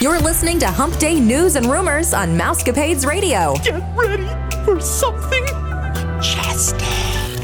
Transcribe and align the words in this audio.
You're 0.00 0.20
listening 0.20 0.60
to 0.60 0.68
Hump 0.68 0.96
Day 0.98 1.18
News 1.18 1.56
and 1.56 1.66
Rumors 1.66 2.14
on 2.14 2.38
Mousecapades 2.38 3.04
Radio. 3.04 3.56
Get 3.64 3.82
ready 3.96 4.28
for 4.64 4.80
something 4.80 5.42
majestic. 5.42 6.78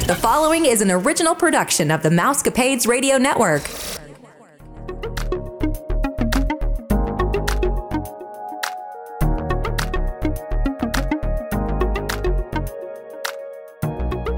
The 0.07 0.15
following 0.15 0.65
is 0.65 0.81
an 0.81 0.93
original 0.93 1.35
production 1.35 1.91
of 1.91 2.05
the 2.05 2.11
Mousecapades 2.11 2.87
Radio 2.87 3.19
Network. 3.19 3.63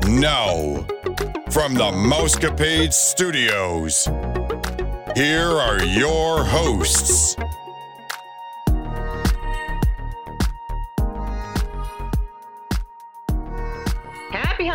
Now, 0.08 0.86
from 1.50 1.74
the 1.74 1.92
Mousecapades 1.92 2.94
Studios, 2.94 4.06
here 5.14 5.50
are 5.50 5.84
your 5.84 6.44
hosts. 6.44 7.36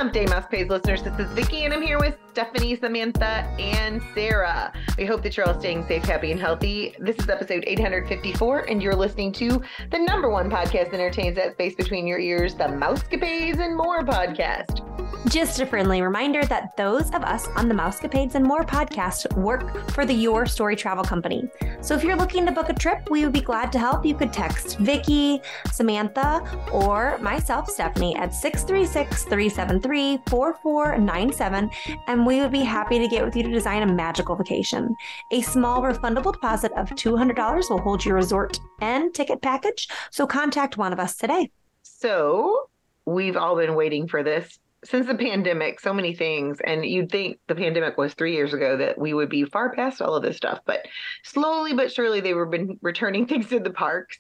Hump 0.01 0.13
Day, 0.13 0.25
Mousecapades 0.25 0.69
listeners. 0.69 1.03
This 1.03 1.13
is 1.19 1.31
Vicki, 1.33 1.65
and 1.65 1.71
I'm 1.71 1.81
here 1.83 1.99
with 1.99 2.17
Stephanie, 2.31 2.75
Samantha, 2.75 3.45
and 3.59 4.01
Sarah. 4.15 4.73
We 4.97 5.05
hope 5.05 5.21
that 5.21 5.37
you're 5.37 5.47
all 5.47 5.59
staying 5.59 5.85
safe, 5.85 6.03
happy, 6.03 6.31
and 6.31 6.39
healthy. 6.39 6.95
This 6.97 7.19
is 7.19 7.29
episode 7.29 7.63
854, 7.67 8.61
and 8.61 8.81
you're 8.81 8.95
listening 8.95 9.31
to 9.33 9.61
the 9.91 9.99
number 9.99 10.27
one 10.31 10.49
podcast 10.49 10.89
that 10.89 10.95
entertains 10.95 11.35
that 11.35 11.53
space 11.53 11.75
between 11.75 12.07
your 12.07 12.17
ears, 12.17 12.55
the 12.55 12.63
Mousecapades 12.63 13.59
and 13.59 13.77
More 13.77 14.03
podcast. 14.03 14.87
Just 15.29 15.59
a 15.61 15.67
friendly 15.67 16.01
reminder 16.01 16.43
that 16.45 16.75
those 16.75 17.13
of 17.13 17.23
us 17.23 17.47
on 17.49 17.70
the 17.70 17.75
Mousecapades 17.75 18.33
and 18.33 18.43
More 18.43 18.63
podcast 18.63 19.31
work 19.37 19.87
for 19.91 20.03
the 20.03 20.13
Your 20.13 20.47
Story 20.47 20.75
Travel 20.75 21.03
Company. 21.03 21.43
So 21.79 21.95
if 21.95 22.03
you're 22.03 22.15
looking 22.15 22.45
to 22.47 22.51
book 22.51 22.70
a 22.70 22.73
trip, 22.73 23.07
we 23.11 23.23
would 23.23 23.33
be 23.33 23.41
glad 23.41 23.71
to 23.73 23.79
help. 23.79 24.03
You 24.03 24.15
could 24.15 24.33
text 24.33 24.79
Vicki, 24.79 25.41
Samantha, 25.71 26.41
or 26.71 27.20
myself, 27.20 27.70
Stephanie, 27.70 28.15
at 28.15 28.33
636 28.33 29.23
373 29.26 29.90
4497, 29.91 31.70
and 32.07 32.25
we 32.25 32.39
would 32.39 32.51
be 32.51 32.61
happy 32.61 32.99
to 32.99 33.07
get 33.07 33.25
with 33.25 33.35
you 33.35 33.43
to 33.43 33.49
design 33.49 33.84
a 33.84 33.93
magical 33.93 34.35
vacation. 34.35 34.95
A 35.31 35.41
small 35.41 35.81
refundable 35.81 36.33
deposit 36.33 36.71
of 36.73 36.89
$200 36.89 37.70
will 37.70 37.81
hold 37.81 38.05
your 38.05 38.15
resort 38.15 38.59
and 38.81 39.13
ticket 39.13 39.41
package. 39.41 39.87
So 40.11 40.25
contact 40.25 40.77
one 40.77 40.93
of 40.93 40.99
us 40.99 41.15
today. 41.15 41.51
So, 41.83 42.70
we've 43.05 43.37
all 43.37 43.55
been 43.55 43.75
waiting 43.75 44.07
for 44.07 44.23
this 44.23 44.59
since 44.83 45.05
the 45.05 45.15
pandemic, 45.15 45.79
so 45.79 45.93
many 45.93 46.15
things. 46.15 46.59
And 46.61 46.85
you'd 46.85 47.11
think 47.11 47.39
the 47.48 47.55
pandemic 47.55 47.98
was 47.98 48.13
three 48.13 48.33
years 48.33 48.53
ago 48.53 48.77
that 48.77 48.98
we 48.98 49.13
would 49.13 49.29
be 49.29 49.43
far 49.43 49.73
past 49.73 50.01
all 50.01 50.15
of 50.15 50.23
this 50.23 50.37
stuff. 50.37 50.59
But 50.65 50.87
slowly 51.23 51.73
but 51.73 51.91
surely, 51.91 52.21
they 52.21 52.33
were 52.33 52.45
been 52.45 52.79
returning 52.81 53.26
things 53.27 53.49
to 53.49 53.59
the 53.59 53.71
parks. 53.71 54.17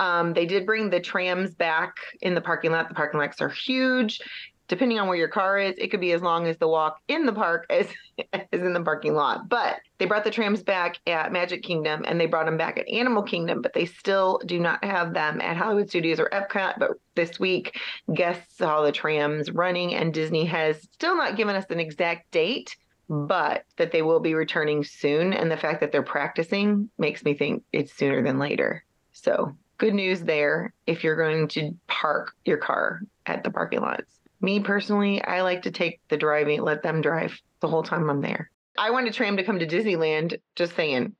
Um, 0.00 0.32
they 0.32 0.46
did 0.46 0.64
bring 0.64 0.90
the 0.90 1.00
trams 1.00 1.54
back 1.54 1.94
in 2.22 2.34
the 2.34 2.40
parking 2.40 2.70
lot. 2.70 2.88
The 2.88 2.94
parking 2.94 3.20
lots 3.20 3.40
are 3.40 3.48
huge. 3.48 4.20
Depending 4.68 4.98
on 4.98 5.08
where 5.08 5.16
your 5.16 5.28
car 5.28 5.58
is, 5.58 5.74
it 5.78 5.88
could 5.90 6.00
be 6.00 6.12
as 6.12 6.22
long 6.22 6.46
as 6.46 6.58
the 6.58 6.68
walk 6.68 7.00
in 7.08 7.24
the 7.24 7.32
park 7.32 7.66
as, 7.70 7.88
as 8.32 8.46
in 8.52 8.74
the 8.74 8.82
parking 8.82 9.14
lot. 9.14 9.48
But 9.48 9.80
they 9.98 10.04
brought 10.04 10.24
the 10.24 10.30
trams 10.30 10.62
back 10.62 10.98
at 11.06 11.32
Magic 11.32 11.62
Kingdom 11.62 12.04
and 12.06 12.20
they 12.20 12.26
brought 12.26 12.46
them 12.46 12.58
back 12.58 12.78
at 12.78 12.88
Animal 12.88 13.22
Kingdom, 13.22 13.62
but 13.62 13.72
they 13.72 13.86
still 13.86 14.40
do 14.44 14.60
not 14.60 14.84
have 14.84 15.14
them 15.14 15.40
at 15.40 15.56
Hollywood 15.56 15.88
Studios 15.88 16.20
or 16.20 16.28
Epcot. 16.28 16.78
But 16.78 16.92
this 17.14 17.40
week, 17.40 17.80
guests 18.14 18.58
saw 18.58 18.82
the 18.82 18.92
trams 18.92 19.50
running, 19.50 19.94
and 19.94 20.14
Disney 20.14 20.44
has 20.44 20.82
still 20.92 21.16
not 21.16 21.36
given 21.36 21.56
us 21.56 21.64
an 21.70 21.80
exact 21.80 22.30
date, 22.30 22.76
but 23.08 23.64
that 23.76 23.90
they 23.90 24.02
will 24.02 24.20
be 24.20 24.34
returning 24.34 24.84
soon. 24.84 25.32
And 25.32 25.50
the 25.50 25.56
fact 25.56 25.80
that 25.80 25.92
they're 25.92 26.02
practicing 26.02 26.90
makes 26.98 27.24
me 27.24 27.34
think 27.34 27.64
it's 27.72 27.92
sooner 27.92 28.22
than 28.22 28.38
later. 28.38 28.84
So, 29.12 29.56
good 29.78 29.94
news 29.94 30.20
there 30.20 30.72
if 30.86 31.02
you're 31.02 31.16
going 31.16 31.48
to 31.48 31.74
park 31.86 32.34
your 32.44 32.58
car 32.58 33.00
at 33.26 33.44
the 33.44 33.50
parking 33.50 33.80
lots. 33.80 34.17
Me 34.40 34.60
personally, 34.60 35.22
I 35.22 35.42
like 35.42 35.62
to 35.62 35.70
take 35.70 36.00
the 36.08 36.16
driving, 36.16 36.62
let 36.62 36.82
them 36.82 37.00
drive 37.00 37.38
the 37.60 37.68
whole 37.68 37.82
time 37.82 38.08
I'm 38.08 38.20
there. 38.20 38.50
I 38.78 38.90
wanted 38.90 39.12
Tram 39.12 39.36
to 39.36 39.44
come 39.44 39.58
to 39.58 39.66
Disneyland, 39.66 40.40
just 40.54 40.76
saying. 40.76 41.14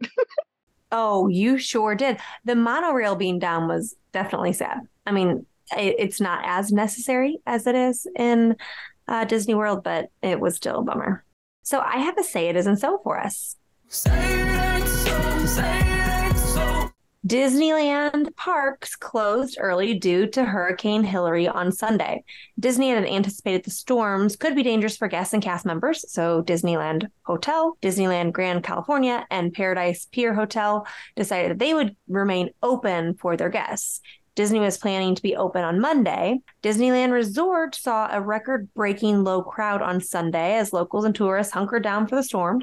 Oh, 0.90 1.28
you 1.28 1.58
sure 1.58 1.94
did. 1.94 2.18
The 2.44 2.54
monorail 2.54 3.14
being 3.14 3.38
down 3.38 3.68
was 3.68 3.94
definitely 4.12 4.54
sad. 4.54 4.78
I 5.06 5.12
mean, 5.12 5.44
it, 5.76 5.96
it's 5.98 6.20
not 6.20 6.42
as 6.44 6.72
necessary 6.72 7.40
as 7.46 7.66
it 7.66 7.74
is 7.74 8.06
in 8.16 8.56
uh, 9.06 9.24
Disney 9.24 9.54
World, 9.54 9.84
but 9.84 10.10
it 10.22 10.40
was 10.40 10.56
still 10.56 10.78
a 10.78 10.82
bummer. 10.82 11.24
So 11.62 11.80
I 11.80 11.98
have 11.98 12.16
a 12.16 12.24
say 12.24 12.48
it 12.48 12.56
isn't 12.56 12.78
so 12.78 13.00
for 13.04 13.20
us. 13.20 13.56
Disneyland 17.28 18.34
parks 18.36 18.96
closed 18.96 19.58
early 19.60 19.92
due 19.92 20.28
to 20.28 20.46
Hurricane 20.46 21.04
Hilary 21.04 21.46
on 21.46 21.70
Sunday. 21.70 22.24
Disney 22.58 22.88
had 22.88 23.04
anticipated 23.04 23.64
the 23.64 23.70
storms 23.70 24.34
could 24.34 24.56
be 24.56 24.62
dangerous 24.62 24.96
for 24.96 25.08
guests 25.08 25.34
and 25.34 25.42
cast 25.42 25.66
members, 25.66 26.10
so 26.10 26.42
Disneyland 26.42 27.06
Hotel, 27.24 27.76
Disneyland 27.82 28.32
Grand 28.32 28.64
California, 28.64 29.26
and 29.30 29.52
Paradise 29.52 30.06
Pier 30.10 30.32
Hotel 30.32 30.86
decided 31.16 31.50
that 31.50 31.58
they 31.58 31.74
would 31.74 31.94
remain 32.08 32.48
open 32.62 33.12
for 33.12 33.36
their 33.36 33.50
guests. 33.50 34.00
Disney 34.38 34.60
was 34.60 34.78
planning 34.78 35.16
to 35.16 35.22
be 35.22 35.34
open 35.34 35.64
on 35.64 35.80
Monday. 35.80 36.38
Disneyland 36.62 37.10
Resort 37.10 37.74
saw 37.74 38.08
a 38.08 38.20
record 38.20 38.72
breaking 38.72 39.24
low 39.24 39.42
crowd 39.42 39.82
on 39.82 40.00
Sunday 40.00 40.54
as 40.54 40.72
locals 40.72 41.04
and 41.04 41.12
tourists 41.12 41.52
hunkered 41.52 41.82
down 41.82 42.06
for 42.06 42.14
the 42.14 42.22
storm. 42.22 42.62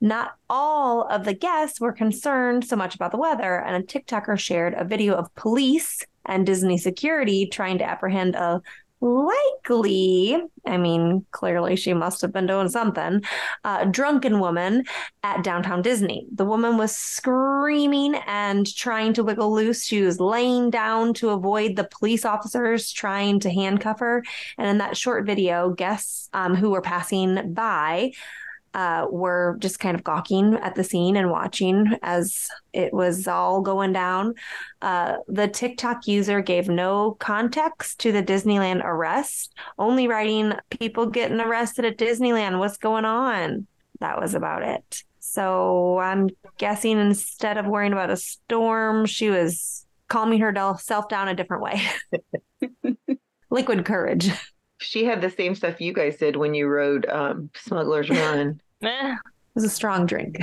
Not 0.00 0.36
all 0.48 1.02
of 1.08 1.24
the 1.24 1.34
guests 1.34 1.80
were 1.80 1.92
concerned 1.92 2.64
so 2.64 2.76
much 2.76 2.94
about 2.94 3.10
the 3.10 3.18
weather, 3.18 3.60
and 3.60 3.74
a 3.74 3.84
TikToker 3.84 4.38
shared 4.38 4.74
a 4.74 4.84
video 4.84 5.14
of 5.14 5.34
police 5.34 6.00
and 6.26 6.46
Disney 6.46 6.78
security 6.78 7.48
trying 7.48 7.78
to 7.78 7.84
apprehend 7.84 8.36
a 8.36 8.62
likely, 9.00 10.42
I 10.66 10.76
mean, 10.76 11.24
clearly 11.30 11.76
she 11.76 11.92
must 11.92 12.22
have 12.22 12.32
been 12.32 12.46
doing 12.46 12.68
something, 12.68 13.22
uh, 13.64 13.84
drunken 13.84 14.40
woman 14.40 14.84
at 15.22 15.44
downtown 15.44 15.82
Disney. 15.82 16.26
The 16.34 16.44
woman 16.44 16.76
was 16.76 16.96
screaming 16.96 18.14
and 18.26 18.66
trying 18.74 19.12
to 19.14 19.24
wiggle 19.24 19.54
loose. 19.54 19.84
She 19.84 20.02
was 20.02 20.20
laying 20.20 20.70
down 20.70 21.14
to 21.14 21.30
avoid 21.30 21.76
the 21.76 21.84
police 21.84 22.24
officers 22.24 22.92
trying 22.92 23.40
to 23.40 23.50
handcuff 23.50 24.00
her. 24.00 24.24
And 24.58 24.68
in 24.68 24.78
that 24.78 24.96
short 24.96 25.26
video, 25.26 25.70
guests 25.70 26.28
um, 26.32 26.54
who 26.54 26.70
were 26.70 26.82
passing 26.82 27.52
by 27.52 28.12
uh, 28.76 29.06
were 29.10 29.56
just 29.58 29.80
kind 29.80 29.96
of 29.96 30.04
gawking 30.04 30.54
at 30.56 30.74
the 30.74 30.84
scene 30.84 31.16
and 31.16 31.30
watching 31.30 31.96
as 32.02 32.50
it 32.74 32.92
was 32.92 33.26
all 33.26 33.62
going 33.62 33.90
down. 33.90 34.34
Uh, 34.82 35.16
the 35.28 35.48
TikTok 35.48 36.06
user 36.06 36.42
gave 36.42 36.68
no 36.68 37.12
context 37.12 37.98
to 38.00 38.12
the 38.12 38.22
Disneyland 38.22 38.84
arrest, 38.84 39.54
only 39.78 40.08
writing, 40.08 40.52
People 40.68 41.06
getting 41.06 41.40
arrested 41.40 41.86
at 41.86 41.96
Disneyland. 41.96 42.58
What's 42.58 42.76
going 42.76 43.06
on? 43.06 43.66
That 44.00 44.20
was 44.20 44.34
about 44.34 44.62
it. 44.62 45.04
So 45.20 45.96
I'm 45.96 46.28
guessing 46.58 46.98
instead 46.98 47.56
of 47.56 47.64
worrying 47.64 47.94
about 47.94 48.10
a 48.10 48.16
storm, 48.18 49.06
she 49.06 49.30
was 49.30 49.86
calming 50.08 50.40
herself 50.40 51.08
down 51.08 51.28
a 51.28 51.34
different 51.34 51.62
way. 51.62 51.82
Liquid 53.50 53.86
courage. 53.86 54.30
She 54.78 55.06
had 55.06 55.22
the 55.22 55.30
same 55.30 55.54
stuff 55.54 55.80
you 55.80 55.94
guys 55.94 56.18
did 56.18 56.36
when 56.36 56.52
you 56.52 56.66
rode 56.66 57.06
um, 57.08 57.48
Smuggler's 57.54 58.10
Run. 58.10 58.60
Eh, 58.82 59.12
it 59.12 59.18
was 59.54 59.64
a 59.64 59.68
strong 59.68 60.06
drink. 60.06 60.42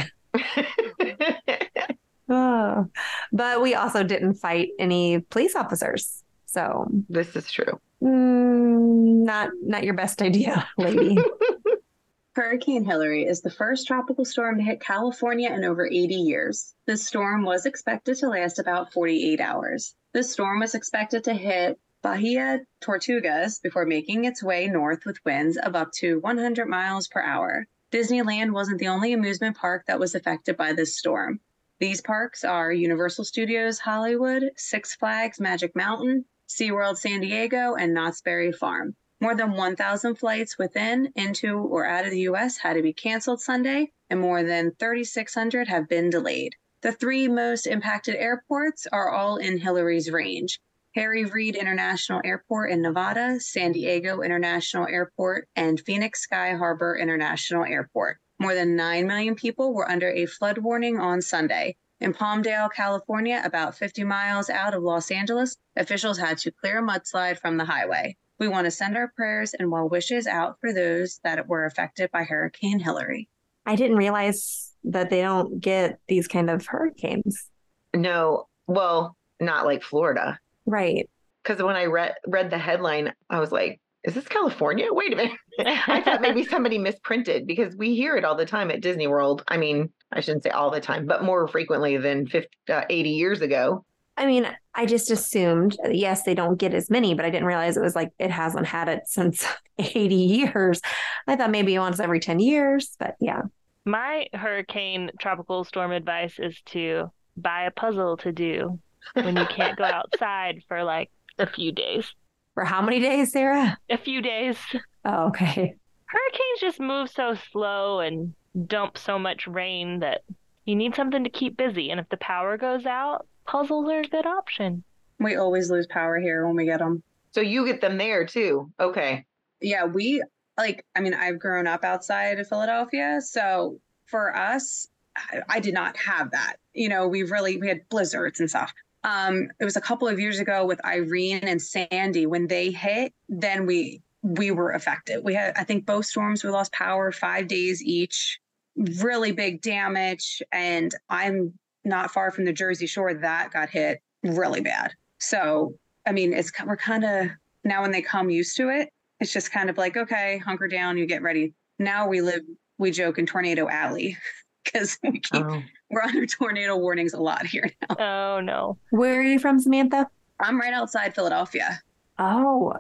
oh. 2.29 2.88
But 3.35 3.61
we 3.61 3.73
also 3.73 4.03
didn't 4.03 4.35
fight 4.35 4.69
any 4.77 5.19
police 5.19 5.55
officers. 5.55 6.23
So 6.45 6.88
this 7.09 7.35
is 7.35 7.51
true. 7.51 7.79
Mm, 8.01 9.23
not 9.23 9.49
not 9.63 9.83
your 9.83 9.95
best 9.95 10.21
idea, 10.21 10.67
lady. 10.77 11.17
Hurricane 12.35 12.83
Hilary 12.83 13.25
is 13.25 13.41
the 13.41 13.49
first 13.51 13.85
tropical 13.88 14.25
storm 14.25 14.57
to 14.57 14.63
hit 14.63 14.81
California 14.81 15.51
in 15.51 15.63
over 15.63 15.85
80 15.85 16.15
years. 16.15 16.73
This 16.88 17.05
storm 17.05 17.44
was 17.44 17.65
expected 17.65 18.17
to 18.17 18.27
last 18.29 18.57
about 18.57 18.91
48 18.91 19.39
hours. 19.39 19.95
This 20.13 20.31
storm 20.31 20.59
was 20.59 20.74
expected 20.74 21.24
to 21.25 21.33
hit 21.33 21.79
Bahia 22.01 22.62
Tortugas 22.81 23.62
before 23.62 23.86
making 23.86 24.25
its 24.25 24.44
way 24.44 24.68
north 24.68 25.06
with 25.06 25.24
winds 25.25 25.57
of 25.57 25.75
up 25.75 25.91
to 26.00 26.19
100 26.21 26.68
miles 26.68 27.07
per 27.07 27.21
hour. 27.21 27.68
Disneyland 27.94 28.54
wasn't 28.54 28.80
the 28.80 28.88
only 28.88 29.13
amusement 29.13 29.56
park 29.56 29.86
that 29.86 30.00
was 30.00 30.16
affected 30.16 30.57
by 30.57 30.74
this 30.74 30.98
storm. 30.98 31.40
These 31.80 32.01
parks 32.01 32.44
are 32.44 32.72
Universal 32.72 33.25
Studios 33.25 33.78
Hollywood, 33.78 34.50
Six 34.57 34.95
Flags 34.95 35.40
Magic 35.40 35.75
Mountain, 35.75 36.25
SeaWorld 36.50 36.98
San 36.98 37.22
Diego, 37.22 37.75
and 37.75 37.94
Knott's 37.94 38.22
Berry 38.22 38.51
Farm. 38.51 38.95
More 39.19 39.36
than 39.36 39.51
1,000 39.51 40.16
flights 40.16 40.57
within, 40.57 41.13
into, 41.16 41.60
or 41.60 41.86
out 41.86 42.06
of 42.06 42.10
the 42.10 42.22
U.S. 42.22 42.57
had 42.57 42.74
to 42.74 42.81
be 42.81 42.94
canceled 42.94 43.42
Sunday, 43.42 43.92
and 44.10 44.19
more 44.19 44.42
than 44.42 44.72
3,600 44.80 45.68
have 45.68 45.88
been 45.88 46.10
delayed. 46.10 46.56
The 46.81 46.94
three 46.94 47.28
most 47.28 47.68
impacted 47.68 48.16
airports 48.16 48.88
are 48.88 49.12
all 49.12 49.38
in 49.38 49.60
Hilary's 49.60 50.10
range 50.10 50.60
Harry 50.95 51.25
Reid 51.25 51.56
International 51.56 52.22
Airport 52.24 52.69
in 52.69 52.81
Nevada, 52.81 53.40
San 53.40 53.72
Diego 53.72 54.22
International 54.22 54.88
Airport, 54.88 55.48
and 55.56 55.80
Phoenix 55.80 56.22
Sky 56.22 56.54
Harbor 56.54 56.95
International 56.95 57.66
Airport. 57.66 58.19
More 58.40 58.54
than 58.54 58.75
9 58.75 59.07
million 59.07 59.34
people 59.34 59.74
were 59.74 59.90
under 59.90 60.12
a 60.12 60.28
flood 60.28 60.60
warning 60.60 61.00
on 61.00 61.22
Sunday, 61.22 61.75
In 62.00 62.13
Palmdale, 62.13 62.69
California, 62.72 63.42
about 63.45 63.75
50 63.75 64.04
miles 64.04 64.50
out 64.50 64.74
of 64.74 64.84
Los 64.84 65.10
Angeles, 65.10 65.56
officials 65.78 66.19
had 66.19 66.38
to 66.40 66.51
clear 66.51 66.80
a 66.80 66.84
mudslide 66.84 67.39
from 67.39 67.57
the 67.57 67.66
highway. 67.66 68.18
We 68.39 68.48
want 68.48 68.66
to 68.66 68.72
send 68.72 68.98
our 68.98 69.07
prayers 69.16 69.54
and 69.54 69.72
well 69.72 69.88
wishes 69.88 70.28
out 70.28 70.60
for 70.60 70.74
those 70.74 71.22
that 71.24 71.48
were 71.48 71.66
affected 71.66 72.12
by 72.12 72.24
Hurricane 72.24 72.80
Hilary. 72.80 73.30
I 73.66 73.75
didn't 73.75 73.98
realize 73.98 74.74
that 74.84 75.10
they 75.10 75.22
don't 75.22 75.62
get 75.62 76.00
these 76.10 76.28
kind 76.28 76.50
of 76.50 76.66
hurricanes. 76.66 77.50
No, 77.96 78.48
well, 78.68 79.16
not 79.39 79.66
like 79.66 79.81
Florida. 79.81 80.39
Right. 80.65 81.10
Because 81.44 81.62
when 81.62 81.75
I 81.75 81.86
read 81.86 82.13
read 82.27 82.50
the 82.50 82.57
headline, 82.57 83.13
I 83.30 83.39
was 83.39 83.51
like, 83.51 83.81
"Is 84.04 84.13
this 84.13 84.27
California? 84.27 84.88
Wait 84.92 85.13
a 85.13 85.15
minute." 85.15 85.38
I 85.60 86.01
thought 86.01 86.21
maybe 86.21 86.45
somebody 86.50 86.77
misprinted 86.77 87.45
because 87.48 87.75
we 87.75 87.95
hear 87.95 88.15
it 88.15 88.24
all 88.24 88.36
the 88.36 88.45
time 88.45 88.71
at 88.71 88.81
Disney 88.81 89.07
World. 89.07 89.44
I 89.48 89.57
mean, 89.57 89.89
I 90.12 90.21
shouldn't 90.21 90.44
say 90.44 90.51
all 90.51 90.71
the 90.71 90.81
time, 90.81 91.06
but 91.06 91.24
more 91.24 91.48
frequently 91.48 91.98
than 91.98 92.27
50, 92.27 92.50
uh, 92.69 92.83
80 92.89 93.10
years 93.10 93.42
ago. 93.42 93.86
I 94.15 94.27
mean, 94.27 94.48
I 94.75 94.86
just 94.86 95.10
assumed, 95.10 95.75
yes, 95.89 96.24
they 96.24 96.36
don't 96.36 96.57
get 96.57 96.74
as 96.74 96.89
many, 96.89 97.15
but 97.15 97.25
I 97.25 97.31
didn't 97.31 97.48
realize 97.48 97.77
it 97.77 97.83
was 97.83 97.95
like 97.95 98.12
it 98.19 98.30
hasn't 98.30 98.68
had 98.68 98.88
it 98.88 99.04
since 99.07 99.45
80 99.80 100.15
years. 100.15 100.81
I 101.27 101.36
thought 101.36 101.51
maybe 101.51 101.77
once 101.80 102.00
every 102.00 102.19
10 102.19 102.39
years, 102.39 102.95
but 103.00 103.15
yeah. 103.19 103.42
My 103.86 104.27
hurricane 104.33 105.12
tropical 105.19 105.63
storm 105.63 105.92
advice 105.92 106.36
is 106.39 106.62
to 106.68 107.12
buy 107.36 107.63
a 107.63 107.71
puzzle 107.71 108.18
to 108.18 108.31
do 108.31 108.80
when 109.13 109.35
you 109.35 109.45
can't 109.45 109.77
go 109.77 109.83
outside 109.83 110.63
for 110.67 110.83
like 110.83 111.09
a 111.38 111.47
few 111.47 111.71
days. 111.71 112.13
For 112.53 112.65
how 112.65 112.81
many 112.81 113.00
days, 113.00 113.31
Sarah? 113.31 113.77
A 113.89 113.97
few 113.97 114.21
days. 114.21 114.57
Oh, 115.05 115.27
okay. 115.27 115.75
Hurricanes 116.05 116.59
just 116.59 116.79
move 116.79 117.09
so 117.09 117.35
slow 117.51 118.00
and 118.00 118.33
dump 118.67 118.97
so 118.97 119.17
much 119.17 119.47
rain 119.47 120.00
that 120.00 120.21
you 120.65 120.75
need 120.75 120.95
something 120.95 121.23
to 121.23 121.29
keep 121.29 121.57
busy. 121.57 121.89
And 121.89 122.00
if 122.00 122.07
the 122.09 122.17
power 122.17 122.57
goes 122.57 122.85
out, 122.85 123.27
puzzles 123.45 123.89
are 123.89 124.01
a 124.01 124.07
good 124.07 124.25
option. 124.25 124.83
We 125.19 125.35
always 125.35 125.71
lose 125.71 125.88
power 125.88 126.19
here 126.19 126.45
when 126.45 126.55
we 126.55 126.65
get 126.65 126.79
them. 126.79 127.01
So 127.31 127.41
you 127.41 127.65
get 127.65 127.81
them 127.81 127.97
there 127.97 128.25
too. 128.25 128.71
Okay. 128.79 129.25
Yeah, 129.59 129.85
we 129.85 130.23
like, 130.57 130.85
I 130.95 131.00
mean, 131.00 131.15
I've 131.15 131.39
grown 131.39 131.65
up 131.65 131.83
outside 131.83 132.39
of 132.39 132.47
Philadelphia. 132.47 133.19
So 133.21 133.79
for 134.05 134.35
us, 134.35 134.88
I, 135.17 135.39
I 135.50 135.59
did 135.59 135.73
not 135.73 135.97
have 135.97 136.31
that. 136.31 136.57
You 136.73 136.89
know, 136.89 137.07
we 137.07 137.23
really, 137.23 137.57
we 137.57 137.67
had 137.67 137.89
blizzards 137.89 138.39
and 138.39 138.50
stuff. 138.50 138.71
Um, 139.03 139.50
it 139.59 139.65
was 139.65 139.75
a 139.75 139.81
couple 139.81 140.07
of 140.07 140.19
years 140.19 140.39
ago 140.39 140.65
with 140.65 140.83
Irene 140.85 141.44
and 141.44 141.61
Sandy. 141.61 142.25
When 142.25 142.47
they 142.47 142.71
hit, 142.71 143.13
then 143.27 143.65
we 143.65 144.01
we 144.21 144.51
were 144.51 144.71
affected. 144.71 145.23
We 145.23 145.33
had, 145.33 145.53
I 145.57 145.65
think, 145.65 145.85
both 145.85 146.05
storms 146.05 146.44
we 146.44 146.50
lost 146.50 146.71
power 146.71 147.11
five 147.11 147.47
days 147.47 147.83
each. 147.83 148.39
Really 148.75 149.31
big 149.31 149.61
damage, 149.61 150.41
and 150.51 150.95
I'm 151.09 151.53
not 151.83 152.11
far 152.11 152.31
from 152.31 152.45
the 152.45 152.53
Jersey 152.53 152.88
Shore. 152.88 153.13
That 153.13 153.51
got 153.51 153.69
hit 153.69 154.01
really 154.23 154.61
bad. 154.61 154.94
So, 155.19 155.75
I 156.07 156.11
mean, 156.11 156.33
it's 156.33 156.51
we're 156.65 156.77
kind 156.77 157.03
of 157.03 157.27
now 157.63 157.81
when 157.81 157.91
they 157.91 158.01
come 158.01 158.29
used 158.29 158.57
to 158.57 158.69
it. 158.69 158.89
It's 159.19 159.31
just 159.31 159.51
kind 159.51 159.69
of 159.69 159.77
like 159.77 159.95
okay, 159.97 160.39
hunker 160.39 160.67
down, 160.67 160.97
you 160.97 161.05
get 161.05 161.21
ready. 161.21 161.53
Now 161.77 162.07
we 162.07 162.21
live, 162.21 162.41
we 162.77 162.89
joke 162.89 163.19
in 163.19 163.25
Tornado 163.25 163.67
Alley 163.67 164.17
because 164.74 164.98
we 165.04 165.19
keep 165.19 165.45
Oh. 165.45 165.62
we're 165.89 166.01
under 166.01 166.25
tornado 166.25 166.77
warnings 166.77 167.13
a 167.13 167.21
lot 167.21 167.45
here 167.45 167.69
now. 167.89 167.95
Oh 168.38 168.42
no. 168.42 168.77
Where 168.92 169.19
are 169.19 169.24
you 169.24 169.39
from, 169.39 169.60
Samantha? 169.60 170.07
I'm 170.39 170.60
right 170.60 170.74
outside 170.74 171.13
Philadelphia. 171.15 171.81
Oh, 172.19 172.74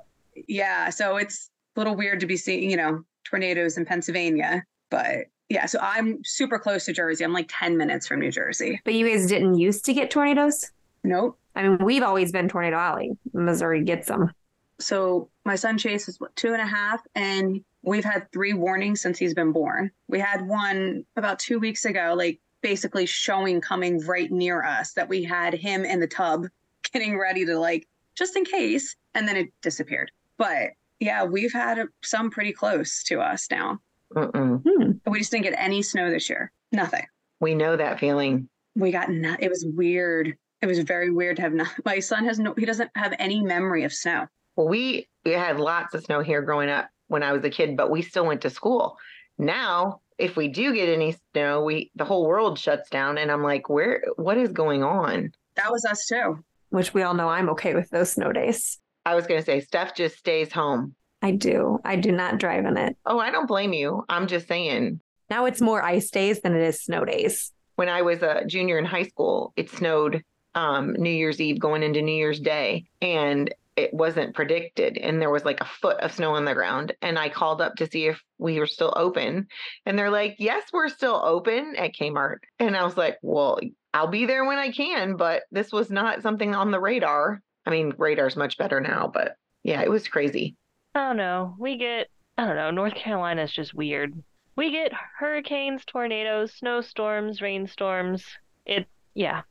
Yeah, 0.47 0.89
so 0.89 1.17
it's 1.17 1.49
a 1.75 1.79
little 1.79 1.95
weird 1.95 2.19
to 2.21 2.25
be 2.25 2.37
seeing, 2.37 2.69
you 2.69 2.77
know, 2.77 3.03
tornadoes 3.23 3.77
in 3.77 3.85
Pennsylvania, 3.85 4.63
but 4.89 5.25
yeah, 5.49 5.65
so 5.65 5.79
I'm 5.81 6.23
super 6.23 6.57
close 6.57 6.85
to 6.85 6.93
Jersey. 6.93 7.23
I'm 7.23 7.33
like 7.33 7.47
10 7.49 7.77
minutes 7.77 8.07
from 8.07 8.19
New 8.19 8.31
Jersey. 8.31 8.81
but 8.85 8.93
you 8.93 9.07
guys 9.07 9.27
didn't 9.27 9.55
used 9.57 9.85
to 9.85 9.93
get 9.93 10.09
tornadoes? 10.11 10.71
Nope. 11.03 11.37
I 11.55 11.63
mean, 11.63 11.77
we've 11.83 12.01
always 12.03 12.31
been 12.31 12.47
Tornado 12.49 12.77
Alley. 12.77 13.11
Missouri 13.33 13.83
gets 13.83 14.07
them. 14.07 14.31
So 14.79 15.29
my 15.45 15.55
son 15.55 15.77
Chase 15.77 16.07
is 16.09 16.19
what, 16.19 16.35
two 16.35 16.53
and 16.53 16.61
a 16.61 16.65
half, 16.65 17.01
and 17.13 17.63
we've 17.83 18.03
had 18.03 18.31
three 18.31 18.53
warnings 18.53 19.01
since 19.01 19.19
he's 19.19 19.33
been 19.33 19.51
born. 19.51 19.91
We 20.07 20.19
had 20.19 20.47
one 20.47 21.05
about 21.15 21.39
two 21.39 21.59
weeks 21.59 21.85
ago, 21.85 22.15
like 22.17 22.39
basically 22.61 23.05
showing 23.05 23.61
coming 23.61 23.99
right 24.05 24.31
near 24.31 24.63
us 24.63 24.93
that 24.93 25.09
we 25.09 25.23
had 25.23 25.53
him 25.53 25.85
in 25.85 25.99
the 25.99 26.07
tub 26.07 26.47
getting 26.93 27.19
ready 27.19 27.45
to 27.45 27.59
like 27.59 27.87
just 28.15 28.35
in 28.35 28.45
case, 28.45 28.95
and 29.13 29.27
then 29.27 29.35
it 29.35 29.49
disappeared. 29.61 30.11
But 30.37 30.71
yeah, 30.99 31.23
we've 31.23 31.53
had 31.53 31.87
some 32.03 32.29
pretty 32.29 32.53
close 32.53 33.03
to 33.03 33.19
us 33.19 33.47
now. 33.51 33.79
Mm-mm. 34.15 34.61
Hmm. 34.63 34.91
We 35.09 35.19
just 35.19 35.31
didn't 35.31 35.45
get 35.45 35.55
any 35.57 35.81
snow 35.81 36.09
this 36.09 36.29
year. 36.29 36.51
Nothing. 36.71 37.05
We 37.39 37.55
know 37.55 37.75
that 37.75 37.99
feeling. 37.99 38.47
We 38.75 38.91
got 38.91 39.09
no, 39.09 39.35
it 39.39 39.49
was 39.49 39.65
weird. 39.67 40.35
It 40.61 40.67
was 40.67 40.79
very 40.79 41.09
weird 41.09 41.37
to 41.37 41.41
have 41.41 41.53
no, 41.53 41.65
my 41.85 41.99
son 41.99 42.25
has 42.25 42.39
no, 42.39 42.53
he 42.57 42.65
doesn't 42.65 42.91
have 42.95 43.13
any 43.19 43.41
memory 43.41 43.83
of 43.83 43.93
snow. 43.93 44.27
Well, 44.55 44.67
we 44.67 45.07
we 45.25 45.31
had 45.31 45.59
lots 45.59 45.95
of 45.95 46.03
snow 46.03 46.21
here 46.21 46.41
growing 46.43 46.69
up 46.69 46.89
when 47.13 47.23
I 47.23 47.31
was 47.31 47.45
a 47.45 47.49
kid, 47.49 47.77
but 47.77 47.91
we 47.91 48.01
still 48.01 48.25
went 48.25 48.41
to 48.41 48.49
school. 48.49 48.97
Now, 49.37 50.01
if 50.17 50.35
we 50.35 50.47
do 50.47 50.73
get 50.73 50.89
any 50.89 51.15
snow, 51.31 51.63
we 51.63 51.91
the 51.95 52.05
whole 52.05 52.25
world 52.27 52.57
shuts 52.59 52.89
down, 52.89 53.19
and 53.19 53.31
I'm 53.31 53.43
like, 53.43 53.69
where? 53.69 54.03
What 54.15 54.37
is 54.37 54.49
going 54.49 54.83
on? 54.83 55.31
That 55.55 55.71
was 55.71 55.85
us 55.85 56.07
too. 56.07 56.43
Which 56.69 56.93
we 56.93 57.03
all 57.03 57.13
know 57.13 57.29
I'm 57.29 57.49
okay 57.51 57.75
with 57.75 57.89
those 57.91 58.11
snow 58.11 58.31
days. 58.31 58.79
I 59.05 59.13
was 59.13 59.27
going 59.27 59.39
to 59.39 59.45
say, 59.45 59.59
Steph 59.59 59.95
just 59.95 60.17
stays 60.17 60.51
home. 60.51 60.95
I 61.21 61.31
do. 61.31 61.79
I 61.85 61.97
do 61.97 62.11
not 62.11 62.39
drive 62.39 62.65
in 62.65 62.77
it. 62.77 62.97
Oh, 63.05 63.19
I 63.19 63.29
don't 63.29 63.47
blame 63.47 63.73
you. 63.73 64.03
I'm 64.09 64.27
just 64.27 64.47
saying. 64.47 64.99
Now 65.29 65.45
it's 65.45 65.61
more 65.61 65.83
ice 65.83 66.09
days 66.09 66.41
than 66.41 66.55
it 66.55 66.63
is 66.63 66.81
snow 66.81 67.05
days. 67.05 67.51
When 67.75 67.89
I 67.89 68.01
was 68.01 68.23
a 68.23 68.43
junior 68.47 68.79
in 68.79 68.85
high 68.85 69.03
school, 69.03 69.53
it 69.55 69.69
snowed 69.69 70.23
um, 70.55 70.93
New 70.93 71.11
Year's 71.11 71.39
Eve 71.39 71.59
going 71.59 71.83
into 71.83 72.01
New 72.01 72.15
Year's 72.15 72.39
Day, 72.39 72.85
and 73.01 73.53
it 73.75 73.93
wasn't 73.93 74.35
predicted. 74.35 74.97
And 74.97 75.21
there 75.21 75.29
was 75.31 75.45
like 75.45 75.61
a 75.61 75.65
foot 75.65 75.99
of 75.99 76.11
snow 76.11 76.35
on 76.35 76.45
the 76.45 76.53
ground. 76.53 76.93
And 77.01 77.17
I 77.17 77.29
called 77.29 77.61
up 77.61 77.75
to 77.75 77.89
see 77.89 78.07
if 78.07 78.21
we 78.37 78.59
were 78.59 78.67
still 78.67 78.93
open, 78.95 79.47
and 79.85 79.97
they're 79.97 80.09
like, 80.11 80.35
"Yes, 80.39 80.63
we're 80.73 80.89
still 80.89 81.21
open 81.23 81.75
at 81.75 81.93
Kmart." 81.93 82.37
And 82.59 82.75
I 82.77 82.83
was 82.83 82.97
like, 82.97 83.17
"Well, 83.21 83.59
I'll 83.93 84.07
be 84.07 84.25
there 84.25 84.45
when 84.45 84.57
I 84.59 84.71
can," 84.71 85.15
but 85.15 85.43
this 85.51 85.71
was 85.71 85.89
not 85.89 86.21
something 86.21 86.53
on 86.55 86.71
the 86.71 86.79
radar. 86.79 87.41
I 87.65 87.69
mean, 87.71 87.93
radar's 87.97 88.35
much 88.35 88.57
better 88.57 88.79
now, 88.81 89.09
but 89.13 89.35
yeah, 89.63 89.81
it 89.81 89.89
was 89.89 90.07
crazy. 90.07 90.55
I 90.95 91.07
don't 91.07 91.17
know. 91.17 91.55
We 91.57 91.77
get, 91.77 92.07
I 92.37 92.45
don't 92.45 92.55
know, 92.57 92.71
North 92.71 92.95
Carolina 92.95 93.43
is 93.43 93.51
just 93.53 93.73
weird. 93.73 94.13
We 94.55 94.69
get 94.71 94.91
hurricanes, 95.17 95.83
tornadoes, 95.85 96.53
snowstorms, 96.53 97.41
rainstorms. 97.41 98.23
It, 98.65 98.85
yeah, 99.15 99.41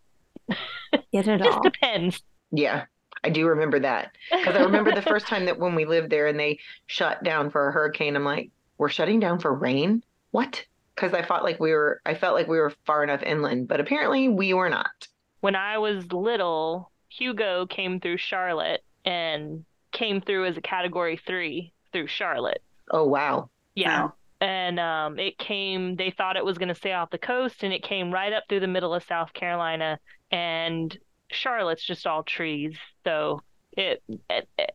Get 1.12 1.26
it 1.26 1.38
just 1.38 1.50
all. 1.56 1.62
depends. 1.62 2.22
Yeah, 2.50 2.84
I 3.24 3.30
do 3.30 3.46
remember 3.46 3.78
that 3.80 4.12
because 4.30 4.56
I 4.56 4.62
remember 4.62 4.92
the 4.92 5.02
first 5.02 5.26
time 5.26 5.44
that 5.46 5.58
when 5.58 5.74
we 5.74 5.84
lived 5.84 6.10
there 6.10 6.26
and 6.26 6.38
they 6.40 6.58
shut 6.86 7.22
down 7.22 7.50
for 7.50 7.68
a 7.68 7.72
hurricane. 7.72 8.16
I'm 8.16 8.24
like, 8.24 8.50
we're 8.78 8.88
shutting 8.88 9.20
down 9.20 9.38
for 9.38 9.54
rain? 9.54 10.02
What? 10.32 10.64
Because 10.94 11.14
I 11.14 11.22
felt 11.22 11.44
like 11.44 11.60
we 11.60 11.72
were, 11.72 12.00
I 12.04 12.14
felt 12.14 12.34
like 12.34 12.48
we 12.48 12.58
were 12.58 12.72
far 12.84 13.04
enough 13.04 13.22
inland, 13.22 13.68
but 13.68 13.80
apparently 13.80 14.28
we 14.28 14.54
were 14.54 14.68
not. 14.68 15.08
when 15.42 15.56
I 15.56 15.76
was 15.78 16.10
little, 16.12 16.90
Hugo 17.08 17.66
came 17.66 18.00
through 18.00 18.16
Charlotte 18.16 18.82
and 19.04 19.64
came 19.90 20.22
through 20.22 20.46
as 20.46 20.56
a 20.56 20.62
category 20.62 21.20
three 21.26 21.74
through 21.92 22.06
Charlotte. 22.06 22.62
Oh 22.90 23.04
wow. 23.06 23.50
Yeah. 23.74 24.04
Wow. 24.04 24.12
And 24.40 24.80
um, 24.80 25.18
it 25.18 25.36
came, 25.38 25.96
they 25.96 26.10
thought 26.10 26.36
it 26.36 26.44
was 26.44 26.58
going 26.58 26.68
to 26.68 26.74
stay 26.74 26.92
off 26.92 27.10
the 27.10 27.18
coast, 27.18 27.62
and 27.62 27.72
it 27.72 27.82
came 27.84 28.12
right 28.12 28.32
up 28.32 28.44
through 28.48 28.60
the 28.60 28.66
middle 28.66 28.92
of 28.94 29.04
South 29.04 29.32
Carolina. 29.32 30.00
And 30.32 30.96
Charlotte's 31.34 31.84
just 31.84 32.06
all 32.06 32.22
trees. 32.22 32.76
So 33.04 33.40
it, 33.72 34.02
it, 34.30 34.48
it 34.58 34.72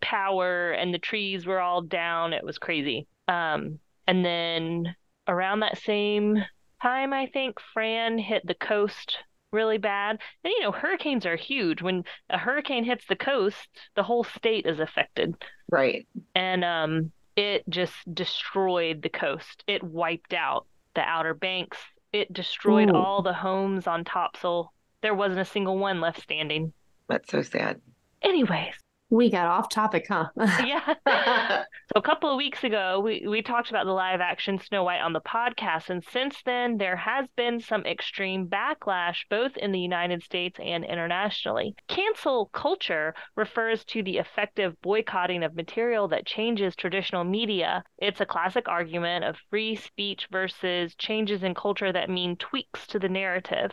power 0.00 0.72
and 0.72 0.92
the 0.92 0.98
trees 0.98 1.46
were 1.46 1.60
all 1.60 1.82
down. 1.82 2.32
It 2.32 2.44
was 2.44 2.58
crazy. 2.58 3.06
Um, 3.28 3.78
and 4.06 4.24
then 4.24 4.94
around 5.26 5.60
that 5.60 5.78
same 5.78 6.38
time, 6.82 7.12
I 7.12 7.26
think 7.26 7.58
Fran 7.72 8.18
hit 8.18 8.46
the 8.46 8.54
coast 8.54 9.18
really 9.52 9.78
bad. 9.78 10.18
And 10.44 10.52
you 10.52 10.62
know, 10.62 10.72
hurricanes 10.72 11.26
are 11.26 11.36
huge. 11.36 11.82
When 11.82 12.04
a 12.28 12.38
hurricane 12.38 12.84
hits 12.84 13.04
the 13.08 13.16
coast, 13.16 13.68
the 13.96 14.02
whole 14.02 14.24
state 14.24 14.66
is 14.66 14.78
affected 14.80 15.34
Right. 15.70 16.06
and 16.34 16.64
um, 16.64 17.12
it 17.36 17.64
just 17.68 17.94
destroyed 18.12 19.02
the 19.02 19.08
coast. 19.08 19.64
It 19.66 19.82
wiped 19.82 20.34
out 20.34 20.66
the 20.94 21.02
Outer 21.02 21.34
Banks. 21.34 21.78
It 22.12 22.32
destroyed 22.32 22.90
Ooh. 22.90 22.96
all 22.96 23.22
the 23.22 23.32
homes 23.32 23.86
on 23.86 24.04
Topsail. 24.04 24.72
There 25.02 25.14
wasn't 25.14 25.40
a 25.40 25.44
single 25.44 25.78
one 25.78 26.00
left 26.00 26.22
standing. 26.22 26.72
That's 27.08 27.30
so 27.30 27.42
sad. 27.42 27.80
Anyways, 28.22 28.74
We 29.12 29.28
got 29.28 29.46
off 29.46 29.68
topic, 29.68 30.06
huh? 30.08 30.28
yeah. 30.38 30.94
so 31.04 31.96
a 31.96 32.02
couple 32.02 32.30
of 32.30 32.36
weeks 32.36 32.62
ago, 32.62 33.00
we, 33.00 33.26
we 33.26 33.42
talked 33.42 33.68
about 33.70 33.84
the 33.86 33.92
live 33.92 34.20
action 34.20 34.60
Snow 34.60 34.84
White 34.84 35.00
on 35.00 35.12
the 35.12 35.20
podcast, 35.20 35.90
and 35.90 36.04
since 36.12 36.36
then, 36.44 36.76
there 36.76 36.94
has 36.94 37.26
been 37.34 37.58
some 37.58 37.84
extreme 37.84 38.46
backlash 38.46 39.24
both 39.28 39.56
in 39.56 39.72
the 39.72 39.80
United 39.80 40.22
States 40.22 40.60
and 40.62 40.84
internationally. 40.84 41.74
Cancel 41.88 42.50
culture 42.52 43.12
refers 43.34 43.84
to 43.86 44.04
the 44.04 44.18
effective 44.18 44.80
boycotting 44.80 45.42
of 45.42 45.56
material 45.56 46.06
that 46.08 46.24
changes 46.26 46.76
traditional 46.76 47.24
media. 47.24 47.82
It's 47.98 48.20
a 48.20 48.26
classic 48.26 48.68
argument 48.68 49.24
of 49.24 49.36
free 49.50 49.74
speech 49.74 50.28
versus 50.30 50.94
changes 50.94 51.42
in 51.42 51.54
culture 51.54 51.92
that 51.92 52.10
mean 52.10 52.36
tweaks 52.36 52.86
to 52.88 53.00
the 53.00 53.08
narrative. 53.08 53.72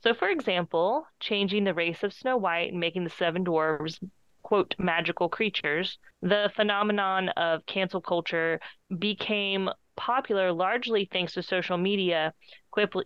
So, 0.00 0.14
for 0.14 0.28
example, 0.28 1.06
changing 1.20 1.64
the 1.64 1.74
race 1.74 2.02
of 2.02 2.12
Snow 2.12 2.36
White 2.36 2.70
and 2.70 2.80
making 2.80 3.04
the 3.04 3.10
seven 3.10 3.44
dwarves 3.44 3.98
quote 4.42 4.74
magical 4.78 5.28
creatures, 5.28 5.98
the 6.22 6.50
phenomenon 6.54 7.28
of 7.30 7.66
cancel 7.66 8.00
culture 8.00 8.60
became 8.98 9.68
popular 9.96 10.52
largely 10.52 11.08
thanks 11.10 11.34
to 11.34 11.42
social 11.42 11.76
media 11.76 12.32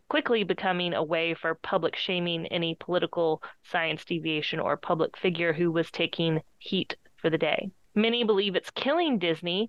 quickly, 0.09 0.45
becoming 0.45 0.93
a 0.93 1.03
way 1.03 1.33
for 1.33 1.55
public 1.55 1.97
shaming 1.97 2.47
any 2.49 2.77
political 2.79 3.43
science 3.65 4.05
deviation 4.05 4.61
or 4.61 4.77
public 4.77 5.17
figure 5.17 5.55
who 5.55 5.73
was 5.73 5.91
taking 5.91 6.43
heat 6.59 6.95
for 7.17 7.31
the 7.31 7.39
day. 7.39 7.71
Many 7.95 8.25
believe 8.25 8.55
it's 8.55 8.71
killing 8.71 9.19
Disney 9.19 9.69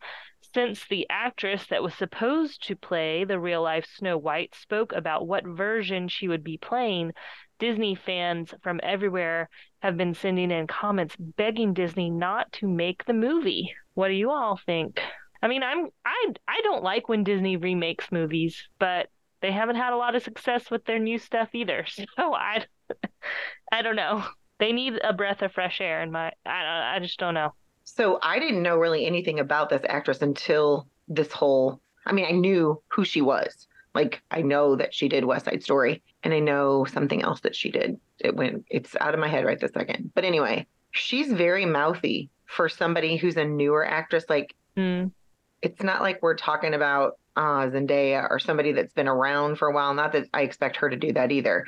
since 0.54 0.86
the 0.88 1.08
actress 1.10 1.66
that 1.68 1.84
was 1.84 1.94
supposed 1.96 2.68
to 2.68 2.76
play 2.76 3.24
the 3.24 3.40
real 3.40 3.62
life 3.62 3.86
Snow 3.98 4.18
White 4.18 4.56
spoke 4.56 4.94
about 4.94 5.28
what 5.28 5.46
version 5.46 6.08
she 6.08 6.28
would 6.28 6.44
be 6.44 6.58
playing. 6.58 7.14
Disney 7.60 7.96
fans 7.96 8.54
from 8.62 8.80
everywhere 8.84 9.50
have 9.82 9.98
been 9.98 10.14
sending 10.14 10.52
in 10.52 10.68
comments 10.68 11.16
begging 11.18 11.74
Disney 11.74 12.10
not 12.10 12.52
to 12.54 12.68
make 12.68 13.06
the 13.06 13.14
movie. 13.14 13.74
What 13.94 14.10
do 14.10 14.14
you 14.14 14.32
all 14.32 14.60
think? 14.66 15.02
I 15.42 15.48
mean, 15.48 15.64
I'm 15.64 15.90
I 16.06 16.34
I 16.48 16.62
don't 16.62 16.84
like 16.84 17.10
when 17.10 17.24
Disney 17.24 17.58
remakes 17.58 18.12
movies, 18.12 18.68
but 18.80 19.10
they 19.42 19.52
haven't 19.52 19.76
had 19.76 19.94
a 19.94 19.98
lot 19.98 20.16
of 20.16 20.24
success 20.24 20.72
with 20.72 20.86
their 20.86 21.00
new 21.00 21.18
stuff 21.20 21.50
either. 21.54 21.86
So 22.16 22.34
I 22.34 22.66
I 23.72 23.82
don't 23.82 23.96
know. 23.96 24.24
They 24.60 24.72
need 24.72 25.00
a 25.04 25.14
breath 25.14 25.42
of 25.42 25.52
fresh 25.52 25.82
air 25.82 26.02
in 26.02 26.12
my 26.12 26.32
I 26.46 26.96
I 26.96 27.00
just 27.00 27.20
don't 27.20 27.34
know. 27.34 27.54
So 27.86 28.20
I 28.24 28.40
didn't 28.40 28.62
know 28.64 28.78
really 28.78 29.06
anything 29.06 29.40
about 29.40 29.70
this 29.70 29.82
actress 29.88 30.22
until 30.22 30.88
this 31.08 31.32
whole. 31.32 31.80
I 32.06 32.14
mean, 32.14 32.26
I 32.26 32.32
knew 32.32 32.82
who 32.88 33.06
she 33.06 33.22
was. 33.22 33.68
Like 33.94 34.22
I 34.32 34.42
know 34.42 34.76
that 34.76 34.94
she 34.94 35.08
did 35.08 35.26
West 35.26 35.46
Side 35.46 35.64
Story, 35.64 36.02
and 36.24 36.34
I 36.34 36.40
know 36.40 36.86
something 36.86 37.22
else 37.22 37.42
that 37.42 37.56
she 37.56 37.70
did. 37.70 38.00
It 38.20 38.36
went. 38.36 38.66
It's 38.70 38.96
out 39.00 39.14
of 39.14 39.20
my 39.20 39.28
head 39.28 39.46
right 39.46 39.60
this 39.60 39.72
second. 39.74 40.12
But 40.16 40.24
anyway, 40.26 40.66
she's 40.92 41.32
very 41.32 41.66
mouthy 41.66 42.30
for 42.46 42.70
somebody 42.70 43.18
who's 43.18 43.38
a 43.38 43.46
newer 43.46 43.86
actress. 43.86 44.26
Like 44.30 44.56
Mm. 44.76 45.12
it's 45.62 45.84
not 45.84 46.02
like 46.02 46.20
we're 46.24 46.36
talking 46.36 46.74
about 46.74 47.20
uh, 47.36 47.68
Zendaya 47.68 48.28
or 48.28 48.40
somebody 48.40 48.72
that's 48.72 48.94
been 48.94 49.08
around 49.08 49.58
for 49.60 49.68
a 49.68 49.72
while. 49.74 49.94
Not 49.94 50.14
that 50.14 50.28
I 50.34 50.42
expect 50.42 50.78
her 50.78 50.90
to 50.90 50.96
do 50.96 51.14
that 51.14 51.32
either. 51.32 51.66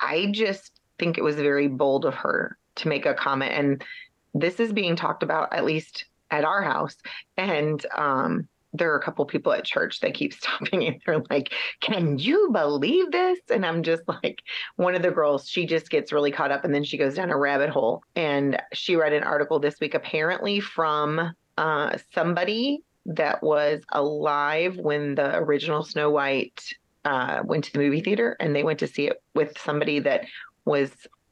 I 0.00 0.30
just 0.32 0.80
think 0.98 1.16
it 1.16 1.22
was 1.22 1.36
very 1.36 1.68
bold 1.68 2.04
of 2.04 2.14
her 2.14 2.58
to 2.76 2.88
make 2.88 3.06
a 3.06 3.14
comment, 3.14 3.52
and 3.52 3.84
this 4.34 4.60
is 4.60 4.72
being 4.72 4.96
talked 4.96 5.22
about 5.22 5.52
at 5.52 5.64
least 5.64 6.06
at 6.30 6.44
our 6.44 6.62
house. 6.62 6.96
And 7.36 7.84
um, 7.96 8.48
there 8.72 8.92
are 8.92 8.98
a 8.98 9.02
couple 9.02 9.24
people 9.24 9.52
at 9.52 9.64
church 9.64 10.00
that 10.00 10.14
keep 10.14 10.32
stopping 10.34 10.86
and 10.86 11.00
they're 11.04 11.22
like, 11.30 11.52
"Can 11.80 12.18
you 12.18 12.50
believe 12.52 13.10
this?" 13.10 13.38
And 13.50 13.64
I'm 13.66 13.82
just 13.82 14.02
like, 14.06 14.42
one 14.76 14.94
of 14.94 15.02
the 15.02 15.10
girls, 15.10 15.48
she 15.48 15.66
just 15.66 15.90
gets 15.90 16.12
really 16.12 16.30
caught 16.30 16.52
up, 16.52 16.64
and 16.64 16.74
then 16.74 16.84
she 16.84 16.98
goes 16.98 17.14
down 17.14 17.30
a 17.30 17.36
rabbit 17.36 17.70
hole. 17.70 18.02
And 18.16 18.60
she 18.72 18.96
read 18.96 19.12
an 19.12 19.24
article 19.24 19.58
this 19.58 19.80
week, 19.80 19.94
apparently 19.94 20.60
from 20.60 21.34
uh, 21.58 21.98
somebody 22.14 22.82
that 23.06 23.42
was 23.42 23.82
alive 23.92 24.76
when 24.76 25.14
the 25.14 25.36
original 25.36 25.82
Snow 25.82 26.10
White 26.10 26.74
uh, 27.04 27.40
went 27.44 27.64
to 27.64 27.72
the 27.72 27.78
movie 27.78 28.02
theater, 28.02 28.36
and 28.40 28.54
they 28.54 28.62
went 28.62 28.78
to 28.80 28.86
see 28.86 29.08
it 29.08 29.22
with 29.34 29.58
somebody 29.58 29.98
that 30.00 30.26
was 30.64 30.90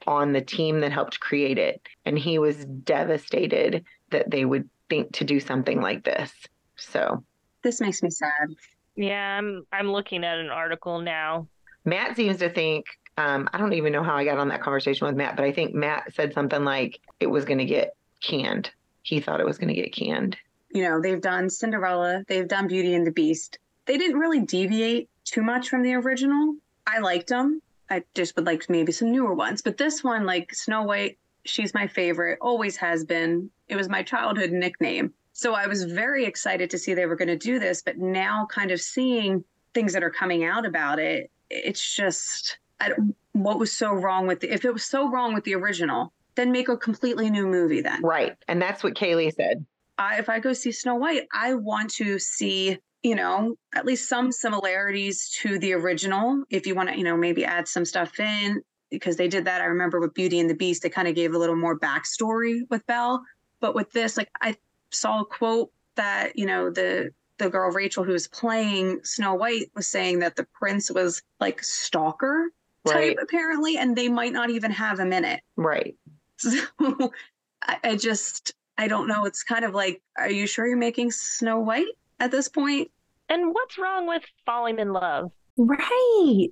on 0.08 0.32
the 0.32 0.40
team 0.40 0.80
that 0.80 0.90
helped 0.90 1.20
create 1.20 1.58
it, 1.58 1.82
and 2.06 2.18
he 2.18 2.38
was 2.38 2.64
devastated 2.64 3.84
that 4.10 4.30
they 4.30 4.46
would 4.46 4.68
think 4.88 5.12
to 5.12 5.24
do 5.24 5.38
something 5.38 5.82
like 5.82 6.02
this. 6.02 6.32
So 6.76 7.22
This 7.62 7.80
makes 7.80 8.02
me 8.02 8.08
sad. 8.08 8.48
Yeah, 8.96 9.36
I'm 9.36 9.66
I'm 9.70 9.92
looking 9.92 10.24
at 10.24 10.38
an 10.38 10.48
article 10.48 11.00
now. 11.00 11.46
Matt 11.84 12.16
seems 12.16 12.38
to 12.38 12.48
think. 12.48 12.86
Um, 13.18 13.48
I 13.52 13.58
don't 13.58 13.74
even 13.74 13.92
know 13.92 14.02
how 14.02 14.14
I 14.14 14.24
got 14.24 14.38
on 14.38 14.48
that 14.48 14.62
conversation 14.62 15.06
with 15.06 15.16
Matt, 15.16 15.36
but 15.36 15.44
I 15.44 15.52
think 15.52 15.74
Matt 15.74 16.14
said 16.14 16.32
something 16.32 16.64
like 16.64 17.00
it 17.20 17.26
was 17.26 17.44
going 17.44 17.58
to 17.58 17.64
get 17.64 17.94
canned. 18.22 18.70
He 19.02 19.20
thought 19.20 19.40
it 19.40 19.46
was 19.46 19.58
going 19.58 19.74
to 19.74 19.80
get 19.80 19.92
canned. 19.92 20.36
You 20.70 20.84
know, 20.84 21.02
they've 21.02 21.20
done 21.20 21.50
Cinderella, 21.50 22.24
they've 22.28 22.48
done 22.48 22.68
Beauty 22.68 22.94
and 22.94 23.06
the 23.06 23.10
Beast. 23.10 23.58
They 23.86 23.98
didn't 23.98 24.18
really 24.20 24.40
deviate 24.40 25.10
too 25.24 25.42
much 25.42 25.68
from 25.68 25.82
the 25.82 25.94
original. 25.94 26.54
I 26.86 27.00
liked 27.00 27.28
them. 27.28 27.60
I 27.90 28.04
just 28.14 28.36
would 28.36 28.46
like 28.46 28.68
maybe 28.68 28.92
some 28.92 29.10
newer 29.10 29.34
ones. 29.34 29.62
But 29.62 29.76
this 29.76 30.04
one, 30.04 30.26
like 30.26 30.54
Snow 30.54 30.82
White, 30.82 31.18
she's 31.44 31.74
my 31.74 31.86
favorite, 31.86 32.38
always 32.40 32.76
has 32.76 33.04
been. 33.04 33.50
It 33.68 33.76
was 33.76 33.88
my 33.88 34.02
childhood 34.02 34.50
nickname. 34.50 35.12
So 35.32 35.54
I 35.54 35.66
was 35.66 35.84
very 35.84 36.24
excited 36.24 36.70
to 36.70 36.78
see 36.78 36.94
they 36.94 37.06
were 37.06 37.16
going 37.16 37.28
to 37.28 37.36
do 37.36 37.58
this. 37.58 37.82
But 37.82 37.98
now, 37.98 38.46
kind 38.46 38.70
of 38.70 38.80
seeing 38.80 39.44
things 39.74 39.92
that 39.92 40.02
are 40.02 40.10
coming 40.10 40.44
out 40.44 40.66
about 40.66 40.98
it, 40.98 41.30
it's 41.50 41.94
just 41.94 42.58
I 42.80 42.92
what 43.32 43.58
was 43.58 43.72
so 43.72 43.92
wrong 43.92 44.26
with 44.26 44.40
the, 44.40 44.52
if 44.52 44.64
it 44.64 44.72
was 44.72 44.84
so 44.84 45.10
wrong 45.10 45.34
with 45.34 45.44
the 45.44 45.54
original, 45.54 46.12
then 46.34 46.52
make 46.52 46.68
a 46.68 46.76
completely 46.76 47.30
new 47.30 47.46
movie 47.46 47.80
then. 47.80 48.02
Right. 48.02 48.36
And 48.48 48.60
that's 48.60 48.82
what 48.82 48.94
Kaylee 48.94 49.34
said. 49.34 49.64
I, 49.96 50.18
if 50.18 50.28
I 50.28 50.38
go 50.38 50.52
see 50.52 50.72
Snow 50.72 50.94
White, 50.94 51.26
I 51.32 51.54
want 51.54 51.90
to 51.94 52.18
see, 52.18 52.78
you 53.02 53.14
know, 53.14 53.54
at 53.74 53.86
least 53.86 54.08
some 54.08 54.32
similarities 54.32 55.28
to 55.42 55.58
the 55.58 55.72
original. 55.72 56.42
If 56.50 56.66
you 56.66 56.74
want 56.74 56.88
to, 56.90 56.98
you 56.98 57.04
know, 57.04 57.16
maybe 57.16 57.44
add 57.44 57.68
some 57.68 57.84
stuff 57.84 58.18
in, 58.18 58.62
because 58.90 59.16
they 59.16 59.28
did 59.28 59.44
that. 59.44 59.60
I 59.60 59.66
remember 59.66 60.00
with 60.00 60.14
Beauty 60.14 60.40
and 60.40 60.48
the 60.48 60.54
Beast, 60.54 60.82
they 60.82 60.90
kind 60.90 61.08
of 61.08 61.14
gave 61.14 61.34
a 61.34 61.38
little 61.38 61.56
more 61.56 61.78
backstory 61.78 62.62
with 62.70 62.86
Belle. 62.86 63.22
But 63.60 63.74
with 63.74 63.92
this, 63.92 64.16
like 64.16 64.30
I 64.40 64.56
saw 64.90 65.20
a 65.20 65.24
quote 65.24 65.70
that, 65.96 66.38
you 66.38 66.46
know, 66.46 66.70
the 66.70 67.10
the 67.38 67.48
girl 67.48 67.70
Rachel 67.70 68.02
who 68.02 68.12
was 68.12 68.26
playing 68.26 69.00
Snow 69.04 69.34
White 69.34 69.70
was 69.74 69.86
saying 69.86 70.18
that 70.20 70.34
the 70.34 70.46
prince 70.54 70.90
was 70.90 71.22
like 71.38 71.62
stalker 71.62 72.50
type 72.86 72.94
Right. 72.94 73.16
apparently, 73.22 73.76
and 73.76 73.94
they 73.94 74.08
might 74.08 74.32
not 74.32 74.50
even 74.50 74.70
have 74.72 74.98
him 74.98 75.12
in 75.12 75.24
it. 75.24 75.40
Right. 75.56 75.96
So 76.40 77.12
I, 77.62 77.78
I 77.82 77.96
just 77.96 78.54
I 78.76 78.86
don't 78.86 79.08
know. 79.08 79.24
It's 79.24 79.42
kind 79.42 79.64
of 79.64 79.74
like, 79.74 80.00
are 80.16 80.30
you 80.30 80.46
sure 80.46 80.68
you're 80.68 80.76
making 80.76 81.10
Snow 81.10 81.58
White 81.58 81.86
at 82.20 82.30
this 82.30 82.48
point? 82.48 82.90
And 83.28 83.54
what's 83.54 83.78
wrong 83.78 84.06
with 84.06 84.22
falling 84.46 84.78
in 84.78 84.92
love? 84.92 85.30
Right. 85.56 86.50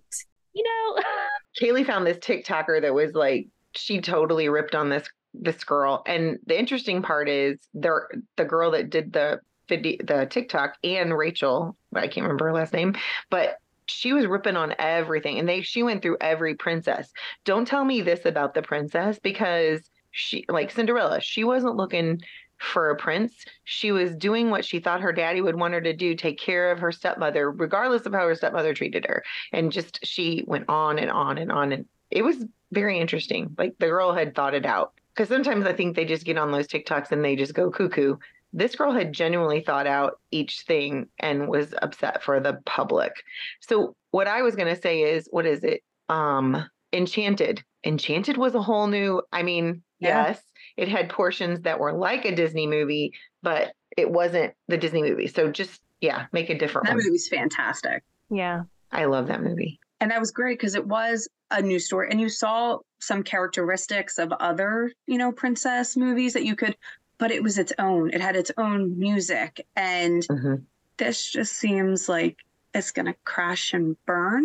You 0.53 0.63
know, 0.63 1.03
Kaylee 1.61 1.87
found 1.87 2.07
this 2.07 2.19
TikToker 2.19 2.83
that 2.83 2.95
was 2.95 3.15
like 3.15 3.49
she 3.75 4.01
totally 4.01 4.49
ripped 4.49 4.75
on 4.75 4.89
this 4.89 5.09
this 5.35 5.65
girl. 5.65 6.03
And 6.07 6.39
the 6.47 6.59
interesting 6.59 7.03
part 7.03 7.29
is 7.29 7.59
there 7.75 8.09
the 8.37 8.45
girl 8.45 8.71
that 8.73 8.91
did 8.91 9.13
the 9.13 9.41
video 9.69 9.99
the 10.05 10.27
TikTok 10.27 10.75
and 10.83 11.17
Rachel, 11.17 11.77
I 11.95 12.09
can't 12.09 12.25
remember 12.25 12.47
her 12.47 12.53
last 12.53 12.73
name, 12.73 12.95
but 13.31 13.59
she 13.87 14.13
was 14.13 14.27
ripping 14.27 14.57
on 14.57 14.75
everything 14.79 15.39
and 15.39 15.49
they 15.49 15.63
she 15.63 15.83
went 15.83 16.03
through 16.03 16.19
every 16.21 16.55
princess. 16.55 17.13
Don't 17.45 17.67
tell 17.67 17.85
me 17.85 18.01
this 18.01 18.25
about 18.25 18.55
the 18.55 18.63
princess 18.63 19.19
because 19.19 19.89
she 20.11 20.45
like 20.49 20.71
Cinderella, 20.71 21.21
she 21.21 21.45
wasn't 21.45 21.77
looking 21.77 22.21
for 22.59 22.91
a 22.91 22.97
prince. 22.97 23.45
She 23.65 23.93
was 23.93 24.15
doing 24.17 24.51
what 24.51 24.65
she 24.65 24.81
thought 24.81 25.01
her 25.01 25.13
daddy 25.13 25.41
would 25.41 25.59
want 25.59 25.75
her 25.75 25.81
to 25.81 25.93
do, 25.93 26.15
take 26.15 26.39
care 26.39 26.71
of 26.71 26.79
her 26.79 26.93
stepmother, 26.93 27.51
regardless 27.51 28.07
of 28.07 28.13
how 28.13 28.27
her 28.27 28.35
stepmother 28.35 28.75
treated 28.75 29.07
her. 29.07 29.23
And 29.53 29.73
just 29.73 30.05
she 30.05 30.45
went 30.47 30.69
on 30.69 30.99
and 30.99 31.11
on 31.11 31.39
and 31.39 31.53
on. 31.53 31.73
And 31.73 31.87
it 32.11 32.23
was 32.23 32.45
very 32.73 32.99
interesting. 32.99 33.55
Like 33.59 33.77
the 33.79 33.87
girl 33.87 34.13
had 34.13 34.35
thought 34.35 34.55
it 34.55 34.67
out. 34.67 34.93
Because 35.15 35.29
sometimes 35.29 35.65
I 35.65 35.73
think 35.73 35.97
they 35.97 36.05
just 36.05 36.27
get 36.27 36.37
on 36.37 36.53
those 36.53 36.67
TikToks 36.67 37.11
and 37.11 37.25
they 37.25 37.37
just 37.37 37.55
go 37.55 37.71
cuckoo. 37.71 38.17
This 38.53 38.77
girl 38.77 38.93
had 38.93 39.13
genuinely 39.13 39.61
thought 39.61 39.87
out 39.87 40.21
each 40.31 40.61
thing 40.63 41.09
and 41.19 41.49
was 41.49 41.75
upset 41.83 42.23
for 42.23 42.39
the 42.41 42.61
public. 42.65 43.13
So 43.61 43.97
what 44.11 44.29
I 44.29 44.43
was 44.43 44.57
gonna 44.57 44.81
say 44.81 45.03
is, 45.03 45.27
what 45.31 45.47
is 45.47 45.65
it? 45.65 45.83
Um, 46.09 46.69
Enchanted. 46.93 47.63
Enchanted 47.85 48.37
was 48.37 48.55
a 48.55 48.63
whole 48.63 48.87
new, 48.87 49.23
I 49.33 49.43
mean, 49.43 49.83
Yeah. 49.99 50.29
yes, 50.29 50.43
it 50.77 50.89
had 50.89 51.09
portions 51.09 51.61
that 51.63 51.79
were 51.81 51.93
like 51.93 52.25
a 52.25 52.35
Disney 52.35 52.67
movie, 52.67 53.13
but 53.43 53.73
it 53.97 54.11
wasn't 54.11 54.53
the 54.69 54.77
Disney 54.77 55.03
movie. 55.03 55.27
So 55.27 55.51
just 55.51 55.81
yeah, 56.01 56.27
make 56.33 56.51
a 56.51 56.59
different 56.59 56.87
That 56.87 56.95
one. 56.97 57.05
movie's 57.05 57.29
fantastic. 57.29 58.03
yeah. 58.31 58.63
I 58.93 59.07
love 59.07 59.27
that 59.29 59.43
movie. 59.43 59.81
And 60.01 60.11
that 60.11 60.21
was 60.21 60.31
great 60.31 60.59
because 60.59 60.75
it 60.75 60.87
was 60.87 61.29
a 61.51 61.61
new 61.63 61.79
story. 61.79 62.09
And 62.11 62.21
you 62.21 62.29
saw 62.29 62.79
some 63.01 63.23
characteristics 63.23 64.19
of 64.19 64.31
other, 64.33 64.93
you 65.07 65.17
know, 65.19 65.33
princess 65.33 65.97
movies 65.97 66.35
that 66.35 66.45
you 66.45 66.55
could, 66.55 66.77
but 67.19 67.31
it 67.31 67.43
was 67.43 67.57
its 67.59 67.73
own. 67.79 68.11
It 68.13 68.21
had 68.21 68.37
its 68.37 68.51
own 68.59 68.99
music. 68.99 69.67
And 69.75 70.23
Mhm. 70.29 70.65
this 70.99 71.31
just 71.31 71.55
seems 71.55 72.09
like 72.09 72.37
it's 72.75 72.91
going 72.93 73.07
to 73.07 73.15
crash 73.25 73.73
and 73.73 73.97
burn. 74.07 74.45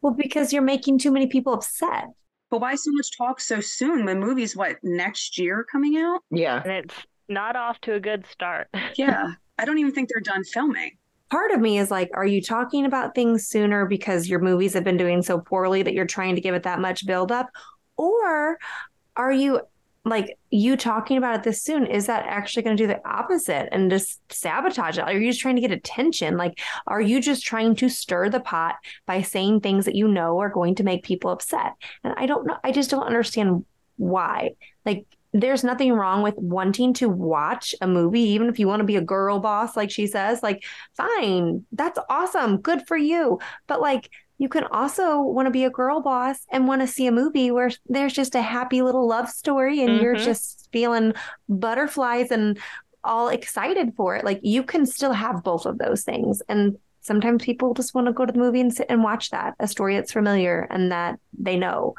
Well, 0.00 0.12
because 0.14 0.52
you're 0.52 0.62
making 0.62 0.98
too 0.98 1.12
many 1.12 1.28
people 1.28 1.54
upset. 1.54 2.08
But 2.52 2.60
why 2.60 2.74
so 2.74 2.90
much 2.92 3.16
talk 3.16 3.40
so 3.40 3.62
soon? 3.62 4.04
The 4.04 4.14
movie's 4.14 4.54
what, 4.54 4.76
next 4.82 5.38
year 5.38 5.64
coming 5.72 5.96
out? 5.96 6.20
Yeah. 6.30 6.60
And 6.62 6.72
it's 6.72 6.94
not 7.26 7.56
off 7.56 7.80
to 7.80 7.94
a 7.94 8.00
good 8.00 8.26
start. 8.26 8.68
Yeah. 8.96 9.32
I 9.58 9.64
don't 9.64 9.78
even 9.78 9.92
think 9.92 10.10
they're 10.10 10.20
done 10.20 10.44
filming. 10.44 10.98
Part 11.30 11.50
of 11.52 11.62
me 11.62 11.78
is 11.78 11.90
like, 11.90 12.10
are 12.12 12.26
you 12.26 12.42
talking 12.42 12.84
about 12.84 13.14
things 13.14 13.48
sooner 13.48 13.86
because 13.86 14.28
your 14.28 14.40
movies 14.40 14.74
have 14.74 14.84
been 14.84 14.98
doing 14.98 15.22
so 15.22 15.38
poorly 15.38 15.82
that 15.82 15.94
you're 15.94 16.04
trying 16.04 16.34
to 16.34 16.42
give 16.42 16.54
it 16.54 16.64
that 16.64 16.78
much 16.78 17.06
buildup? 17.06 17.48
Or 17.96 18.58
are 19.16 19.32
you 19.32 19.62
like 20.04 20.36
you 20.50 20.76
talking 20.76 21.16
about 21.16 21.36
it 21.36 21.42
this 21.44 21.62
soon 21.62 21.86
is 21.86 22.06
that 22.06 22.26
actually 22.26 22.64
going 22.64 22.76
to 22.76 22.82
do 22.82 22.88
the 22.88 23.08
opposite 23.08 23.68
and 23.72 23.90
just 23.90 24.20
sabotage 24.32 24.98
it? 24.98 25.04
Are 25.04 25.12
you 25.12 25.30
just 25.30 25.40
trying 25.40 25.54
to 25.54 25.62
get 25.62 25.70
attention? 25.70 26.36
Like 26.36 26.60
are 26.86 27.00
you 27.00 27.20
just 27.20 27.44
trying 27.44 27.76
to 27.76 27.88
stir 27.88 28.28
the 28.28 28.40
pot 28.40 28.76
by 29.06 29.22
saying 29.22 29.60
things 29.60 29.84
that 29.84 29.94
you 29.94 30.08
know 30.08 30.40
are 30.40 30.50
going 30.50 30.74
to 30.76 30.84
make 30.84 31.04
people 31.04 31.30
upset? 31.30 31.74
And 32.02 32.14
i 32.16 32.26
don't 32.26 32.46
know 32.46 32.56
i 32.64 32.72
just 32.72 32.90
don't 32.90 33.04
understand 33.04 33.64
why. 33.96 34.50
Like 34.84 35.06
there's 35.32 35.64
nothing 35.64 35.92
wrong 35.92 36.22
with 36.22 36.34
wanting 36.36 36.92
to 36.94 37.08
watch 37.08 37.74
a 37.80 37.86
movie 37.86 38.20
even 38.20 38.48
if 38.48 38.58
you 38.58 38.66
want 38.68 38.80
to 38.80 38.84
be 38.84 38.96
a 38.96 39.00
girl 39.00 39.38
boss 39.38 39.74
like 39.78 39.90
she 39.90 40.06
says 40.06 40.42
like 40.42 40.62
fine 40.94 41.64
that's 41.72 41.98
awesome 42.10 42.58
good 42.58 42.86
for 42.86 42.96
you. 42.96 43.38
But 43.66 43.80
like 43.80 44.10
you 44.38 44.48
can 44.48 44.64
also 44.64 45.20
want 45.20 45.46
to 45.46 45.50
be 45.50 45.64
a 45.64 45.70
girl 45.70 46.00
boss 46.00 46.38
and 46.50 46.66
want 46.66 46.80
to 46.80 46.86
see 46.86 47.06
a 47.06 47.12
movie 47.12 47.50
where 47.50 47.70
there's 47.86 48.12
just 48.12 48.34
a 48.34 48.42
happy 48.42 48.82
little 48.82 49.06
love 49.06 49.28
story 49.28 49.80
and 49.80 49.90
mm-hmm. 49.90 50.02
you're 50.02 50.16
just 50.16 50.68
feeling 50.72 51.12
butterflies 51.48 52.30
and 52.30 52.58
all 53.04 53.28
excited 53.28 53.92
for 53.96 54.16
it. 54.16 54.24
Like 54.24 54.40
you 54.42 54.62
can 54.62 54.86
still 54.86 55.12
have 55.12 55.44
both 55.44 55.66
of 55.66 55.78
those 55.78 56.02
things. 56.02 56.42
And 56.48 56.76
sometimes 57.00 57.44
people 57.44 57.74
just 57.74 57.94
want 57.94 58.06
to 58.06 58.12
go 58.12 58.24
to 58.24 58.32
the 58.32 58.38
movie 58.38 58.60
and 58.60 58.72
sit 58.72 58.86
and 58.88 59.02
watch 59.02 59.30
that, 59.30 59.54
a 59.60 59.68
story 59.68 59.96
that's 59.96 60.12
familiar 60.12 60.66
and 60.70 60.92
that 60.92 61.18
they 61.38 61.56
know. 61.56 61.94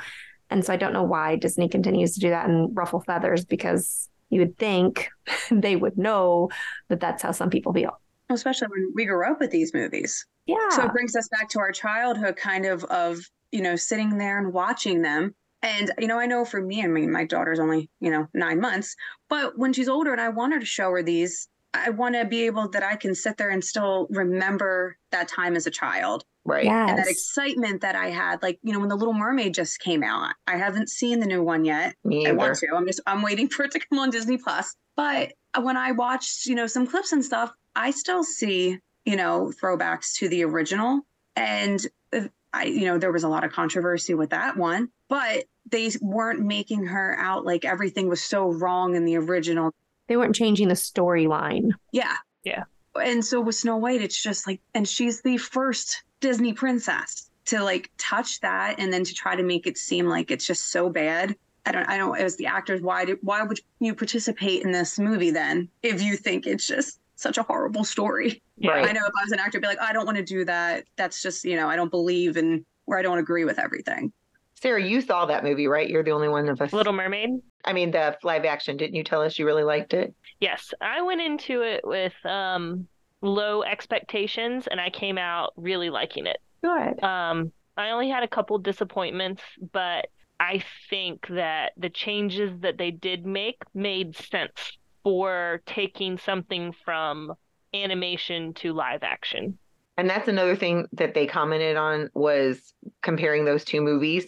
And 0.49 0.65
so 0.65 0.73
I 0.73 0.77
don't 0.77 0.93
know 0.93 1.03
why 1.03 1.35
Disney 1.35 1.67
continues 1.67 2.13
to 2.15 2.19
do 2.19 2.29
that 2.29 2.47
and 2.49 2.75
ruffle 2.75 2.99
feathers 2.99 3.45
because 3.45 4.09
you 4.29 4.39
would 4.39 4.57
think 4.57 5.09
they 5.51 5.75
would 5.75 5.97
know 5.97 6.49
that 6.89 6.99
that's 6.99 7.23
how 7.23 7.31
some 7.31 7.49
people 7.49 7.73
feel 7.73 7.99
especially 8.33 8.67
when 8.67 8.91
we 8.95 9.05
grew 9.05 9.29
up 9.29 9.39
with 9.39 9.51
these 9.51 9.73
movies. 9.73 10.25
Yeah. 10.45 10.69
So 10.71 10.83
it 10.83 10.91
brings 10.91 11.15
us 11.15 11.27
back 11.29 11.49
to 11.49 11.59
our 11.59 11.71
childhood 11.71 12.35
kind 12.35 12.65
of 12.65 12.83
of, 12.85 13.19
you 13.51 13.61
know, 13.61 13.75
sitting 13.75 14.17
there 14.17 14.37
and 14.37 14.53
watching 14.53 15.01
them. 15.01 15.35
And, 15.61 15.91
you 15.97 16.07
know, 16.07 16.19
I 16.19 16.25
know 16.25 16.43
for 16.43 16.61
me, 16.61 16.83
I 16.83 16.87
mean, 16.87 17.11
my 17.11 17.23
daughter's 17.23 17.59
only, 17.59 17.89
you 18.01 18.11
know, 18.11 18.27
nine 18.33 18.59
months, 18.59 18.95
but 19.29 19.57
when 19.57 19.71
she's 19.71 19.87
older 19.87 20.11
and 20.11 20.19
I 20.19 20.29
want 20.29 20.53
her 20.53 20.59
to 20.59 20.65
show 20.65 20.91
her 20.91 21.01
these, 21.01 21.47
I 21.73 21.89
want 21.89 22.15
to 22.15 22.25
be 22.25 22.45
able 22.45 22.69
that 22.69 22.83
I 22.83 22.95
can 22.95 23.15
sit 23.15 23.37
there 23.37 23.49
and 23.49 23.63
still 23.63 24.07
remember 24.09 24.97
that 25.11 25.27
time 25.27 25.55
as 25.55 25.65
a 25.65 25.71
child. 25.71 26.23
Right. 26.45 26.65
Yes. 26.65 26.89
And 26.89 26.99
that 26.99 27.07
excitement 27.07 27.81
that 27.81 27.95
I 27.95 28.09
had, 28.09 28.43
like, 28.43 28.59
you 28.61 28.73
know, 28.73 28.79
when 28.79 28.89
The 28.89 28.95
Little 28.95 29.13
Mermaid 29.13 29.53
just 29.53 29.79
came 29.79 30.03
out, 30.03 30.33
I 30.45 30.57
haven't 30.57 30.89
seen 30.89 31.19
the 31.19 31.25
new 31.25 31.41
one 31.41 31.65
yet. 31.65 31.95
Me 32.03 32.27
I 32.27 32.33
want 32.33 32.55
to. 32.55 32.67
I'm 32.75 32.85
just, 32.85 32.99
I'm 33.07 33.21
waiting 33.21 33.47
for 33.49 33.63
it 33.63 33.71
to 33.71 33.79
come 33.79 33.99
on 33.99 34.09
Disney 34.09 34.37
Plus. 34.37 34.75
But 34.95 35.33
when 35.59 35.77
I 35.77 35.93
watched, 35.93 36.45
you 36.45 36.55
know, 36.55 36.67
some 36.67 36.85
clips 36.85 37.11
and 37.11 37.23
stuff, 37.23 37.51
I 37.75 37.91
still 37.91 38.23
see, 38.23 38.79
you 39.05 39.15
know, 39.15 39.51
throwbacks 39.61 40.17
to 40.19 40.29
the 40.29 40.43
original. 40.43 41.01
And 41.35 41.85
uh, 42.11 42.27
I, 42.53 42.65
you 42.65 42.85
know, 42.85 42.97
there 42.97 43.11
was 43.11 43.23
a 43.23 43.29
lot 43.29 43.43
of 43.43 43.51
controversy 43.51 44.13
with 44.13 44.29
that 44.31 44.57
one, 44.57 44.89
but 45.09 45.45
they 45.69 45.91
weren't 46.01 46.41
making 46.41 46.85
her 46.85 47.17
out 47.19 47.45
like 47.45 47.65
everything 47.65 48.09
was 48.09 48.23
so 48.23 48.51
wrong 48.51 48.95
in 48.95 49.05
the 49.05 49.17
original. 49.17 49.71
They 50.07 50.17
weren't 50.17 50.35
changing 50.35 50.67
the 50.67 50.75
storyline. 50.75 51.71
Yeah. 51.91 52.15
Yeah. 52.43 52.63
And 53.01 53.25
so 53.25 53.41
with 53.41 53.55
Snow 53.55 53.77
White, 53.77 54.01
it's 54.01 54.21
just 54.21 54.45
like, 54.45 54.61
and 54.73 54.87
she's 54.87 55.21
the 55.21 55.37
first 55.37 56.03
Disney 56.19 56.53
princess 56.53 57.29
to 57.45 57.63
like 57.63 57.89
touch 57.97 58.39
that 58.41 58.79
and 58.79 58.93
then 58.93 59.03
to 59.03 59.13
try 59.13 59.35
to 59.35 59.43
make 59.43 59.65
it 59.65 59.77
seem 59.77 60.05
like 60.05 60.29
it's 60.29 60.45
just 60.45 60.71
so 60.71 60.89
bad. 60.89 61.35
I 61.65 61.71
don't, 61.71 61.89
I 61.89 61.97
don't, 61.97 62.17
as 62.17 62.35
the 62.35 62.47
actors, 62.47 62.81
why 62.81 63.05
do, 63.05 63.17
why 63.21 63.41
would 63.41 63.59
you 63.79 63.95
participate 63.95 64.63
in 64.63 64.71
this 64.71 64.99
movie 64.99 65.31
then 65.31 65.69
if 65.81 66.01
you 66.01 66.17
think 66.17 66.45
it's 66.45 66.67
just 66.67 66.99
such 67.15 67.37
a 67.37 67.43
horrible 67.43 67.83
story. 67.83 68.41
Right. 68.63 68.87
I 68.87 68.91
know 68.91 69.05
if 69.05 69.11
I 69.19 69.23
was 69.23 69.31
an 69.31 69.39
actor, 69.39 69.57
I'd 69.57 69.61
be 69.61 69.67
like, 69.67 69.81
I 69.81 69.93
don't 69.93 70.05
want 70.05 70.17
to 70.17 70.23
do 70.23 70.45
that. 70.45 70.85
That's 70.95 71.21
just, 71.21 71.43
you 71.43 71.55
know, 71.55 71.67
I 71.67 71.75
don't 71.75 71.91
believe 71.91 72.37
in 72.37 72.65
where 72.85 72.99
I 72.99 73.01
don't 73.01 73.17
agree 73.17 73.45
with 73.45 73.59
everything. 73.59 74.11
Sarah, 74.55 74.81
you 74.81 75.01
saw 75.01 75.25
that 75.25 75.43
movie, 75.43 75.67
right? 75.67 75.89
You're 75.89 76.03
the 76.03 76.11
only 76.11 76.29
one 76.29 76.47
of 76.47 76.61
us. 76.61 76.71
Little 76.71 76.93
Mermaid. 76.93 77.31
I 77.65 77.73
mean, 77.73 77.91
the 77.91 78.17
live 78.23 78.45
action. 78.45 78.77
Didn't 78.77 78.95
you 78.95 79.03
tell 79.03 79.21
us 79.21 79.37
you 79.37 79.45
really 79.45 79.63
liked 79.63 79.93
it? 79.93 80.13
Yes, 80.39 80.73
I 80.79 81.01
went 81.01 81.21
into 81.21 81.61
it 81.61 81.81
with 81.83 82.13
um, 82.25 82.87
low 83.21 83.63
expectations, 83.63 84.67
and 84.69 84.79
I 84.79 84.89
came 84.89 85.17
out 85.17 85.51
really 85.57 85.89
liking 85.89 86.27
it. 86.27 86.37
Good. 86.61 87.03
Um, 87.03 87.51
I 87.75 87.89
only 87.89 88.09
had 88.09 88.23
a 88.23 88.27
couple 88.27 88.57
disappointments, 88.57 89.41
but 89.71 90.07
I 90.39 90.63
think 90.89 91.27
that 91.29 91.73
the 91.77 91.89
changes 91.89 92.59
that 92.61 92.77
they 92.77 92.91
did 92.91 93.25
make 93.25 93.57
made 93.73 94.15
sense 94.15 94.77
for 95.03 95.61
taking 95.65 96.17
something 96.17 96.73
from 96.85 97.33
animation 97.73 98.53
to 98.53 98.73
live 98.73 99.03
action. 99.03 99.57
And 99.97 100.09
that's 100.09 100.27
another 100.27 100.55
thing 100.55 100.87
that 100.93 101.13
they 101.13 101.27
commented 101.27 101.77
on 101.77 102.09
was 102.13 102.73
comparing 103.01 103.45
those 103.45 103.63
two 103.63 103.81
movies 103.81 104.27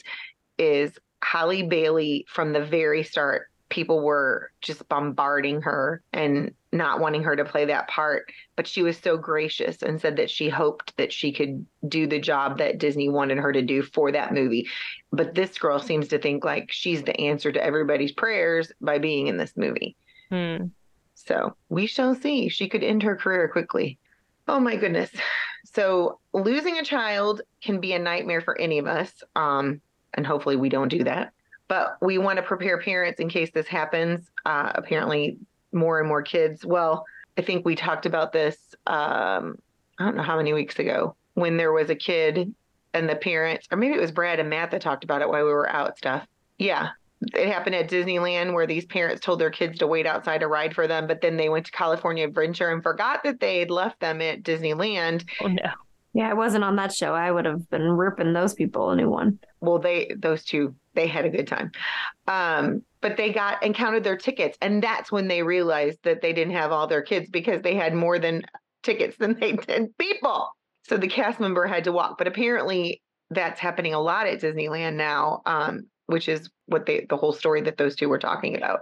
is 0.58 0.98
Halle 1.24 1.64
Bailey 1.64 2.26
from 2.30 2.54
the 2.54 2.64
very 2.64 3.04
start 3.04 3.48
people 3.70 4.02
were 4.04 4.52
just 4.62 4.88
bombarding 4.90 5.62
her 5.62 6.04
and 6.14 6.54
not 6.72 7.00
wanting 7.00 7.24
her 7.24 7.36
to 7.36 7.46
play 7.46 7.66
that 7.66 7.88
part 7.88 8.32
but 8.56 8.68
she 8.68 8.84
was 8.84 8.98
so 8.98 9.18
gracious 9.18 9.82
and 9.82 10.00
said 10.00 10.18
that 10.18 10.30
she 10.30 10.50
hoped 10.50 10.96
that 10.98 11.12
she 11.12 11.32
could 11.32 11.66
do 11.88 12.06
the 12.06 12.20
job 12.20 12.58
that 12.58 12.78
Disney 12.78 13.10
wanted 13.10 13.38
her 13.38 13.52
to 13.52 13.62
do 13.62 13.82
for 13.82 14.12
that 14.12 14.34
movie 14.34 14.68
but 15.12 15.34
this 15.34 15.58
girl 15.58 15.80
seems 15.80 16.08
to 16.10 16.20
think 16.20 16.46
like 16.46 16.72
she's 16.72 17.04
the 17.04 17.20
answer 17.20 17.52
to 17.52 17.64
everybody's 17.64 18.12
prayers 18.12 18.72
by 18.82 19.00
being 19.00 19.28
in 19.28 19.38
this 19.38 19.54
movie 19.56 19.96
Hmm. 20.36 20.66
So 21.14 21.56
we 21.70 21.88
shall 21.88 22.14
see. 22.14 22.50
She 22.50 22.68
could 22.68 22.84
end 22.84 23.04
her 23.04 23.16
career 23.16 23.48
quickly. 23.48 23.98
Oh 24.48 24.60
my 24.60 24.76
goodness. 24.76 25.10
So 25.64 26.20
losing 26.34 26.78
a 26.78 26.84
child 26.84 27.42
can 27.64 27.80
be 27.80 27.94
a 27.94 28.00
nightmare 28.00 28.42
for 28.42 28.60
any 28.60 28.78
of 28.78 28.86
us. 28.86 29.24
Um, 29.36 29.82
and 30.14 30.28
hopefully 30.28 30.58
we 30.58 30.70
don't 30.70 30.90
do 30.90 31.04
that. 31.06 31.32
But 31.68 31.98
we 32.02 32.18
want 32.18 32.38
to 32.38 32.44
prepare 32.44 32.80
parents 32.80 33.20
in 33.20 33.30
case 33.30 33.50
this 33.52 33.68
happens. 33.68 34.30
Uh, 34.46 34.72
apparently, 34.76 35.38
more 35.72 36.00
and 36.00 36.08
more 36.08 36.22
kids. 36.22 36.66
Well, 36.66 37.06
I 37.38 37.42
think 37.42 37.66
we 37.66 37.76
talked 37.76 38.06
about 38.06 38.32
this. 38.32 38.58
Um, 38.86 39.58
I 39.98 40.06
don't 40.06 40.16
know 40.16 40.24
how 40.24 40.38
many 40.38 40.54
weeks 40.54 40.78
ago 40.80 41.16
when 41.34 41.58
there 41.58 41.72
was 41.72 41.90
a 41.90 41.96
kid 41.96 42.54
and 42.94 43.10
the 43.10 43.16
parents, 43.16 43.68
or 43.72 43.78
maybe 43.78 43.96
it 43.96 44.02
was 44.02 44.12
Brad 44.12 44.40
and 44.40 44.50
Matt 44.50 44.72
that 44.72 44.82
talked 44.82 45.04
about 45.04 45.22
it 45.22 45.30
while 45.30 45.44
we 45.44 45.52
were 45.52 45.70
out 45.70 45.98
stuff. 45.98 46.28
Yeah, 46.58 46.90
it 47.22 47.48
happened 47.48 47.76
at 47.76 47.90
Disneyland 47.90 48.54
where 48.54 48.68
these 48.68 48.86
parents 48.86 49.22
told 49.22 49.40
their 49.40 49.50
kids 49.50 49.80
to 49.80 49.88
wait 49.88 50.06
outside 50.06 50.44
a 50.44 50.48
ride 50.48 50.76
for 50.76 50.88
them, 50.88 51.08
but 51.08 51.22
then 51.22 51.38
they 51.38 51.50
went 51.50 51.66
to 51.66 51.72
California 51.72 52.28
Adventure 52.28 52.70
and 52.70 52.84
forgot 52.84 53.24
that 53.24 53.40
they 53.40 53.60
had 53.60 53.72
left 53.72 54.00
them 54.00 54.22
at 54.22 54.44
Disneyland. 54.44 55.28
Oh 55.42 55.48
no. 55.48 55.72
Yeah, 56.14 56.30
I 56.30 56.34
wasn't 56.34 56.64
on 56.64 56.78
that 56.78 56.94
show. 56.94 57.14
I 57.14 57.30
would 57.30 57.44
have 57.44 57.70
been 57.70 57.92
ripping 57.92 58.32
those 58.32 58.54
people 58.54 58.90
a 58.90 58.96
new 58.96 59.10
one. 59.10 59.38
Well, 59.60 59.80
they 59.80 60.12
those 60.18 60.46
two 60.46 60.74
they 60.94 61.08
had 61.08 61.26
a 61.26 61.30
good 61.30 61.46
time, 61.46 61.72
um, 62.28 62.84
but 63.02 63.18
they 63.18 63.34
got 63.34 63.62
and 63.62 63.76
counted 63.76 64.06
their 64.06 64.16
tickets, 64.16 64.58
and 64.62 64.82
that's 64.82 65.12
when 65.12 65.28
they 65.28 65.44
realized 65.44 66.00
that 66.04 66.22
they 66.22 66.32
didn't 66.32 66.54
have 66.54 66.72
all 66.72 66.88
their 66.88 67.02
kids 67.02 67.30
because 67.30 67.62
they 67.64 67.76
had 67.76 67.94
more 67.94 68.18
than 68.18 68.44
tickets 68.82 69.18
than 69.18 69.38
they 69.38 69.54
did 69.54 69.98
people. 69.98 70.50
So 70.84 70.96
the 70.96 71.10
cast 71.10 71.42
member 71.42 71.68
had 71.68 71.84
to 71.84 71.92
walk, 71.92 72.18
but 72.18 72.28
apparently 72.28 73.02
that's 73.30 73.60
happening 73.60 73.94
a 73.94 74.00
lot 74.00 74.28
at 74.28 74.40
Disneyland 74.40 74.96
now. 74.96 75.42
Um, 75.46 75.88
which 76.08 76.30
is 76.30 76.50
what 76.66 76.86
they 76.86 77.06
the 77.10 77.18
whole 77.18 77.34
story 77.34 77.62
that 77.62 77.78
those 77.78 77.96
two 77.96 78.10
were 78.10 78.20
talking 78.20 78.56
about. 78.56 78.82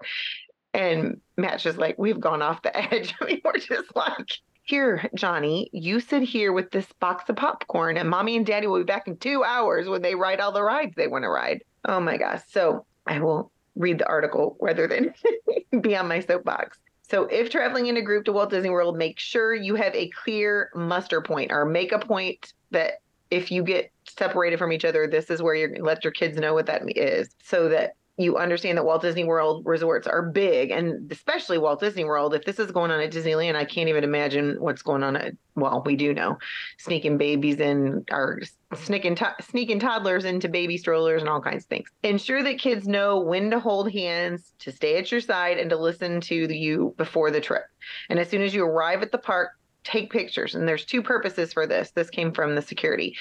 And 0.74 1.22
Matt's 1.38 1.64
just 1.64 1.78
like, 1.78 1.98
we've 2.00 2.20
gone 2.20 2.42
off 2.42 2.62
the 2.64 2.76
edge. 2.94 3.14
I 3.22 3.26
mean, 3.26 3.42
we're 3.44 3.58
just 3.58 3.96
like, 3.96 4.30
here, 4.64 5.10
Johnny, 5.14 5.70
you 5.74 6.00
sit 6.00 6.24
here 6.24 6.54
with 6.54 6.72
this 6.72 6.88
box 7.00 7.30
of 7.30 7.36
popcorn, 7.36 7.98
and 7.98 8.10
mommy 8.10 8.38
and 8.38 8.46
daddy 8.46 8.68
will 8.68 8.80
be 8.80 8.86
back 8.86 9.08
in 9.08 9.18
two 9.18 9.44
hours 9.44 9.90
when 9.90 10.02
they 10.02 10.16
ride 10.16 10.40
all 10.40 10.54
the 10.54 10.64
rides 10.64 10.96
they 10.96 11.08
want 11.08 11.24
to 11.24 11.30
ride. 11.30 11.64
Oh 11.86 12.00
my 12.00 12.18
gosh. 12.18 12.42
So 12.48 12.86
I 13.06 13.20
will 13.20 13.52
read 13.76 13.98
the 13.98 14.08
article 14.08 14.58
rather 14.62 14.88
than 14.88 15.14
be 15.82 15.96
on 15.96 16.08
my 16.08 16.22
soapbox. 16.22 16.80
So, 17.10 17.26
if 17.26 17.50
traveling 17.50 17.88
in 17.88 17.98
a 17.98 18.02
group 18.02 18.26
to 18.26 18.32
Walt 18.32 18.50
Disney 18.50 18.70
World, 18.70 18.98
make 18.98 19.20
sure 19.20 19.54
you 19.54 19.76
have 19.76 19.94
a 19.94 20.10
clear 20.10 20.72
muster 20.74 21.22
point 21.22 21.52
or 21.52 21.66
make 21.66 21.92
a 21.92 22.00
point 22.00 22.54
that 22.72 22.94
if 23.34 23.52
you 23.52 23.64
get 23.64 23.92
separated 24.08 24.60
from 24.60 24.72
each 24.72 24.86
other, 24.86 25.08
this 25.08 25.32
is 25.32 25.42
where 25.42 25.56
you 25.56 25.76
let 25.84 26.04
your 26.04 26.14
kids 26.14 26.38
know 26.38 26.54
what 26.54 26.68
that 26.68 26.84
is 26.96 27.30
so 27.44 27.68
that 27.70 27.96
you 28.16 28.38
understand 28.38 28.78
that 28.78 28.86
Walt 28.86 29.02
Disney 29.02 29.24
World 29.24 29.64
resorts 29.66 30.06
are 30.06 30.22
big, 30.22 30.70
and 30.70 31.12
especially 31.12 31.58
Walt 31.58 31.80
Disney 31.80 32.04
World. 32.04 32.36
If 32.36 32.46
this 32.46 32.60
is 32.60 32.70
going 32.70 32.92
on 32.92 33.00
at 33.00 33.12
Disneyland, 33.12 33.56
I 33.56 33.66
can't 33.66 33.90
even 33.90 34.04
imagine 34.04 34.58
what's 34.60 34.84
going 34.84 35.02
on 35.02 35.16
at. 35.16 35.34
Well, 35.56 35.82
we 35.84 35.96
do 35.96 36.14
know 36.14 36.38
sneaking 36.78 37.18
babies 37.18 37.60
in, 37.60 38.06
or 38.12 38.42
sneaking 38.76 39.16
to- 39.16 39.36
sneaking 39.42 39.80
toddlers 39.80 40.26
into 40.26 40.48
baby 40.48 40.78
strollers 40.78 41.24
and 41.24 41.30
all 41.30 41.42
kinds 41.42 41.64
of 41.64 41.70
things. 41.70 41.90
Ensure 42.04 42.44
that 42.44 42.60
kids 42.60 42.88
know 42.88 43.20
when 43.20 43.50
to 43.50 43.60
hold 43.60 43.92
hands, 43.92 44.54
to 44.60 44.72
stay 44.72 44.98
at 44.98 45.12
your 45.12 45.22
side, 45.22 45.58
and 45.58 45.72
to 45.72 45.76
listen 45.76 46.22
to 46.22 46.36
you 46.36 46.94
before 46.98 47.32
the 47.32 47.42
trip. 47.42 47.64
And 48.10 48.20
as 48.20 48.30
soon 48.30 48.44
as 48.44 48.54
you 48.54 48.64
arrive 48.64 49.02
at 49.02 49.12
the 49.12 49.18
park, 49.18 49.54
take 49.84 50.12
pictures. 50.12 50.56
And 50.56 50.68
there's 50.68 50.86
two 50.86 51.02
purposes 51.02 51.54
for 51.54 51.68
this. 51.68 51.92
This 51.92 52.10
came 52.10 52.32
from 52.32 52.56
the 52.56 52.62
security. 52.62 53.18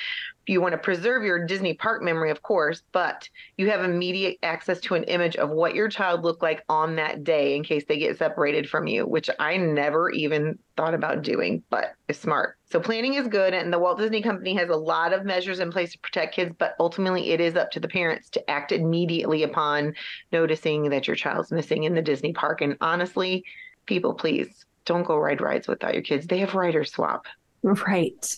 You 0.47 0.61
want 0.61 0.73
to 0.73 0.79
preserve 0.79 1.23
your 1.23 1.47
Disney 1.47 1.75
park 1.75 2.03
memory, 2.03 2.31
of 2.31 2.43
course, 2.43 2.83
but 2.91 3.29
you 3.57 3.71
have 3.71 3.85
immediate 3.85 4.39
access 4.43 4.81
to 4.81 4.95
an 4.97 5.05
image 5.05 5.37
of 5.37 5.51
what 5.51 5.75
your 5.75 5.89
child 5.89 6.25
looked 6.25 6.43
like 6.43 6.65
on 6.69 6.97
that 6.97 7.23
day 7.23 7.55
in 7.55 7.63
case 7.63 7.85
they 7.87 7.99
get 7.99 8.19
separated 8.19 8.69
from 8.69 8.89
you, 8.89 9.07
which 9.07 9.31
I 9.39 9.57
never 9.57 10.11
even 10.11 10.59
thought 10.77 10.95
about 10.95 11.23
doing, 11.23 11.63
but 11.71 11.93
it's 12.09 12.19
smart. 12.19 12.57
So 12.65 12.81
planning 12.81 13.15
is 13.15 13.29
good. 13.29 13.55
And 13.55 13.73
the 13.73 13.79
Walt 13.79 13.99
Disney 13.99 14.21
Company 14.21 14.55
has 14.57 14.69
a 14.69 14.77
lot 14.77 15.13
of 15.13 15.25
measures 15.25 15.61
in 15.61 15.71
place 15.71 15.93
to 15.93 15.99
protect 16.01 16.35
kids, 16.35 16.53
but 16.59 16.75
ultimately 16.81 17.31
it 17.31 17.41
is 17.41 17.55
up 17.55 17.71
to 17.73 17.81
the 17.81 17.89
parents 17.89 18.29
to 18.31 18.51
act 18.51 18.73
immediately 18.73 19.45
upon 19.45 19.95
noticing 20.33 20.91
that 20.91 21.07
your 21.07 21.17
child's 21.17 21.53
missing 21.53 21.85
in 21.85 21.95
the 21.95 22.03
Disney 22.03 22.33
park. 22.33 22.63
And 22.63 22.77
honestly, 22.81 23.45
people, 23.87 24.15
please 24.15 24.65
don't 24.85 25.05
go 25.05 25.17
ride 25.17 25.41
rides 25.41 25.69
without 25.69 25.95
your 25.95 26.03
kids. 26.03 26.27
They 26.27 26.39
have 26.39 26.55
rider 26.55 26.85
swap. 26.85 27.27
Right. 27.63 28.37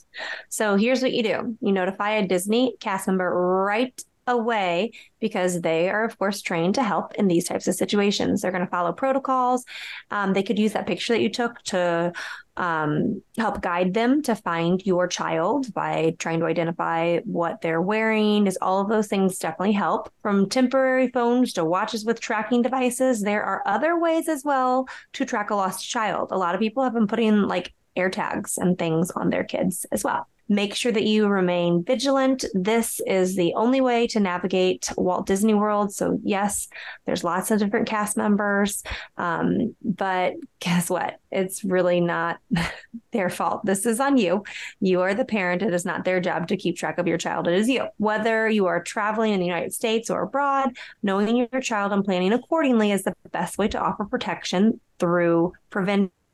So 0.50 0.76
here's 0.76 1.00
what 1.00 1.12
you 1.12 1.22
do 1.22 1.56
you 1.60 1.72
notify 1.72 2.10
a 2.12 2.28
Disney 2.28 2.76
cast 2.78 3.06
member 3.06 3.30
right 3.32 3.98
away 4.26 4.92
because 5.20 5.60
they 5.60 5.88
are, 5.88 6.04
of 6.04 6.18
course, 6.18 6.42
trained 6.42 6.74
to 6.76 6.82
help 6.82 7.14
in 7.14 7.28
these 7.28 7.46
types 7.48 7.66
of 7.68 7.74
situations. 7.74 8.42
They're 8.42 8.52
going 8.52 8.64
to 8.64 8.70
follow 8.70 8.92
protocols. 8.92 9.64
Um, 10.10 10.32
they 10.32 10.42
could 10.42 10.58
use 10.58 10.72
that 10.72 10.86
picture 10.86 11.14
that 11.14 11.22
you 11.22 11.30
took 11.30 11.62
to 11.64 12.12
um, 12.56 13.22
help 13.36 13.60
guide 13.60 13.94
them 13.94 14.22
to 14.22 14.36
find 14.36 14.84
your 14.86 15.08
child 15.08 15.72
by 15.74 16.14
trying 16.18 16.40
to 16.40 16.46
identify 16.46 17.18
what 17.24 17.60
they're 17.60 17.82
wearing. 17.82 18.46
Is 18.46 18.58
all 18.60 18.80
of 18.80 18.88
those 18.88 19.08
things 19.08 19.38
definitely 19.38 19.72
help. 19.72 20.12
From 20.22 20.48
temporary 20.48 21.08
phones 21.08 21.52
to 21.54 21.64
watches 21.64 22.04
with 22.04 22.20
tracking 22.20 22.62
devices, 22.62 23.22
there 23.22 23.42
are 23.42 23.62
other 23.66 23.98
ways 23.98 24.28
as 24.28 24.44
well 24.44 24.88
to 25.14 25.24
track 25.24 25.50
a 25.50 25.54
lost 25.54 25.88
child. 25.88 26.28
A 26.30 26.38
lot 26.38 26.54
of 26.54 26.60
people 26.60 26.84
have 26.84 26.94
been 26.94 27.08
putting 27.08 27.42
like 27.42 27.74
air 27.96 28.10
tags 28.10 28.58
and 28.58 28.78
things 28.78 29.10
on 29.12 29.30
their 29.30 29.44
kids 29.44 29.86
as 29.92 30.04
well. 30.04 30.28
Make 30.46 30.74
sure 30.74 30.92
that 30.92 31.04
you 31.04 31.26
remain 31.26 31.84
vigilant. 31.84 32.44
This 32.52 33.00
is 33.06 33.34
the 33.34 33.54
only 33.54 33.80
way 33.80 34.06
to 34.08 34.20
navigate 34.20 34.90
Walt 34.98 35.24
Disney 35.24 35.54
World. 35.54 35.94
So, 35.94 36.18
yes, 36.22 36.68
there's 37.06 37.24
lots 37.24 37.50
of 37.50 37.58
different 37.58 37.88
cast 37.88 38.18
members. 38.18 38.82
Um, 39.16 39.74
but 39.82 40.34
guess 40.60 40.90
what? 40.90 41.18
It's 41.30 41.64
really 41.64 42.00
not 42.02 42.40
their 43.12 43.30
fault. 43.30 43.64
This 43.64 43.86
is 43.86 44.00
on 44.00 44.18
you. 44.18 44.44
You 44.80 45.00
are 45.00 45.14
the 45.14 45.24
parent. 45.24 45.62
It 45.62 45.72
is 45.72 45.86
not 45.86 46.04
their 46.04 46.20
job 46.20 46.48
to 46.48 46.58
keep 46.58 46.76
track 46.76 46.98
of 46.98 47.06
your 47.06 47.18
child. 47.18 47.48
It 47.48 47.54
is 47.54 47.66
you. 47.66 47.86
Whether 47.96 48.46
you 48.46 48.66
are 48.66 48.82
traveling 48.82 49.32
in 49.32 49.40
the 49.40 49.46
United 49.46 49.72
States 49.72 50.10
or 50.10 50.24
abroad, 50.24 50.76
knowing 51.02 51.36
your 51.38 51.60
child 51.62 51.90
and 51.92 52.04
planning 52.04 52.34
accordingly 52.34 52.92
is 52.92 53.04
the 53.04 53.14
best 53.32 53.56
way 53.56 53.68
to 53.68 53.80
offer 53.80 54.04
protection 54.04 54.78
through 54.98 55.54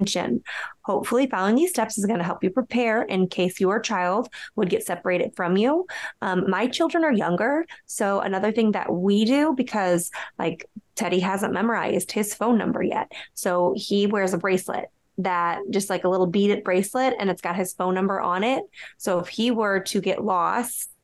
prevention 0.00 0.42
Hopefully, 0.82 1.28
following 1.28 1.54
these 1.54 1.70
steps 1.70 1.98
is 1.98 2.06
going 2.06 2.18
to 2.18 2.24
help 2.24 2.42
you 2.42 2.50
prepare 2.50 3.02
in 3.02 3.28
case 3.28 3.60
your 3.60 3.78
child 3.78 4.28
would 4.56 4.70
get 4.70 4.84
separated 4.84 5.36
from 5.36 5.56
you. 5.56 5.86
Um, 6.20 6.50
my 6.50 6.66
children 6.66 7.04
are 7.04 7.12
younger. 7.12 7.64
So, 7.86 8.20
another 8.20 8.50
thing 8.50 8.72
that 8.72 8.92
we 8.92 9.24
do, 9.24 9.54
because 9.54 10.10
like 10.38 10.66
Teddy 10.96 11.20
hasn't 11.20 11.52
memorized 11.52 12.10
his 12.10 12.34
phone 12.34 12.58
number 12.58 12.82
yet. 12.82 13.12
So, 13.34 13.74
he 13.76 14.06
wears 14.06 14.32
a 14.32 14.38
bracelet 14.38 14.86
that 15.18 15.60
just 15.70 15.90
like 15.90 16.04
a 16.04 16.08
little 16.08 16.26
beaded 16.26 16.64
bracelet 16.64 17.14
and 17.20 17.28
it's 17.30 17.42
got 17.42 17.54
his 17.54 17.74
phone 17.74 17.94
number 17.94 18.20
on 18.20 18.42
it. 18.42 18.64
So, 18.96 19.20
if 19.20 19.28
he 19.28 19.52
were 19.52 19.80
to 19.80 20.00
get 20.00 20.24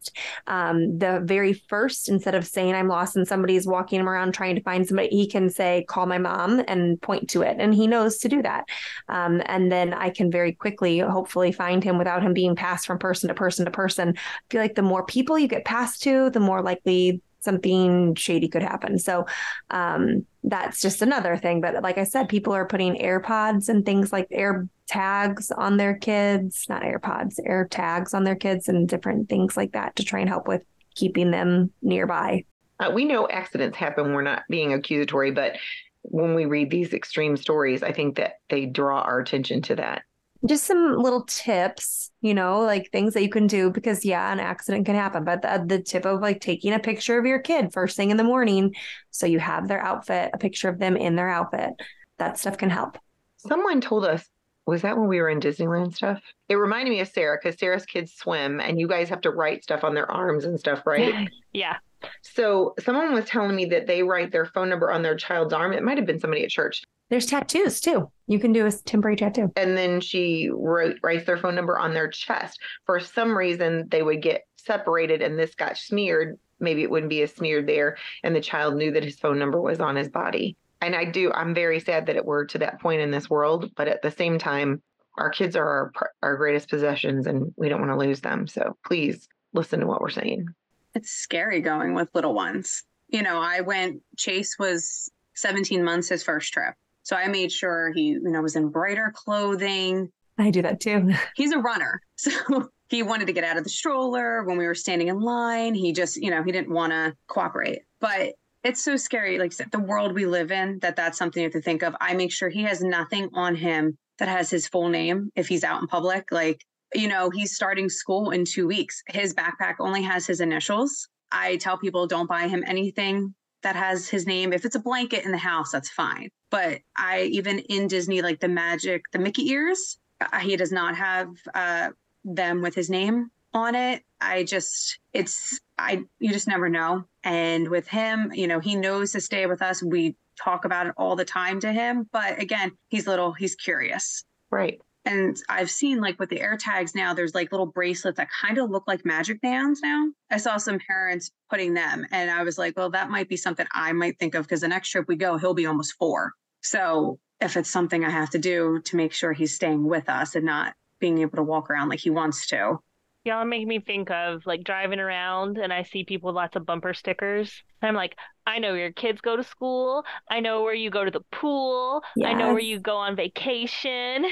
lost, 0.07 0.17
um, 0.47 0.99
the 0.99 1.21
very 1.25 1.53
first, 1.53 2.09
instead 2.09 2.35
of 2.35 2.47
saying 2.47 2.75
I'm 2.75 2.89
lost 2.89 3.17
and 3.17 3.27
somebody's 3.27 3.67
walking 3.67 4.01
him 4.01 4.09
around 4.09 4.33
trying 4.33 4.55
to 4.57 4.63
find 4.63 4.87
somebody, 4.87 5.09
he 5.09 5.27
can 5.27 5.51
say, 5.51 5.85
call 5.89 6.07
my 6.07 6.19
mom 6.19 6.63
and 6.67 7.01
point 7.01 7.29
to 7.31 7.43
it. 7.43 7.57
And 7.59 7.75
he 7.75 7.87
knows 7.87 8.19
to 8.19 8.29
do 8.29 8.43
that. 8.43 8.65
Um, 9.09 9.43
and 9.47 9.71
then 9.71 9.95
I 9.95 10.11
can 10.11 10.31
very 10.31 10.53
quickly, 10.53 10.99
hopefully, 10.99 11.53
find 11.53 11.83
him 11.83 11.99
without 11.99 12.23
him 12.23 12.33
being 12.33 12.57
passed 12.57 12.87
from 12.87 12.99
person 12.99 13.29
to 13.29 13.35
person 13.35 13.65
to 13.65 13.71
person. 13.71 14.15
I 14.17 14.21
feel 14.51 14.61
like 14.61 14.75
the 14.75 14.83
more 14.83 15.05
people 15.05 15.39
you 15.39 15.49
get 15.49 15.65
passed 15.65 16.03
to, 16.05 16.31
the 16.31 16.41
more 16.41 16.63
likely 16.63 17.23
something 17.41 18.15
shady 18.17 18.49
could 18.49 18.63
happen. 18.63 18.99
So 18.99 19.27
um, 19.71 20.27
that's 20.43 20.81
just 20.81 21.03
another 21.03 21.37
thing. 21.37 21.61
But 21.61 21.83
like 21.83 21.99
I 21.99 22.05
said, 22.05 22.29
people 22.29 22.53
are 22.53 22.67
putting 22.67 22.97
AirPods 22.97 23.69
and 23.69 23.87
things 23.87 24.13
like 24.13 24.27
air 24.31 24.69
tags 24.87 25.51
on 25.51 25.77
their 25.77 25.95
kids, 25.97 26.67
not 26.69 26.83
AirPods, 26.83 27.39
air 27.45 27.67
tags 27.71 28.15
on 28.15 28.25
their 28.25 28.37
kids 28.37 28.69
and 28.69 28.89
different 28.89 29.29
things 29.29 29.57
like 29.57 29.73
that 29.73 29.97
to 29.97 30.05
try 30.05 30.21
and 30.21 30.29
help 30.29 30.49
with 30.49 30.63
keeping 30.95 31.31
them 31.31 31.73
nearby. 31.83 32.45
Uh, 32.79 32.91
we 32.95 33.05
know 33.05 33.29
accidents 33.29 33.77
happen. 33.77 34.13
We're 34.13 34.23
not 34.23 34.43
being 34.49 34.73
accusatory, 34.73 35.31
but 35.31 35.57
when 36.03 36.35
we 36.35 36.45
read 36.45 36.71
these 36.71 36.93
extreme 36.93 37.37
stories, 37.37 37.83
I 37.83 37.93
think 37.93 38.17
that 38.17 38.35
they 38.49 38.67
draw 38.67 39.01
our 39.01 39.19
attention 39.21 39.63
to 39.63 39.77
that 39.77 40.03
just 40.45 40.67
some 40.67 40.97
little 40.97 41.23
tips, 41.25 42.11
you 42.21 42.35
know, 42.35 42.61
like 42.61 42.91
things 42.91 43.15
that 43.15 43.23
you 43.23 43.29
can 43.29 43.47
do 43.47 43.71
because 43.71 44.05
yeah, 44.05 44.33
an 44.33 44.41
accident 44.41 44.87
can 44.87 44.95
happen. 44.95 45.25
But 45.25 45.43
the, 45.43 45.65
the 45.67 45.83
tip 45.83 46.05
of 46.05 46.21
like 46.21 46.41
taking 46.41 46.73
a 46.73 46.79
picture 46.79 47.19
of 47.19 47.27
your 47.27 47.39
kid 47.39 47.73
first 47.73 47.97
thing 47.97 48.11
in 48.11 48.17
the 48.17 48.25
morning, 48.25 48.75
so 49.11 49.27
you 49.27 49.39
have 49.39 49.69
their 49.69 49.81
outfit, 49.81 50.31
a 50.33 50.39
picture 50.39 50.69
of 50.69 50.79
them 50.79 50.97
in 50.97 51.17
their 51.17 51.29
outfit, 51.29 51.71
that 52.19 52.39
stuff 52.39 52.59
can 52.59 52.71
help. 52.71 52.99
Someone 53.39 53.81
told 53.81 54.05
us 54.05 54.25
was 54.67 54.83
that 54.83 54.99
when 54.99 55.09
we 55.09 55.21
were 55.21 55.29
in 55.29 55.41
Disneyland 55.41 55.95
stuff? 55.95 56.21
It 56.49 56.57
reminded 56.57 56.91
me 56.91 57.01
of 57.01 57.09
Sarah 57.09 57.39
because 57.41 57.59
Sarah's 57.59 57.87
kids 57.87 58.13
swim 58.13 58.61
and 58.61 58.79
you 58.79 58.89
guys 58.89 59.09
have 59.09 59.21
to 59.23 59.31
write 59.31 59.63
stuff 59.63 59.85
on 59.85 59.95
their 59.95 60.11
arms 60.11 60.45
and 60.45 60.59
stuff, 60.59 60.83
right? 60.85 61.29
yeah. 61.53 61.77
So 62.23 62.75
someone 62.81 63.15
was 63.15 63.25
telling 63.25 63.57
me 63.57 63.67
that 63.67 63.87
they 63.87 64.03
write 64.03 64.33
their 64.33 64.45
phone 64.45 64.69
number 64.69 64.91
on 64.91 65.03
their 65.03 65.17
child's 65.17 65.53
arm. 65.53 65.73
It 65.73 65.83
might 65.83 65.97
have 65.97 66.07
been 66.07 66.21
somebody 66.21 66.45
at 66.45 66.51
church. 66.51 66.83
There's 67.09 67.27
tattoos 67.27 67.81
too. 67.81 68.11
You 68.27 68.41
can 68.41 68.53
do 68.53 68.67
a 68.67 68.73
temporary 68.73 69.17
tattoo. 69.17 69.53
And 69.57 69.77
then 69.77 70.01
she 70.01 70.51
wrote, 70.53 70.97
writes 71.03 71.25
their 71.25 71.39
phone 71.39 71.55
number 71.55 71.79
on 71.79 71.95
their 71.95 72.09
chest. 72.09 72.59
For 72.85 72.99
some 72.99 73.37
reason, 73.37 73.87
they 73.89 74.03
would 74.03 74.23
get 74.23 74.43
separated 74.57 75.23
and 75.23 75.39
this 75.39 75.55
got 75.55 75.77
smeared. 75.77 76.39
Maybe 76.59 76.83
it 76.83 76.91
wouldn't 76.91 77.11
be 77.11 77.23
as 77.23 77.33
smeared 77.33 77.69
there. 77.69 77.97
And 78.25 78.35
the 78.35 78.41
child 78.41 78.77
knew 78.77 78.91
that 78.93 79.05
his 79.05 79.21
phone 79.21 79.39
number 79.39 79.61
was 79.61 79.79
on 79.79 79.95
his 79.95 80.09
body. 80.09 80.57
And 80.81 80.95
I 80.95 81.05
do, 81.05 81.33
I'm 81.33 81.55
very 81.55 81.81
sad 81.81 82.07
that 82.07 82.17
it 82.17 82.25
were 82.25 82.47
to 82.47 82.59
that 82.59 82.81
point 82.81 83.01
in 83.01 83.11
this 83.11 83.31
world. 83.31 83.71
But 83.77 83.89
at 83.89 84.03
the 84.03 84.11
same 84.11 84.39
time, 84.39 84.83
our 85.19 85.31
kids 85.31 85.57
are 85.57 85.67
our, 85.67 85.93
our 86.23 86.37
greatest 86.37 86.69
possessions 86.69 87.27
and 87.27 87.53
we 87.57 87.69
don't 87.69 87.81
want 87.81 87.93
to 87.93 88.07
lose 88.07 88.21
them. 88.21 88.47
So 88.47 88.77
please 88.85 89.27
listen 89.53 89.81
to 89.81 89.87
what 89.87 90.01
we're 90.01 90.11
saying. 90.11 90.47
It's 90.95 91.11
scary 91.11 91.61
going 91.61 91.95
with 91.95 92.09
little 92.15 92.35
ones. 92.35 92.83
You 93.09 93.23
know, 93.23 93.41
I 93.41 93.61
went, 93.61 94.03
Chase 94.17 94.57
was 94.59 95.11
17 95.37 95.85
months 95.85 96.09
his 96.09 96.23
first 96.23 96.53
trip. 96.53 96.75
So 97.03 97.17
I 97.17 97.29
made 97.29 97.53
sure 97.53 97.93
he, 97.95 98.09
you 98.09 98.21
know, 98.25 98.43
was 98.43 98.57
in 98.57 98.71
brighter 98.71 99.13
clothing. 99.15 100.11
I 100.39 100.51
do 100.51 100.63
that 100.63 100.81
too. 100.81 101.13
He's 101.37 101.53
a 101.53 101.59
runner. 101.59 102.01
So 102.19 102.71
he 102.89 103.03
wanted 103.03 103.27
to 103.27 103.33
get 103.33 103.45
out 103.45 103.59
of 103.59 103.65
the 103.65 103.71
stroller 103.71 104.45
when 104.45 104.59
we 104.59 104.67
were 104.67 104.75
standing 104.75 105.09
in 105.09 105.21
line. 105.21 105.75
He 105.75 105.93
just, 105.93 106.17
you 106.17 106.31
know, 106.31 106.43
he 106.43 106.53
didn't 106.53 106.73
want 106.73 106.93
to 106.93 107.15
cooperate. 107.27 107.81
But 108.01 108.35
it's 108.67 108.83
so 108.83 108.97
scary, 108.97 109.39
like 109.39 109.53
the 109.71 109.79
world 109.79 110.13
we 110.13 110.27
live 110.27 110.51
in, 110.51 110.81
that 110.81 110.97
that's 110.97 111.17
something 111.17 111.41
you 111.41 111.47
have 111.47 111.53
to 111.53 111.63
think 111.63 111.85
of. 111.85 111.95
I 112.01 112.15
make 112.15 112.33
sure 112.33 112.49
he 112.49 112.65
has 112.65 112.83
nothing 112.83 113.31
on 113.33 113.55
him 113.55 113.97
that 114.19 114.29
has 114.29 114.51
his 114.51 114.67
full 114.67 114.89
name 114.89 115.31
if 115.37 115.47
he's 115.47 115.63
out 115.63 115.81
in 115.81 115.87
public. 115.87 116.33
Like, 116.33 116.65
you 116.93 117.07
know, 117.07 117.31
he's 117.31 117.55
starting 117.55 117.89
school 117.89 118.31
in 118.31 118.45
two 118.45 118.67
weeks. 118.67 119.03
His 119.07 119.35
backpack 119.35 119.77
only 119.79 120.03
has 120.03 120.27
his 120.27 120.41
initials. 120.41 121.09
I 121.31 121.59
tell 121.59 121.79
people 121.79 122.09
don't 122.09 122.29
buy 122.29 122.49
him 122.49 122.65
anything 122.67 123.35
that 123.63 123.77
has 123.77 124.09
his 124.09 124.27
name. 124.27 124.53
If 124.53 124.65
it's 124.65 124.77
a 124.77 124.81
blanket 124.81 125.25
in 125.25 125.31
the 125.31 125.39
house, 125.39 125.71
that's 125.71 125.91
fine. 125.91 126.31
But 126.51 126.81
I 126.97 127.23
even 127.33 127.61
in 127.61 127.87
Disney, 127.87 128.21
like 128.21 128.41
the 128.41 128.49
magic, 128.49 129.03
the 129.13 129.21
Mickey 129.21 129.49
ears, 129.51 129.97
uh, 130.21 130.41
he 130.41 130.57
does 130.57 130.73
not 130.73 130.97
have 130.97 131.29
uh, 131.55 131.91
them 132.25 132.63
with 132.63 132.75
his 132.75 132.91
name 132.91 133.31
on 133.55 133.77
it. 133.77 134.03
I 134.21 134.45
just, 134.45 134.99
it's, 135.13 135.61
I, 135.79 136.03
you 136.19 136.33
just 136.33 136.49
never 136.49 136.69
know. 136.69 137.05
And 137.27 137.67
with 137.69 137.89
him, 137.89 138.33
you 138.33 138.47
know, 138.47 138.61
he 138.61 138.77
knows 138.77 139.11
to 139.13 139.21
stay 139.21 139.47
with 139.47 139.61
us. 139.61 139.83
We 139.83 140.15
talk 140.41 140.65
about 140.65 140.87
it 140.87 140.95
all 140.97 141.17
the 141.17 141.25
time 141.25 141.59
to 141.59 141.73
him. 141.73 142.09
But 142.13 142.41
again, 142.41 142.71
he's 142.87 143.09
little, 143.09 143.33
he's 143.33 143.57
curious. 143.57 144.25
Right. 144.49 144.81
And 145.05 145.37
I've 145.49 145.71
seen 145.71 146.01
like 146.01 146.21
with 146.21 146.31
the 146.31 146.41
air 146.41 146.57
tags 146.57 146.95
now, 146.95 147.15
there's 147.15 147.35
like 147.35 147.51
little 147.51 147.67
bracelets 147.67 148.19
that 148.19 148.29
kind 148.31 148.59
of 148.59 148.71
look 148.71 148.85
like 148.87 149.05
magic 149.05 149.41
bands 149.41 149.81
now. 149.83 150.09
I 150.31 150.37
saw 150.37 150.57
some 150.57 150.79
parents 150.79 151.33
putting 151.51 151.75
them 151.75 152.07
and 152.13 152.31
I 152.31 152.45
was 152.45 152.59
like, 152.59 152.77
well, 152.77 152.91
that 152.91 153.11
might 153.11 153.29
be 153.29 153.37
something 153.37 153.67
I 153.75 153.93
might 153.93 154.21
think 154.21 154.37
of 154.37 154.45
because 154.45 154.61
the 154.61 154.69
next 154.69 154.91
trip 154.91 155.07
we 155.09 155.17
go, 155.17 155.37
he'll 155.37 155.53
be 155.53 155.67
almost 155.67 155.95
four. 155.95 156.33
So 156.63 157.19
if 157.41 157.57
it's 157.57 157.71
something 157.71 158.05
I 158.05 158.11
have 158.11 158.31
to 158.31 158.39
do 158.39 158.81
to 158.85 158.97
make 158.97 159.13
sure 159.13 159.33
he's 159.33 159.55
staying 159.55 159.85
with 159.85 160.09
us 160.09 160.37
and 160.37 160.47
not 160.47 160.75
being 161.01 161.19
able 161.19 161.37
to 161.37 161.43
walk 161.43 161.71
around 161.71 161.89
like 161.89 162.01
he 162.01 162.11
wants 162.11 162.47
to. 162.49 162.79
Y'all 163.27 163.45
make 163.45 163.67
me 163.67 163.81
think 163.81 164.11
of 164.11 164.47
like 164.47 164.63
driving 164.63 165.01
around 165.01 165.59
and 165.59 165.73
I 165.73 165.83
see 165.83 166.05
people 166.05 166.29
with 166.29 166.37
lots 166.37 166.57
of 166.57 166.65
bumper 166.65 166.95
stickers. 166.95 167.63
And 167.83 167.89
I'm 167.89 167.95
like, 167.95 168.17
I 168.47 168.59
know 168.59 168.75
your 168.75 168.93
kids 168.93 169.21
go 169.21 169.37
to 169.37 169.43
school. 169.43 170.05
I 170.31 170.41
know 170.41 170.63
where 170.63 170.75
you 170.75 170.91
go 170.91 171.05
to 171.05 171.11
the 171.11 171.23
pool. 171.33 172.03
Yes. 172.17 172.29
I 172.29 172.33
know 172.35 172.53
where 172.53 172.63
you 172.63 172.79
go 172.79 172.97
on 172.97 173.17
vacation. 173.17 174.25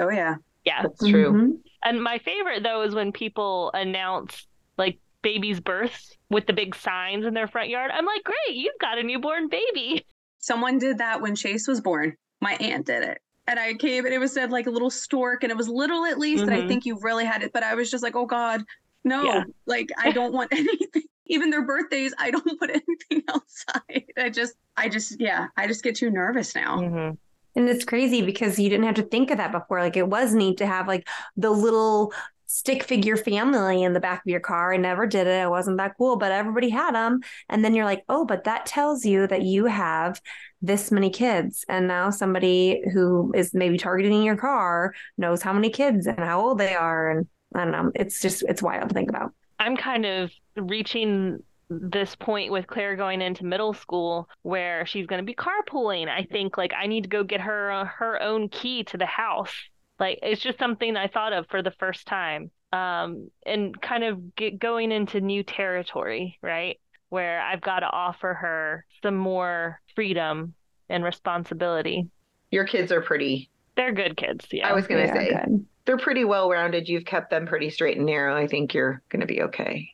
Oh 0.00 0.10
yeah. 0.10 0.36
Yeah. 0.64 0.82
That's 0.82 1.06
true. 1.06 1.32
Mm-hmm. 1.32 1.50
And 1.84 2.02
my 2.02 2.18
favorite 2.18 2.62
though 2.62 2.82
is 2.82 2.94
when 2.94 3.12
people 3.12 3.70
announce 3.74 4.46
like 4.78 4.98
babies' 5.22 5.60
births 5.60 6.16
with 6.30 6.46
the 6.46 6.52
big 6.52 6.74
signs 6.74 7.26
in 7.26 7.34
their 7.34 7.48
front 7.48 7.68
yard. 7.68 7.90
I'm 7.92 8.06
like, 8.06 8.24
great, 8.24 8.56
you've 8.56 8.78
got 8.80 8.98
a 8.98 9.02
newborn 9.02 9.48
baby. 9.48 10.06
Someone 10.38 10.78
did 10.78 10.98
that 10.98 11.20
when 11.20 11.36
Chase 11.36 11.68
was 11.68 11.80
born. 11.80 12.16
My 12.40 12.54
aunt 12.54 12.86
did 12.86 13.02
it. 13.02 13.18
And 13.48 13.58
I 13.58 13.74
came 13.74 14.04
and 14.06 14.14
it 14.14 14.18
was 14.18 14.32
said 14.32 14.52
like 14.52 14.68
a 14.68 14.70
little 14.70 14.90
stork 14.90 15.42
and 15.42 15.50
it 15.50 15.56
was 15.56 15.68
little 15.68 16.04
at 16.06 16.18
least. 16.18 16.46
And 16.46 16.54
I 16.54 16.60
Mhm. 16.60 16.68
think 16.68 16.86
you 16.86 16.98
really 17.02 17.24
had 17.24 17.42
it. 17.42 17.52
But 17.52 17.64
I 17.64 17.74
was 17.74 17.90
just 17.90 18.04
like, 18.04 18.14
oh 18.16 18.26
God, 18.26 18.62
no, 19.04 19.24
Yeah. 19.26 19.44
like 19.66 19.88
I 19.98 20.12
don't 20.12 20.32
want 20.34 20.50
anything. 20.52 21.04
Even 21.26 21.50
their 21.50 21.66
birthdays, 21.66 22.14
I 22.18 22.30
don't 22.30 22.58
put 22.60 22.70
anything 23.10 23.24
outside. 23.28 24.04
I 24.16 24.30
just, 24.30 24.54
I 24.76 24.88
just, 24.88 25.20
yeah, 25.20 25.48
I 25.56 25.66
just 25.66 25.82
get 25.82 25.96
too 25.96 26.10
nervous 26.10 26.54
now. 26.54 26.84
hmm 26.84 27.10
And 27.56 27.68
it's 27.68 27.84
crazy 27.84 28.22
because 28.22 28.58
you 28.58 28.68
didn't 28.68 28.86
have 28.86 28.94
to 28.96 29.02
think 29.02 29.30
of 29.30 29.38
that 29.38 29.52
before. 29.52 29.80
Like 29.80 29.96
it 29.96 30.08
was 30.08 30.34
neat 30.34 30.58
to 30.58 30.66
have 30.66 30.86
like 30.86 31.06
the 31.36 31.50
little 31.50 32.12
stick 32.48 32.82
figure 32.82 33.16
family 33.16 33.82
in 33.82 33.92
the 33.92 34.00
back 34.00 34.20
of 34.20 34.30
your 34.30 34.40
car. 34.40 34.72
I 34.72 34.78
never 34.78 35.06
did 35.06 35.26
it. 35.26 35.42
It 35.42 35.50
wasn't 35.50 35.76
that 35.76 35.96
cool, 35.98 36.16
but 36.16 36.32
everybody 36.32 36.70
had 36.70 36.94
them. 36.94 37.20
And 37.48 37.62
then 37.62 37.74
you're 37.74 37.84
like, 37.84 38.04
oh, 38.08 38.24
but 38.24 38.44
that 38.44 38.64
tells 38.64 39.04
you 39.04 39.26
that 39.26 39.42
you 39.42 39.66
have 39.66 40.20
this 40.62 40.90
many 40.90 41.10
kids. 41.10 41.64
And 41.68 41.86
now 41.86 42.08
somebody 42.08 42.82
who 42.92 43.32
is 43.34 43.52
maybe 43.52 43.76
targeting 43.76 44.22
your 44.22 44.36
car 44.36 44.94
knows 45.18 45.42
how 45.42 45.52
many 45.52 45.68
kids 45.68 46.06
and 46.06 46.18
how 46.18 46.40
old 46.40 46.58
they 46.58 46.74
are. 46.74 47.10
And 47.10 47.26
I 47.54 47.64
don't 47.64 47.72
know. 47.72 47.92
It's 47.94 48.20
just, 48.20 48.42
it's 48.48 48.62
wild 48.62 48.88
to 48.88 48.94
think 48.94 49.10
about. 49.10 49.32
I'm 49.58 49.76
kind 49.76 50.06
of 50.06 50.32
reaching 50.56 51.42
this 51.68 52.14
point 52.14 52.50
with 52.50 52.66
Claire 52.66 52.96
going 52.96 53.20
into 53.20 53.44
middle 53.44 53.74
school 53.74 54.26
where 54.40 54.86
she's 54.86 55.06
going 55.06 55.20
to 55.20 55.26
be 55.26 55.34
carpooling. 55.34 56.08
I 56.08 56.22
think 56.22 56.56
like 56.56 56.72
I 56.74 56.86
need 56.86 57.02
to 57.02 57.10
go 57.10 57.24
get 57.24 57.42
her 57.42 57.70
uh, 57.70 57.84
her 57.84 58.22
own 58.22 58.48
key 58.48 58.84
to 58.84 58.96
the 58.96 59.04
house. 59.04 59.52
Like 59.98 60.20
it's 60.22 60.40
just 60.40 60.58
something 60.58 60.96
I 60.96 61.08
thought 61.08 61.32
of 61.32 61.46
for 61.48 61.62
the 61.62 61.72
first 61.72 62.06
time. 62.06 62.50
Um, 62.70 63.30
and 63.46 63.80
kind 63.80 64.04
of 64.04 64.36
get 64.36 64.58
going 64.58 64.92
into 64.92 65.22
new 65.22 65.42
territory, 65.42 66.38
right? 66.42 66.78
Where 67.08 67.40
I've 67.40 67.62
got 67.62 67.80
to 67.80 67.86
offer 67.86 68.34
her 68.34 68.84
some 69.02 69.16
more 69.16 69.80
freedom 69.94 70.52
and 70.90 71.02
responsibility. 71.02 72.08
Your 72.50 72.66
kids 72.66 72.92
are 72.92 73.00
pretty. 73.00 73.48
They're 73.76 73.92
good 73.92 74.16
kids, 74.16 74.46
yeah. 74.52 74.68
I 74.68 74.74
was 74.74 74.86
going 74.86 75.06
to 75.06 75.10
are 75.10 75.16
say 75.16 75.28
good. 75.32 75.64
they're 75.86 75.96
pretty 75.98 76.24
well 76.24 76.50
rounded. 76.50 76.88
You've 76.88 77.06
kept 77.06 77.30
them 77.30 77.46
pretty 77.46 77.70
straight 77.70 77.96
and 77.96 78.04
narrow. 78.04 78.36
I 78.36 78.46
think 78.46 78.74
you're 78.74 79.02
going 79.08 79.20
to 79.20 79.26
be 79.26 79.42
okay. 79.42 79.88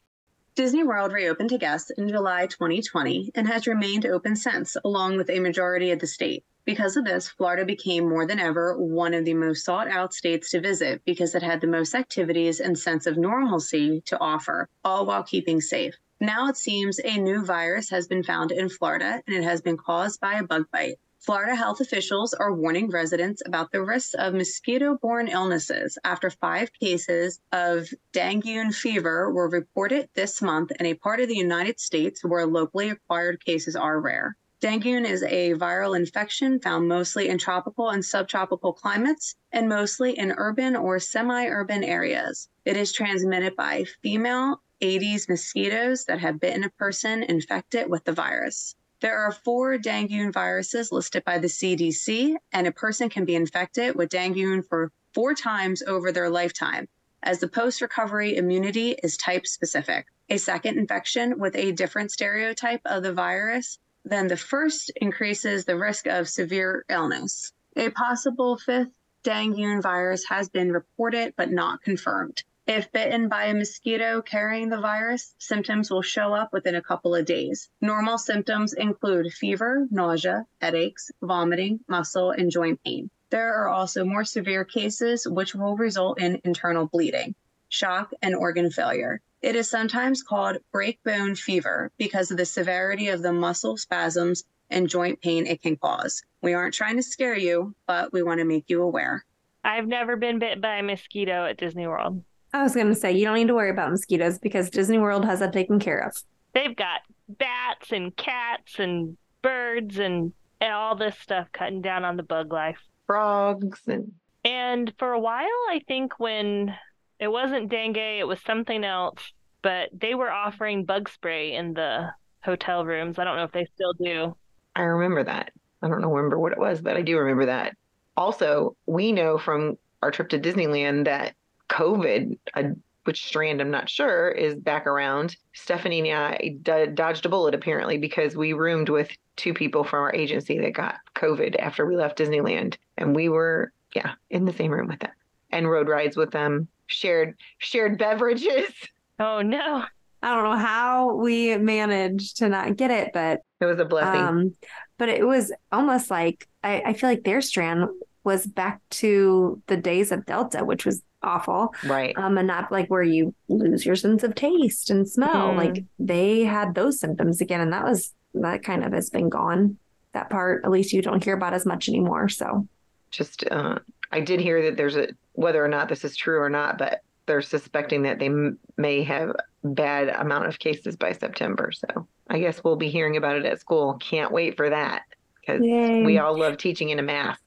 Disney 0.57 0.85
World 0.85 1.13
reopened 1.13 1.51
to 1.51 1.59
guests 1.59 1.91
in 1.91 2.09
July 2.09 2.47
2020 2.47 3.33
and 3.35 3.47
has 3.49 3.67
remained 3.67 4.07
open 4.07 4.37
since, 4.37 4.77
along 4.85 5.17
with 5.17 5.29
a 5.29 5.41
majority 5.41 5.91
of 5.91 5.99
the 5.99 6.07
state. 6.07 6.45
Because 6.67 6.97
of 6.97 7.05
this, 7.05 7.29
Florida 7.29 7.67
became 7.67 8.09
more 8.09 8.27
than 8.27 8.39
ever 8.39 8.79
one 8.79 9.13
of 9.13 9.27
the 9.27 9.35
most 9.35 9.67
sought 9.67 9.87
out 9.87 10.15
states 10.15 10.51
to 10.51 10.61
visit 10.61 11.03
because 11.05 11.35
it 11.35 11.43
had 11.43 11.61
the 11.61 11.67
most 11.67 11.95
activities 11.95 12.59
and 12.59 12.79
sense 12.79 13.07
of 13.07 13.19
normalcy 13.19 14.01
to 14.07 14.19
offer, 14.19 14.71
all 14.83 15.05
while 15.05 15.23
keeping 15.23 15.61
safe. 15.61 15.95
Now 16.21 16.49
it 16.49 16.57
seems 16.57 16.99
a 17.05 17.19
new 17.19 17.45
virus 17.45 17.91
has 17.91 18.07
been 18.07 18.23
found 18.23 18.51
in 18.51 18.71
Florida 18.71 19.23
and 19.27 19.37
it 19.37 19.45
has 19.45 19.61
been 19.61 19.77
caused 19.77 20.21
by 20.21 20.39
a 20.39 20.43
bug 20.43 20.65
bite. 20.73 20.99
Florida 21.19 21.55
health 21.55 21.81
officials 21.81 22.33
are 22.33 22.55
warning 22.55 22.91
residents 22.91 23.43
about 23.45 23.71
the 23.71 23.83
risks 23.83 24.15
of 24.15 24.33
mosquito 24.33 24.97
borne 24.97 25.29
illnesses 25.29 25.99
after 26.03 26.31
five 26.31 26.73
cases 26.73 27.41
of 27.53 27.89
dengue 28.13 28.73
fever 28.73 29.31
were 29.31 29.49
reported 29.49 30.09
this 30.15 30.41
month 30.41 30.71
in 30.81 30.87
a 30.87 30.95
part 30.95 31.21
of 31.21 31.29
the 31.29 31.37
United 31.37 31.79
States 31.79 32.25
where 32.25 32.47
locally 32.47 32.89
acquired 32.89 33.45
cases 33.45 33.77
are 33.77 34.01
rare. 34.01 34.37
Dengue 34.65 35.05
is 35.05 35.23
a 35.25 35.53
viral 35.53 35.95
infection 35.95 36.59
found 36.59 36.89
mostly 36.89 37.29
in 37.29 37.37
tropical 37.37 37.91
and 37.91 38.03
subtropical 38.03 38.73
climates 38.73 39.37
and 39.53 39.69
mostly 39.69 40.17
in 40.17 40.33
urban 40.39 40.75
or 40.75 40.99
semi 40.99 41.45
urban 41.45 41.85
areas. 41.85 42.49
It 42.65 42.79
is 42.79 42.91
transmitted 42.91 43.57
by 43.57 43.85
female 44.03 44.63
Aedes 44.81 45.29
mosquitoes 45.29 46.07
that 46.07 46.21
have 46.21 46.41
bitten 46.41 46.65
a 46.65 46.71
person 46.71 47.23
infected 47.25 47.91
with 47.91 48.05
the 48.05 48.13
virus. 48.13 48.75
There 49.01 49.19
are 49.19 49.33
four 49.33 49.77
dengue 49.77 50.33
viruses 50.33 50.91
listed 50.91 51.27
by 51.27 51.37
the 51.37 51.49
CDC, 51.49 52.37
and 52.51 52.67
a 52.67 52.73
person 52.73 53.11
can 53.11 53.27
be 53.27 53.35
infected 53.35 53.95
with 53.97 54.09
dengue 54.09 54.65
for 54.67 54.93
four 55.13 55.35
times 55.35 55.83
over 55.83 56.11
their 56.11 56.31
lifetime, 56.31 56.89
as 57.23 57.39
the 57.39 57.49
post 57.49 57.83
recovery 57.83 58.39
immunity 58.39 58.93
is 59.03 59.19
type 59.19 59.47
specific. 59.47 60.07
A 60.31 60.39
second 60.39 60.79
infection 60.79 61.39
with 61.39 61.55
a 61.55 61.73
different 61.73 62.13
serotype 62.13 62.81
of 62.87 63.03
the 63.03 63.13
virus 63.13 63.79
than 64.05 64.29
the 64.29 64.37
first 64.37 64.91
increases 64.97 65.65
the 65.65 65.77
risk 65.77 66.07
of 66.07 66.29
severe 66.29 66.85
illness. 66.89 67.53
A 67.77 67.91
possible 67.91 68.57
fifth 68.57 68.93
dengue 69.23 69.83
virus 69.83 70.25
has 70.27 70.49
been 70.49 70.71
reported 70.71 71.35
but 71.37 71.51
not 71.51 71.83
confirmed. 71.83 72.45
If 72.67 72.91
bitten 72.93 73.29
by 73.29 73.45
a 73.45 73.55
mosquito 73.55 74.23
carrying 74.23 74.71
the 74.71 74.81
virus, 74.81 75.35
symptoms 75.39 75.91
will 75.91 76.03
show 76.03 76.33
up 76.33 76.53
within 76.53 76.75
a 76.75 76.83
couple 76.83 77.15
of 77.15 77.27
days. 77.27 77.69
Normal 77.81 78.17
symptoms 78.17 78.73
include 78.73 79.33
fever, 79.33 79.87
nausea, 79.91 80.47
headaches, 80.63 81.11
vomiting, 81.21 81.81
muscle, 81.89 82.31
and 82.31 82.51
joint 82.51 82.81
pain. 82.83 83.11
There 83.29 83.55
are 83.55 83.69
also 83.69 84.05
more 84.05 84.25
severe 84.25 84.65
cases 84.65 85.27
which 85.29 85.55
will 85.55 85.77
result 85.77 86.21
in 86.21 86.41
internal 86.45 86.87
bleeding, 86.87 87.35
shock, 87.75 88.13
and 88.23 88.35
organ 88.35 88.71
failure. 88.71 89.21
It 89.43 89.57
is 89.57 89.69
sometimes 89.69 90.23
called 90.23 90.59
breakbone 90.73 91.37
fever 91.37 91.91
because 91.99 92.31
of 92.31 92.37
the 92.37 92.45
severity 92.45 93.09
of 93.09 93.21
the 93.21 93.33
muscle 93.33 93.77
spasms 93.77 94.45
and 94.71 94.89
joint 94.89 95.21
pain 95.21 95.47
it 95.47 95.61
can 95.61 95.77
cause. 95.77 96.23
We 96.41 96.55
aren't 96.55 96.75
trying 96.75 96.97
to 96.97 97.03
scare 97.03 97.37
you, 97.37 97.75
but 97.87 98.13
we 98.13 98.23
want 98.23 98.39
to 98.39 98.47
make 98.47 98.65
you 98.69 98.83
aware. 98.83 99.25
I've 99.65 99.87
never 99.87 100.17
been 100.17 100.39
bit 100.39 100.61
by 100.61 100.77
a 100.77 100.83
mosquito 100.83 101.47
at 101.47 101.59
Disney 101.59 101.87
World. 101.87 102.23
I 102.53 102.63
was 102.63 102.75
going 102.75 102.89
to 102.89 102.95
say, 102.95 103.13
you 103.13 103.25
don't 103.25 103.35
need 103.35 103.49
to 103.49 103.55
worry 103.55 103.71
about 103.71 103.91
mosquitoes 103.91 104.39
because 104.39 104.71
Disney 104.71 104.99
World 104.99 105.25
has 105.25 105.41
that 105.41 105.53
taken 105.53 105.81
care 105.81 105.99
of. 105.99 106.15
They've 106.55 106.77
got 106.77 107.01
bats 107.29 107.91
and 107.91 108.17
cats 108.17 108.79
and 108.79 109.17
birds 109.43 109.99
and, 109.99 110.33
and 110.61 110.73
all 110.73 110.95
this 110.95 111.19
stuff 111.19 111.49
cutting 111.53 111.83
down 111.83 112.05
on 112.05 112.17
the 112.17 112.23
bug 112.23 112.53
life. 112.53 112.79
Frogs 113.07 113.81
and 113.89 114.13
And 114.45 114.93
for 114.99 115.13
a 115.13 115.21
while, 115.21 115.49
I 115.69 115.81
think 115.89 116.21
when 116.21 116.75
it 117.19 117.29
wasn't 117.29 117.69
dengue, 117.69 117.97
it 117.97 118.27
was 118.27 118.41
something 118.43 118.85
else, 118.85 119.33
but 119.63 119.89
they 119.93 120.15
were 120.15 120.31
offering 120.31 120.85
bug 120.85 121.09
spray 121.09 121.55
in 121.55 121.75
the 121.75 122.11
hotel 122.43 122.85
rooms. 122.85 123.19
I 123.19 123.25
don't 123.25 123.37
know 123.37 123.45
if 123.45 123.53
they 123.53 123.67
still 123.75 123.93
do. 123.95 124.37
I 124.77 124.83
remember 124.83 125.25
that. 125.25 125.53
I 125.83 125.89
don't 125.89 126.03
remember 126.03 126.39
what 126.39 126.53
it 126.53 126.59
was, 126.59 126.81
but 126.81 126.97
I 126.97 127.03
do 127.03 127.19
remember 127.19 127.47
that. 127.47 127.77
Also, 128.17 128.77
we 128.87 129.13
know 129.13 129.39
from 129.39 129.77
our 130.03 130.11
trip 130.11 130.29
to 130.31 130.39
Disneyland 130.39 131.05
that 131.05 131.35
COVID, 131.69 132.39
uh, 132.55 132.63
which 133.05 133.27
strand 133.27 133.61
I'm 133.61 133.71
not 133.71 133.89
sure, 133.89 134.31
is 134.31 134.55
back 134.55 134.87
around. 134.87 135.37
Stephanie 135.53 136.11
and 136.11 136.19
I 136.19 136.57
d- 136.63 136.93
dodged 136.93 137.27
a 137.27 137.29
bullet 137.29 137.55
apparently 137.55 137.99
because 137.99 138.37
we 138.37 138.53
roomed 138.53 138.89
with 138.89 139.11
two 139.37 139.53
people 139.53 139.85
from 139.85 140.01
our 140.01 140.15
agency 140.15 140.59
that 140.59 140.73
got 140.73 140.97
COVID 141.15 141.57
after 141.59 141.87
we 141.87 141.97
left 141.97 142.19
Disneyland, 142.19 142.77
and 142.97 143.15
we 143.15 143.29
were 143.29 143.73
yeah 143.95 144.13
in 144.31 144.45
the 144.45 144.53
same 144.53 144.73
room 144.73 144.89
with 144.89 145.01
them 145.01 145.13
and 145.51 145.71
rode 145.71 145.89
rides 145.89 146.17
with 146.17 146.31
them, 146.33 146.69
shared 146.87 147.37
shared 147.59 147.99
beverages. 147.99 148.71
Oh 149.21 149.43
no. 149.43 149.85
I 150.25 150.35
don't 150.35 150.43
know 150.45 150.57
how 150.57 151.15
we 151.15 151.57
managed 151.57 152.39
to 152.39 152.49
not 152.49 152.77
get 152.77 152.91
it, 152.91 153.11
but 153.15 153.43
It 153.61 153.67
was 153.67 153.79
a 153.79 153.85
blessing. 153.85 154.21
um, 154.21 154.55
but 154.99 155.09
it 155.09 155.25
was 155.25 155.53
almost 155.71 156.11
like 156.11 156.49
I, 156.65 156.81
I 156.87 156.93
feel 156.95 157.11
like 157.11 157.23
their 157.23 157.41
strand 157.41 157.85
was 158.25 158.45
back 158.47 158.81
to 158.91 159.63
the 159.69 159.77
days 159.77 160.11
of 160.11 160.27
Delta, 160.27 160.65
which 160.65 160.85
was 160.85 161.01
awful. 161.23 161.73
right. 161.87 162.17
Um, 162.19 162.39
and 162.39 162.49
not 162.49 162.73
like 162.73 162.89
where 162.89 163.03
you 163.05 163.33
lose 163.49 163.87
your 163.87 163.95
sense 163.97 164.25
of 164.25 164.35
taste 164.35 164.91
and 164.91 165.09
smell. 165.09 165.51
Mhm. 165.53 165.57
Like 165.59 165.85
they 166.01 166.41
had 166.41 166.75
those 166.75 166.99
symptoms 166.99 167.41
again, 167.41 167.61
and 167.61 167.73
that 167.73 167.85
was 167.85 168.13
that 168.35 168.65
kind 168.65 168.83
of 168.83 168.93
has 168.93 169.11
been 169.11 169.29
gone. 169.29 169.77
That 170.13 170.29
part, 170.29 170.65
at 170.65 170.71
least 170.73 170.93
you 170.93 171.03
don't 171.03 171.23
hear 171.23 171.35
about 171.37 171.55
as 171.55 171.65
much 171.67 171.89
anymore. 171.89 172.29
So 172.29 172.67
just 173.13 173.45
uh, 173.49 173.79
I 174.15 174.21
did 174.21 174.39
hear 174.41 174.63
that 174.63 174.77
there's 174.77 174.97
a 174.97 175.09
whether 175.33 175.63
or 175.63 175.67
not 175.69 175.89
this 175.89 176.05
is 176.05 176.17
true 176.17 176.41
or 176.41 176.49
not, 176.49 176.79
but 176.79 177.01
they're 177.27 177.43
suspecting 177.43 178.03
that 178.03 178.21
they 178.21 178.27
m- 178.27 178.59
may 178.77 179.03
have 179.03 179.35
bad 179.65 180.09
amount 180.09 180.47
of 180.47 180.59
cases 180.61 180.95
by 180.95 181.11
September. 181.13 181.73
So 181.73 182.07
I 182.31 182.39
guess 182.39 182.63
we'll 182.63 182.77
be 182.77 182.91
hearing 182.91 183.17
about 183.17 183.37
it 183.37 183.45
at 183.45 183.61
school. 183.61 183.95
Can't 183.95 184.31
wait 184.31 184.57
for 184.57 184.71
that 184.71 185.03
because 185.41 185.61
we 186.07 186.19
all 186.19 186.39
love 186.39 186.59
teaching 186.59 186.91
in 186.91 186.99
a 187.01 187.03
mask. 187.03 187.41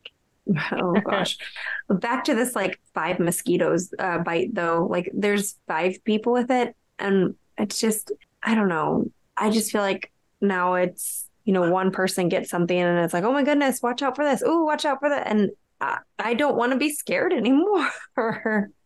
Oh 0.72 0.94
gosh. 0.94 1.38
Back 1.90 2.24
to 2.26 2.36
this 2.36 2.56
like 2.56 2.80
five 2.94 3.20
mosquitoes 3.20 3.94
uh, 4.00 4.20
bite 4.20 4.54
though. 4.54 4.88
Like 4.90 5.10
there's 5.14 5.56
five 5.68 6.04
people 6.04 6.32
with 6.34 6.50
it 6.52 6.76
and 7.00 7.36
it's 7.58 7.80
just 7.80 8.12
I 8.44 8.56
don't 8.56 8.70
know. 8.70 9.12
I 9.38 9.50
just 9.50 9.72
feel 9.72 9.82
like 9.82 10.12
now 10.42 10.76
it's 10.76 11.30
you 11.44 11.54
know 11.54 11.70
one 11.70 11.92
person 11.92 12.30
gets 12.30 12.50
something 12.50 12.78
and 12.78 13.00
it's 13.00 13.14
like 13.14 13.26
oh 13.26 13.34
my 13.34 13.44
goodness 13.44 13.82
watch 13.82 14.02
out 14.02 14.16
for 14.16 14.24
this. 14.26 14.42
Oh 14.46 14.64
watch 14.64 14.86
out 14.86 15.00
for 15.00 15.10
that 15.10 15.28
and 15.28 15.52
I, 15.80 16.00
I 16.20 16.34
don't 16.34 16.56
want 16.56 16.72
to 16.72 16.78
be 16.78 16.92
scared 16.92 17.34
anymore. 17.38 17.90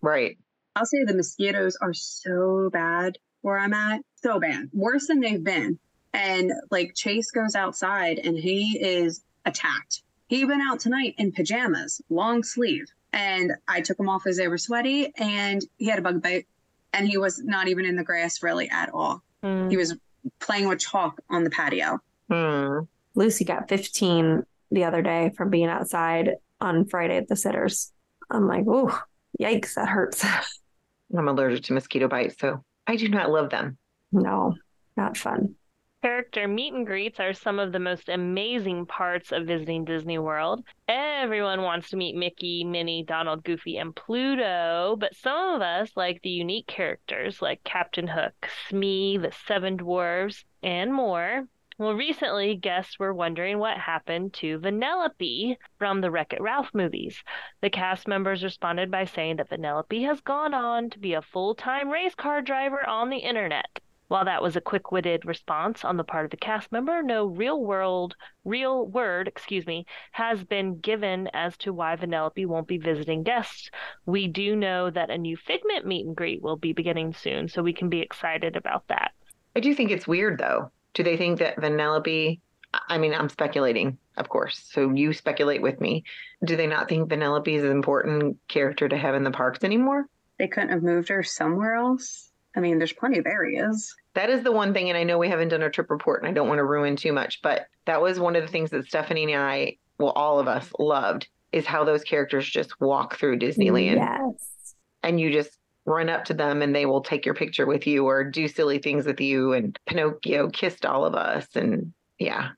Right. 0.02 0.38
I'll 0.76 0.86
say 0.86 1.04
the 1.06 1.16
mosquitoes 1.16 1.78
are 1.82 1.94
so 1.94 2.70
bad 2.72 3.18
where 3.42 3.58
I'm 3.58 3.74
at. 3.74 4.02
So 4.16 4.40
bad. 4.40 4.70
Worse 4.74 5.08
than 5.08 5.20
they've 5.20 5.44
been. 5.44 5.80
And 6.14 6.52
like 6.70 6.94
Chase 6.96 7.32
goes 7.32 7.56
outside 7.56 8.20
and 8.20 8.38
he 8.38 8.78
is 8.80 9.24
attacked. 9.46 10.04
He 10.28 10.46
went 10.46 10.62
out 10.62 10.80
tonight 10.80 11.16
in 11.18 11.32
pajamas, 11.32 12.02
long 12.10 12.44
sleeve. 12.44 12.86
And 13.14 13.54
I 13.68 13.82
took 13.82 14.00
him 14.00 14.08
off 14.08 14.26
as 14.26 14.38
they 14.38 14.48
were 14.48 14.58
sweaty 14.58 15.12
and 15.18 15.62
he 15.78 15.88
had 15.88 16.00
a 16.00 16.02
bug 16.02 16.22
bite. 16.22 16.48
And 16.94 17.08
he 17.08 17.18
was 17.18 17.42
not 17.44 17.68
even 17.68 17.86
in 17.86 17.96
the 17.96 18.04
grass 18.04 18.44
really 18.44 18.70
at 18.70 18.90
all. 18.94 19.22
Hmm. 19.44 19.70
He 19.70 19.78
was 19.78 19.96
playing 20.40 20.68
with 20.68 20.80
chalk 20.80 21.20
on 21.30 21.44
the 21.44 21.50
patio. 21.50 22.00
Hmm. 22.30 22.80
Lucy 23.16 23.44
got 23.44 23.68
15 23.68 24.44
the 24.72 24.84
other 24.86 25.02
day 25.02 25.34
from 25.36 25.50
being 25.50 25.68
outside 25.68 26.36
on 26.62 26.88
Friday 26.88 27.18
at 27.18 27.28
the 27.28 27.36
sitters. 27.36 27.92
I'm 28.30 28.48
like, 28.48 28.66
oh, 28.68 28.98
yikes, 29.40 29.74
that 29.74 29.90
hurts. 29.90 30.24
I'm 31.18 31.28
allergic 31.28 31.64
to 31.66 31.74
mosquito 31.74 32.08
bites, 32.08 32.36
so 32.40 32.64
I 32.88 32.96
do 32.96 33.10
not 33.10 33.30
love 33.30 33.50
them. 33.50 33.78
no, 34.12 34.56
not 34.96 35.18
fun. 35.18 35.56
Character 36.02 36.48
meet 36.48 36.74
and 36.74 36.86
greets 36.88 37.20
are 37.20 37.34
some 37.34 37.60
of 37.60 37.72
the 37.72 37.80
most 37.80 38.10
amazing 38.10 38.88
parts 38.88 39.32
of 39.32 39.46
visiting 39.46 39.86
Disney 39.86 40.18
World. 40.18 40.66
Everyone 40.88 41.62
wants 41.62 41.92
to 41.92 41.98
meet 41.98 42.16
Mickey, 42.16 42.64
Minnie, 42.64 43.04
Donald, 43.04 43.44
Goofy, 43.44 43.78
and 43.78 43.96
Pluto, 43.96 44.96
but 45.00 45.16
some 45.16 45.54
of 45.54 45.62
us 45.62 45.92
like 45.96 46.20
the 46.24 46.32
unique 46.32 46.66
characters 46.66 47.40
like 47.40 47.64
Captain 47.64 48.08
Hook, 48.08 48.34
Smee, 48.68 49.20
the 49.20 49.32
Seven 49.46 49.78
Dwarves, 49.78 50.44
and 50.64 50.92
more. 50.92 51.44
Well, 51.82 51.96
recently, 51.96 52.58
guests 52.58 53.00
were 53.00 53.12
wondering 53.12 53.58
what 53.58 53.76
happened 53.76 54.34
to 54.34 54.60
Vanellope 54.60 55.58
from 55.80 56.00
the 56.00 56.12
Wreck 56.12 56.32
It 56.32 56.40
Ralph 56.40 56.70
movies. 56.76 57.24
The 57.62 57.72
cast 57.72 58.08
members 58.08 58.44
responded 58.44 58.92
by 58.92 59.06
saying 59.06 59.38
that 59.38 59.50
Vanellope 59.50 60.06
has 60.06 60.22
gone 60.22 60.54
on 60.54 60.92
to 60.92 61.00
be 61.00 61.16
a 61.16 61.24
full 61.24 61.56
time 61.56 61.90
race 61.90 62.14
car 62.14 62.44
driver 62.44 62.88
on 62.88 63.10
the 63.10 63.18
internet. 63.18 63.80
While 64.10 64.26
that 64.26 64.44
was 64.44 64.56
a 64.56 64.62
quick-witted 64.62 65.26
response 65.26 65.84
on 65.84 65.98
the 65.98 66.04
part 66.04 66.26
of 66.26 66.30
the 66.30 66.38
cast 66.38 66.72
member, 66.72 67.02
no 67.02 67.26
real 67.26 67.60
world 67.60 68.16
real 68.46 68.86
word, 68.86 69.28
excuse 69.28 69.66
me, 69.66 69.88
has 70.12 70.44
been 70.44 70.78
given 70.82 71.32
as 71.34 71.58
to 71.58 71.74
why 71.74 71.96
Vanellope 71.96 72.46
won't 72.46 72.68
be 72.68 72.78
visiting 72.78 73.24
guests. 73.24 73.72
We 74.06 74.28
do 74.28 74.56
know 74.56 74.92
that 74.92 75.10
a 75.10 75.18
new 75.18 75.36
Figment 75.36 75.88
meet 75.88 76.06
and 76.06 76.16
greet 76.16 76.44
will 76.44 76.58
be 76.58 76.74
beginning 76.74 77.16
soon, 77.16 77.48
so 77.48 77.64
we 77.64 77.74
can 77.74 77.90
be 77.90 78.02
excited 78.02 78.56
about 78.56 78.88
that. 78.90 79.14
I 79.56 79.62
do 79.62 79.74
think 79.74 79.90
it's 79.90 80.08
weird 80.08 80.38
though. 80.38 80.70
Do 80.94 81.04
they 81.04 81.18
think 81.18 81.40
that 81.40 81.58
Vanellope? 81.58 82.40
I 82.88 82.98
mean, 82.98 83.14
I'm 83.14 83.30
speculating, 83.30 83.98
of 84.18 84.30
course. 84.30 84.70
So 84.72 84.92
you 84.94 85.12
speculate 85.14 85.62
with 85.62 85.82
me. 85.82 86.04
Do 86.46 86.56
they 86.56 86.68
not 86.68 86.88
think 86.88 87.10
Vanellope 87.10 87.48
is 87.50 87.64
an 87.64 87.72
important 87.72 88.38
character 88.48 88.88
to 88.88 88.98
have 88.98 89.14
in 89.16 89.24
the 89.24 89.32
parks 89.32 89.64
anymore? 89.64 90.06
They 90.40 90.48
couldn't 90.48 90.70
have 90.70 90.84
moved 90.84 91.10
her 91.10 91.22
somewhere 91.24 91.76
else. 91.76 92.32
I 92.56 92.60
mean, 92.60 92.78
there's 92.78 92.94
plenty 92.94 93.18
of 93.20 93.26
areas. 93.26 93.94
That 94.14 94.30
is 94.30 94.44
the 94.44 94.52
one 94.52 94.74
thing, 94.74 94.90
and 94.90 94.98
I 94.98 95.04
know 95.04 95.18
we 95.18 95.30
haven't 95.30 95.50
done 95.50 95.64
a 95.64 95.70
trip 95.70 95.90
report, 95.90 96.22
and 96.22 96.30
I 96.30 96.34
don't 96.34 96.48
want 96.48 96.60
to 96.60 96.66
ruin 96.66 96.96
too 96.96 97.14
much, 97.14 97.42
but 97.42 97.68
that 97.86 98.02
was 98.02 98.20
one 98.20 98.36
of 98.36 98.42
the 98.42 98.48
things 98.52 98.70
that 98.72 98.86
Stephanie 98.86 99.32
and 99.34 99.42
I, 99.42 99.78
well, 100.00 100.12
all 100.12 100.40
of 100.40 100.48
us 100.50 100.70
loved, 100.80 101.28
is 101.54 101.66
how 101.66 101.84
those 101.86 102.04
characters 102.04 102.50
just 102.50 102.80
walk 102.82 103.18
through 103.18 103.40
Disneyland, 103.40 103.96
Yes. 103.96 104.76
and 105.04 105.20
you 105.20 105.32
just 105.32 105.58
run 105.86 106.10
up 106.10 106.26
to 106.26 106.34
them, 106.34 106.62
and 106.62 106.76
they 106.76 106.86
will 106.86 107.02
take 107.02 107.26
your 107.26 107.36
picture 107.36 107.66
with 107.66 107.88
you 107.88 108.06
or 108.06 108.24
do 108.24 108.48
silly 108.48 108.80
things 108.80 109.06
with 109.06 109.20
you. 109.20 109.54
And 109.54 109.78
Pinocchio 109.88 110.50
kissed 110.50 110.86
all 110.86 111.06
of 111.06 111.16
us, 111.16 111.48
and 111.56 111.94
yeah, 112.20 112.50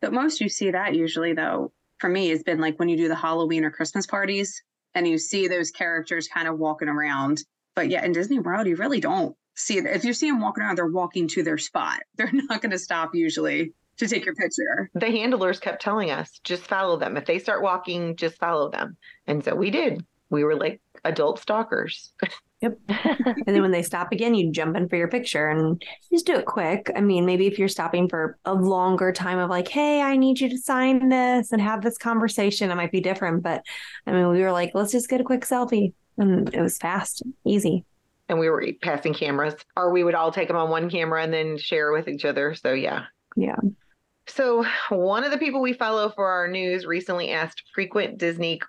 The 0.00 0.10
most 0.10 0.40
you 0.40 0.48
see 0.48 0.70
that 0.72 0.94
usually, 0.94 1.32
though, 1.32 1.72
for 1.98 2.08
me, 2.08 2.28
has 2.30 2.42
been 2.42 2.60
like 2.60 2.78
when 2.78 2.88
you 2.88 2.96
do 2.96 3.08
the 3.08 3.14
Halloween 3.14 3.64
or 3.64 3.70
Christmas 3.70 4.06
parties 4.06 4.62
and 4.94 5.06
you 5.06 5.18
see 5.18 5.48
those 5.48 5.70
characters 5.70 6.28
kind 6.28 6.48
of 6.48 6.58
walking 6.58 6.88
around. 6.88 7.42
But 7.74 7.88
yeah, 7.88 8.04
in 8.04 8.12
Disney 8.12 8.38
World, 8.38 8.66
you 8.66 8.76
really 8.76 9.00
don't 9.00 9.36
see 9.54 9.78
it. 9.78 9.86
If 9.86 10.04
you 10.04 10.12
see 10.12 10.30
them 10.30 10.40
walking 10.40 10.62
around, 10.62 10.76
they're 10.76 10.86
walking 10.86 11.28
to 11.28 11.42
their 11.42 11.58
spot. 11.58 12.00
They're 12.16 12.30
not 12.32 12.60
going 12.60 12.72
to 12.72 12.78
stop 12.78 13.14
usually 13.14 13.72
to 13.98 14.08
take 14.08 14.24
your 14.24 14.34
picture. 14.34 14.90
the 14.94 15.10
handlers 15.10 15.60
kept 15.60 15.82
telling 15.82 16.10
us 16.10 16.40
just 16.44 16.62
follow 16.62 16.96
them. 16.96 17.16
If 17.16 17.26
they 17.26 17.38
start 17.38 17.62
walking, 17.62 18.16
just 18.16 18.38
follow 18.38 18.70
them, 18.70 18.96
and 19.26 19.44
so 19.44 19.54
we 19.54 19.70
did. 19.70 20.04
We 20.30 20.44
were 20.44 20.56
like 20.56 20.80
adult 21.04 21.38
stalkers. 21.40 22.12
Yep. 22.60 22.78
and 22.88 23.44
then 23.46 23.60
when 23.60 23.72
they 23.72 23.82
stop 23.82 24.12
again, 24.12 24.34
you 24.34 24.52
jump 24.52 24.76
in 24.76 24.88
for 24.88 24.96
your 24.96 25.08
picture 25.08 25.48
and 25.48 25.82
just 26.12 26.26
do 26.26 26.34
it 26.36 26.46
quick. 26.46 26.90
I 26.94 27.00
mean, 27.00 27.26
maybe 27.26 27.46
if 27.48 27.58
you're 27.58 27.68
stopping 27.68 28.08
for 28.08 28.38
a 28.44 28.54
longer 28.54 29.12
time 29.12 29.38
of 29.38 29.50
like, 29.50 29.66
hey, 29.66 30.00
I 30.00 30.16
need 30.16 30.40
you 30.40 30.48
to 30.48 30.58
sign 30.58 31.08
this 31.08 31.50
and 31.50 31.60
have 31.60 31.82
this 31.82 31.98
conversation, 31.98 32.70
it 32.70 32.76
might 32.76 32.92
be 32.92 33.00
different. 33.00 33.42
But 33.42 33.64
I 34.06 34.12
mean, 34.12 34.28
we 34.28 34.40
were 34.42 34.52
like, 34.52 34.70
let's 34.74 34.92
just 34.92 35.08
get 35.08 35.20
a 35.20 35.24
quick 35.24 35.42
selfie. 35.42 35.92
And 36.18 36.54
it 36.54 36.60
was 36.60 36.78
fast, 36.78 37.22
easy. 37.44 37.84
and 38.28 38.38
we 38.38 38.48
were 38.48 38.64
passing 38.82 39.14
cameras, 39.14 39.54
or 39.76 39.90
we 39.90 40.04
would 40.04 40.14
all 40.14 40.30
take 40.30 40.46
them 40.46 40.56
on 40.56 40.70
one 40.70 40.88
camera 40.88 41.22
and 41.22 41.32
then 41.32 41.58
share 41.58 41.90
with 41.90 42.06
each 42.06 42.24
other. 42.24 42.54
So 42.54 42.72
yeah. 42.72 43.06
Yeah. 43.34 43.56
So 44.28 44.64
one 44.88 45.24
of 45.24 45.30
the 45.30 45.38
people 45.38 45.60
we 45.60 45.72
follow 45.72 46.08
for 46.10 46.26
our 46.26 46.48
news 46.48 46.86
recently 46.86 47.30
asked 47.30 47.64
frequent 47.74 48.18
Disney 48.18 48.60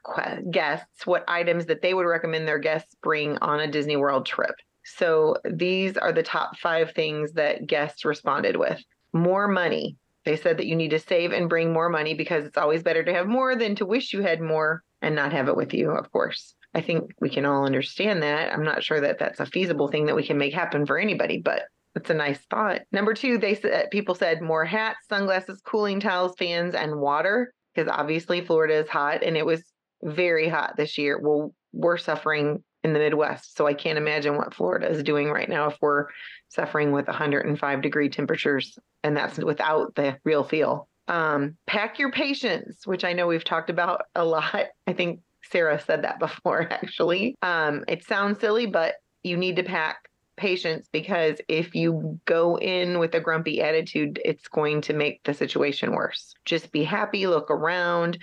guests 0.51 1.05
what 1.05 1.23
items 1.27 1.67
that 1.67 1.81
they 1.81 1.93
would 1.93 2.07
recommend 2.07 2.47
their 2.47 2.59
guests 2.59 2.95
bring 3.01 3.37
on 3.37 3.59
a 3.59 3.71
Disney 3.71 3.95
World 3.95 4.25
trip. 4.25 4.55
So 4.83 5.37
these 5.45 5.95
are 5.95 6.11
the 6.11 6.23
top 6.23 6.57
five 6.57 6.91
things 6.91 7.33
that 7.33 7.67
guests 7.67 8.03
responded 8.03 8.57
with. 8.57 8.83
More 9.13 9.47
money. 9.47 9.97
They 10.25 10.35
said 10.37 10.57
that 10.57 10.65
you 10.65 10.75
need 10.75 10.91
to 10.91 10.99
save 10.99 11.31
and 11.31 11.49
bring 11.49 11.71
more 11.71 11.89
money 11.89 12.13
because 12.13 12.45
it's 12.45 12.57
always 12.57 12.83
better 12.83 13.03
to 13.03 13.13
have 13.13 13.27
more 13.27 13.55
than 13.55 13.75
to 13.75 13.85
wish 13.85 14.13
you 14.13 14.21
had 14.21 14.41
more 14.41 14.83
and 15.01 15.15
not 15.15 15.33
have 15.33 15.49
it 15.49 15.55
with 15.55 15.73
you, 15.73 15.91
of 15.91 16.11
course. 16.11 16.55
I 16.73 16.81
think 16.81 17.11
we 17.19 17.29
can 17.29 17.45
all 17.45 17.65
understand 17.65 18.23
that. 18.23 18.51
I'm 18.51 18.63
not 18.63 18.83
sure 18.83 18.99
that 19.01 19.19
that's 19.19 19.39
a 19.39 19.45
feasible 19.45 19.89
thing 19.89 20.07
that 20.07 20.15
we 20.15 20.25
can 20.25 20.37
make 20.37 20.53
happen 20.53 20.85
for 20.85 20.97
anybody, 20.97 21.39
but 21.43 21.63
it's 21.95 22.09
a 22.09 22.13
nice 22.13 22.39
thought. 22.49 22.81
Number 22.91 23.13
two, 23.13 23.37
they 23.37 23.55
said 23.55 23.91
people 23.91 24.15
said 24.15 24.41
more 24.41 24.65
hats, 24.65 25.07
sunglasses, 25.07 25.61
cooling 25.63 25.99
towels, 25.99 26.35
fans, 26.37 26.75
and 26.75 26.99
water 26.99 27.53
because 27.73 27.91
obviously 27.91 28.41
Florida 28.41 28.75
is 28.75 28.89
hot 28.89 29.23
and 29.23 29.37
it 29.37 29.45
was 29.45 29.63
very 30.03 30.49
hot 30.49 30.75
this 30.77 30.97
year. 30.97 31.19
Well, 31.19 31.53
we're 31.71 31.97
suffering 31.97 32.63
in 32.83 32.93
the 32.93 32.99
Midwest, 32.99 33.55
so 33.55 33.65
I 33.65 33.73
can't 33.73 33.97
imagine 33.97 34.35
what 34.35 34.53
Florida 34.53 34.89
is 34.89 35.03
doing 35.03 35.29
right 35.29 35.47
now 35.47 35.69
if 35.69 35.77
we're 35.81 36.07
suffering 36.49 36.91
with 36.91 37.07
105 37.07 37.81
degree 37.81 38.09
temperatures, 38.09 38.77
and 39.03 39.15
that's 39.15 39.37
without 39.37 39.95
the 39.95 40.17
real 40.23 40.43
feel. 40.43 40.87
Um, 41.07 41.57
pack 41.65 41.97
your 41.97 42.11
patience, 42.11 42.85
which 42.85 43.03
I 43.03 43.13
know 43.13 43.27
we've 43.27 43.43
talked 43.43 43.69
about 43.69 44.03
a 44.15 44.25
lot. 44.25 44.53
I 44.87 44.93
think 44.93 45.21
Sarah 45.49 45.79
said 45.79 46.03
that 46.03 46.19
before, 46.19 46.61
actually. 46.71 47.35
Um, 47.41 47.85
it 47.87 48.03
sounds 48.03 48.39
silly, 48.39 48.65
but 48.65 48.95
you 49.23 49.37
need 49.37 49.55
to 49.55 49.63
pack 49.63 49.97
patience 50.37 50.87
because 50.91 51.37
if 51.47 51.75
you 51.75 52.19
go 52.25 52.57
in 52.57 52.99
with 52.99 53.13
a 53.15 53.19
grumpy 53.19 53.61
attitude, 53.61 54.19
it's 54.23 54.47
going 54.47 54.81
to 54.81 54.93
make 54.93 55.23
the 55.23 55.33
situation 55.33 55.91
worse. 55.91 56.33
Just 56.45 56.71
be 56.71 56.83
happy, 56.83 57.27
look 57.27 57.51
around, 57.51 58.17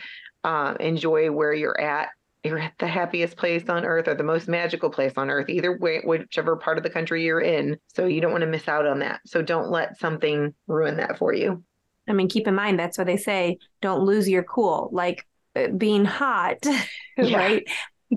um, 0.44 0.76
enjoy 0.76 1.30
where 1.30 1.52
you're 1.52 1.80
at. 1.80 2.08
You're 2.42 2.58
at 2.58 2.72
the 2.78 2.86
happiest 2.86 3.36
place 3.36 3.68
on 3.68 3.84
earth 3.84 4.08
or 4.08 4.14
the 4.14 4.22
most 4.22 4.48
magical 4.48 4.88
place 4.88 5.12
on 5.16 5.28
earth, 5.30 5.50
either 5.50 5.76
way, 5.76 6.00
whichever 6.02 6.56
part 6.56 6.78
of 6.78 6.84
the 6.84 6.88
country 6.90 7.22
you're 7.24 7.40
in. 7.40 7.76
So 7.94 8.06
you 8.06 8.22
don't 8.22 8.32
want 8.32 8.42
to 8.42 8.46
miss 8.48 8.66
out 8.66 8.86
on 8.86 9.00
that. 9.00 9.20
So 9.26 9.42
don't 9.42 9.70
let 9.70 9.98
something 9.98 10.54
ruin 10.66 10.96
that 10.96 11.18
for 11.18 11.34
you. 11.34 11.62
I 12.08 12.14
mean, 12.14 12.28
keep 12.28 12.48
in 12.48 12.54
mind 12.54 12.78
that's 12.78 12.96
why 12.96 13.04
they 13.04 13.18
say 13.18 13.58
don't 13.82 14.04
lose 14.04 14.28
your 14.28 14.42
cool. 14.42 14.88
Like 14.90 15.26
uh, 15.54 15.68
being 15.68 16.04
hot, 16.06 16.58
Yeah. 17.18 17.36
right, 17.36 17.68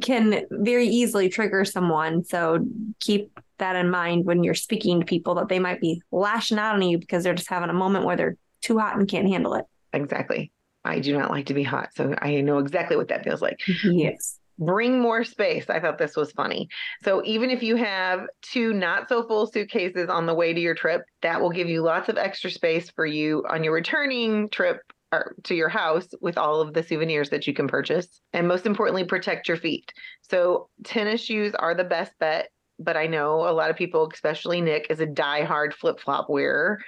can 0.01 0.45
very 0.49 0.87
easily 0.87 1.27
trigger 1.29 1.65
someone. 1.65 2.23
So 2.23 2.59
keep 2.99 3.37
that 3.59 3.75
in 3.75 3.89
mind 3.89 4.25
when 4.25 4.43
you're 4.43 4.53
speaking 4.55 4.99
to 4.99 5.05
people 5.05 5.35
that 5.35 5.49
they 5.49 5.59
might 5.59 5.79
be 5.81 6.01
lashing 6.11 6.57
out 6.59 6.75
on 6.75 6.81
you 6.81 6.97
because 6.97 7.23
they're 7.23 7.33
just 7.33 7.49
having 7.49 7.69
a 7.69 7.73
moment 7.73 8.05
where 8.05 8.15
they're 8.15 8.37
too 8.61 8.79
hot 8.79 8.97
and 8.97 9.07
can't 9.07 9.27
handle 9.27 9.53
it. 9.55 9.65
Exactly. 9.93 10.51
I 10.85 10.99
do 10.99 11.17
not 11.17 11.29
like 11.31 11.45
to 11.47 11.53
be 11.53 11.63
hot. 11.63 11.89
So 11.95 12.15
I 12.21 12.41
know 12.41 12.57
exactly 12.59 12.97
what 12.97 13.07
that 13.09 13.23
feels 13.23 13.41
like. 13.41 13.59
Yes. 13.83 14.39
bring 14.59 14.99
more 14.99 15.23
space. 15.23 15.69
I 15.69 15.79
thought 15.79 15.97
this 15.97 16.15
was 16.15 16.31
funny. 16.31 16.67
So 17.03 17.21
even 17.25 17.49
if 17.49 17.63
you 17.63 17.75
have 17.77 18.21
two 18.41 18.73
not 18.73 19.07
so 19.09 19.25
full 19.27 19.47
suitcases 19.47 20.09
on 20.09 20.25
the 20.25 20.33
way 20.33 20.53
to 20.53 20.59
your 20.59 20.75
trip, 20.75 21.03
that 21.21 21.41
will 21.41 21.49
give 21.51 21.69
you 21.69 21.81
lots 21.81 22.09
of 22.09 22.17
extra 22.17 22.51
space 22.51 22.89
for 22.89 23.05
you 23.05 23.43
on 23.49 23.63
your 23.63 23.73
returning 23.73 24.49
trip 24.49 24.79
or 25.11 25.35
to 25.43 25.55
your 25.55 25.69
house 25.69 26.07
with 26.21 26.37
all 26.37 26.59
of 26.59 26.73
the 26.73 26.81
souvenirs 26.83 27.29
that 27.29 27.45
you 27.47 27.53
can 27.53 27.67
purchase. 27.67 28.07
And 28.33 28.47
most 28.47 28.65
importantly, 28.65 29.03
protect 29.05 29.47
your 29.47 29.57
feet. 29.57 29.93
So 30.21 30.69
tennis 30.83 31.21
shoes 31.21 31.53
are 31.55 31.75
the 31.75 31.83
best 31.83 32.11
bet, 32.19 32.49
but 32.79 32.97
I 32.97 33.07
know 33.07 33.47
a 33.47 33.53
lot 33.53 33.69
of 33.69 33.75
people, 33.75 34.09
especially 34.11 34.61
Nick, 34.61 34.87
is 34.89 34.99
a 34.99 35.05
die-hard 35.05 35.73
flip-flop 35.73 36.29
wearer. 36.29 36.83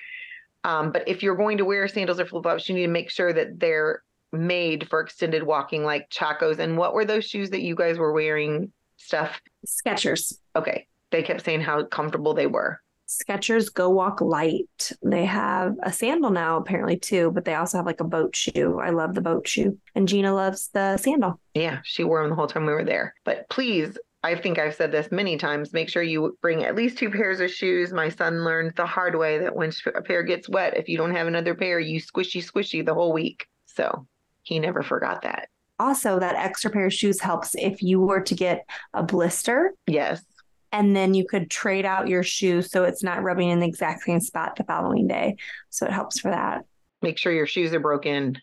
Um, 0.64 0.92
but 0.92 1.08
if 1.08 1.22
you're 1.22 1.36
going 1.36 1.60
to 1.60 1.66
wear 1.66 1.88
sandals 1.88 2.20
or 2.20 2.26
flip-flops, 2.26 2.68
you 2.68 2.76
need 2.76 2.82
to 2.82 2.88
make 2.88 3.10
sure 3.10 3.32
that 3.32 3.60
they're 3.60 4.02
made 4.32 4.90
for 4.90 5.00
extended 5.00 5.44
walking 5.44 5.84
like 5.84 6.10
Chacos. 6.10 6.60
And 6.60 6.78
what 6.78 6.94
were 6.94 7.06
those 7.06 7.26
shoes 7.26 7.52
that 7.52 7.62
you 7.62 7.76
guys 7.76 7.98
were 7.98 8.12
wearing? 8.12 8.72
Stuff. 8.98 9.40
Skechers. 9.66 10.34
Okay. 10.56 10.88
They 11.12 11.22
kept 11.22 11.46
saying 11.46 11.62
how 11.62 11.84
comfortable 11.86 12.34
they 12.34 12.48
were. 12.48 12.82
Skechers 13.08 13.72
Go 13.72 13.92
Walk 13.92 14.20
Light. 14.20 14.92
They 15.04 15.26
have 15.26 15.76
a 15.84 15.94
sandal 15.94 16.32
now, 16.32 16.58
apparently, 16.58 16.98
too, 16.98 17.30
but 17.32 17.46
they 17.46 17.54
also 17.54 17.78
have 17.78 17.86
like 17.86 18.00
a 18.00 18.06
boat 18.06 18.36
shoe. 18.36 18.80
I 18.80 18.90
love 18.90 19.14
the 19.14 19.22
boat 19.22 19.48
shoe. 19.48 19.78
And 19.94 20.08
Gina 20.08 20.34
loves 20.34 20.70
the 20.70 20.98
sandal. 20.98 21.40
Yeah, 21.54 21.82
she 21.84 22.04
wore 22.04 22.22
them 22.22 22.32
the 22.32 22.36
whole 22.36 22.48
time 22.48 22.66
we 22.66 22.74
were 22.74 22.84
there. 22.84 23.14
But 23.24 23.48
please, 23.50 23.98
I 24.26 24.34
think 24.36 24.58
I've 24.58 24.74
said 24.74 24.92
this 24.92 25.12
many 25.12 25.38
times, 25.38 25.72
make 25.72 25.88
sure 25.88 26.02
you 26.02 26.36
bring 26.42 26.64
at 26.64 26.76
least 26.76 26.98
two 26.98 27.12
pairs 27.12 27.40
of 27.42 27.52
shoes. 27.52 27.94
My 27.94 28.10
son 28.10 28.44
learned 28.44 28.74
the 28.76 28.86
hard 28.88 29.16
way 29.16 29.38
that 29.38 29.56
when 29.56 29.72
a 29.94 30.02
pair 30.02 30.24
gets 30.24 30.50
wet, 30.50 30.76
if 30.76 30.90
you 30.90 30.98
don't 30.98 31.14
have 31.16 31.28
another 31.28 31.54
pair, 31.54 31.80
you 31.80 32.02
squishy 32.02 32.44
squishy 32.44 32.84
the 32.84 32.96
whole 32.96 33.14
week. 33.14 33.46
So 33.66 34.08
he 34.42 34.58
never 34.58 34.82
forgot 34.82 35.22
that. 35.22 35.50
Also, 35.78 36.20
that 36.20 36.36
extra 36.36 36.72
pair 36.72 36.88
of 36.88 36.94
shoes 36.94 37.22
helps 37.22 37.54
if 37.54 37.84
you 37.84 38.00
were 38.02 38.22
to 38.22 38.34
get 38.34 38.66
a 38.96 39.04
blister 39.04 39.74
Yes. 39.86 40.24
and 40.72 40.96
then 40.96 41.14
you 41.14 41.26
could 41.28 41.52
trade 41.52 41.86
out 41.86 42.08
your 42.08 42.24
shoe 42.24 42.64
so 42.64 42.84
it's 42.84 43.04
not 43.04 43.22
rubbing 43.22 43.50
in 43.50 43.60
the 43.60 43.68
exact 43.68 44.02
same 44.04 44.22
spot 44.22 44.56
the 44.56 44.64
following 44.64 45.06
day. 45.08 45.36
So 45.70 45.86
it 45.86 45.92
helps 45.92 46.20
for 46.20 46.32
that. 46.32 46.64
Make 47.04 47.20
sure 47.20 47.32
your 47.32 47.46
shoes 47.46 47.74
are 47.74 47.80
broken. 47.80 48.40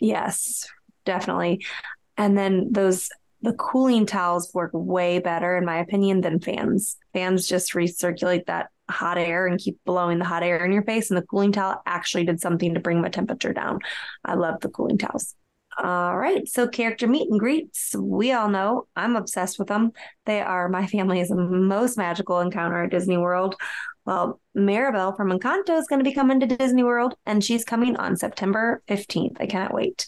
Yes, 0.00 0.68
definitely. 1.04 1.66
And 2.16 2.38
then 2.38 2.68
those 2.70 3.08
the 3.44 3.52
cooling 3.52 4.06
towels 4.06 4.52
work 4.54 4.70
way 4.72 5.18
better 5.18 5.56
in 5.58 5.66
my 5.66 5.78
opinion 5.78 6.22
than 6.22 6.40
fans. 6.40 6.96
Fans 7.12 7.46
just 7.46 7.74
recirculate 7.74 8.46
that 8.46 8.70
hot 8.88 9.18
air 9.18 9.46
and 9.46 9.60
keep 9.60 9.78
blowing 9.84 10.18
the 10.18 10.24
hot 10.24 10.42
air 10.42 10.64
in 10.64 10.72
your 10.72 10.82
face 10.82 11.10
and 11.10 11.18
the 11.18 11.26
cooling 11.26 11.52
towel 11.52 11.82
actually 11.84 12.24
did 12.24 12.40
something 12.40 12.72
to 12.72 12.80
bring 12.80 13.02
my 13.02 13.10
temperature 13.10 13.52
down. 13.52 13.80
I 14.24 14.34
love 14.34 14.60
the 14.60 14.70
cooling 14.70 14.96
towels. 14.96 15.34
All 15.76 16.16
right. 16.16 16.48
So, 16.48 16.68
character 16.68 17.06
meet 17.06 17.28
and 17.28 17.38
greets. 17.38 17.94
We 17.98 18.32
all 18.32 18.48
know 18.48 18.86
I'm 18.96 19.16
obsessed 19.16 19.58
with 19.58 19.68
them. 19.68 19.90
They 20.24 20.40
are 20.40 20.68
my 20.68 20.86
family's 20.86 21.30
most 21.30 21.98
magical 21.98 22.40
encounter 22.40 22.84
at 22.84 22.92
Disney 22.92 23.18
World. 23.18 23.56
Well, 24.04 24.40
Mirabel 24.54 25.14
from 25.14 25.30
Encanto 25.30 25.78
is 25.78 25.86
going 25.86 25.98
to 25.98 26.08
be 26.08 26.14
coming 26.14 26.38
to 26.40 26.46
Disney 26.46 26.82
World, 26.84 27.14
and 27.24 27.42
she's 27.42 27.64
coming 27.64 27.96
on 27.96 28.16
September 28.16 28.82
15th. 28.86 29.36
I 29.40 29.46
cannot 29.46 29.72
wait. 29.72 30.06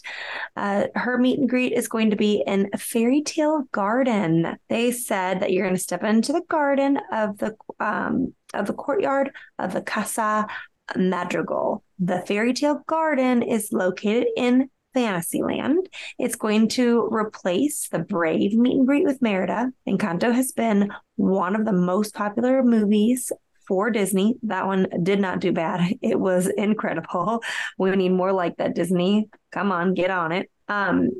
Uh, 0.55 0.85
her 0.93 1.17
meet 1.17 1.39
and 1.39 1.49
greet 1.49 1.73
is 1.73 1.87
going 1.87 2.11
to 2.11 2.15
be 2.15 2.43
in 2.45 2.69
a 2.73 2.77
Fairy 2.77 3.23
Tale 3.23 3.63
Garden. 3.71 4.57
They 4.69 4.91
said 4.91 5.39
that 5.39 5.51
you're 5.51 5.65
going 5.65 5.75
to 5.75 5.81
step 5.81 6.03
into 6.03 6.31
the 6.31 6.43
garden 6.47 6.99
of 7.11 7.39
the 7.39 7.55
um, 7.79 8.33
of 8.53 8.67
the 8.67 8.73
courtyard 8.73 9.31
of 9.57 9.73
the 9.73 9.81
Casa 9.81 10.47
Madrigal. 10.95 11.83
The 11.97 12.21
Fairy 12.21 12.53
Tale 12.53 12.83
Garden 12.85 13.41
is 13.41 13.73
located 13.73 14.27
in 14.37 14.69
Fantasyland. 14.93 15.89
It's 16.17 16.35
going 16.35 16.69
to 16.69 17.07
replace 17.11 17.89
the 17.89 17.99
Brave 17.99 18.53
meet 18.53 18.77
and 18.77 18.87
greet 18.87 19.05
with 19.05 19.21
Merida. 19.21 19.71
Encanto 19.87 20.33
has 20.33 20.51
been 20.51 20.91
one 21.15 21.55
of 21.55 21.65
the 21.65 21.73
most 21.73 22.13
popular 22.13 22.63
movies 22.63 23.31
for 23.67 23.89
Disney. 23.89 24.35
That 24.43 24.65
one 24.65 24.87
did 25.03 25.19
not 25.19 25.39
do 25.39 25.51
bad. 25.51 25.93
It 26.01 26.19
was 26.19 26.47
incredible. 26.47 27.43
We 27.77 27.95
need 27.95 28.09
more 28.09 28.31
like 28.31 28.57
that, 28.57 28.75
Disney. 28.75 29.29
Come 29.51 29.71
on, 29.71 29.93
get 29.93 30.09
on 30.09 30.31
it. 30.31 30.49
Um, 30.67 31.11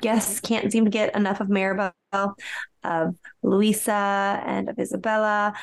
guests 0.00 0.40
can't 0.40 0.70
seem 0.70 0.84
to 0.84 0.90
get 0.90 1.14
enough 1.14 1.40
of 1.40 1.48
Mirabel, 1.48 1.92
of 2.12 3.16
Luisa, 3.42 4.42
and 4.44 4.68
of 4.68 4.76
Isabela. 4.76 5.54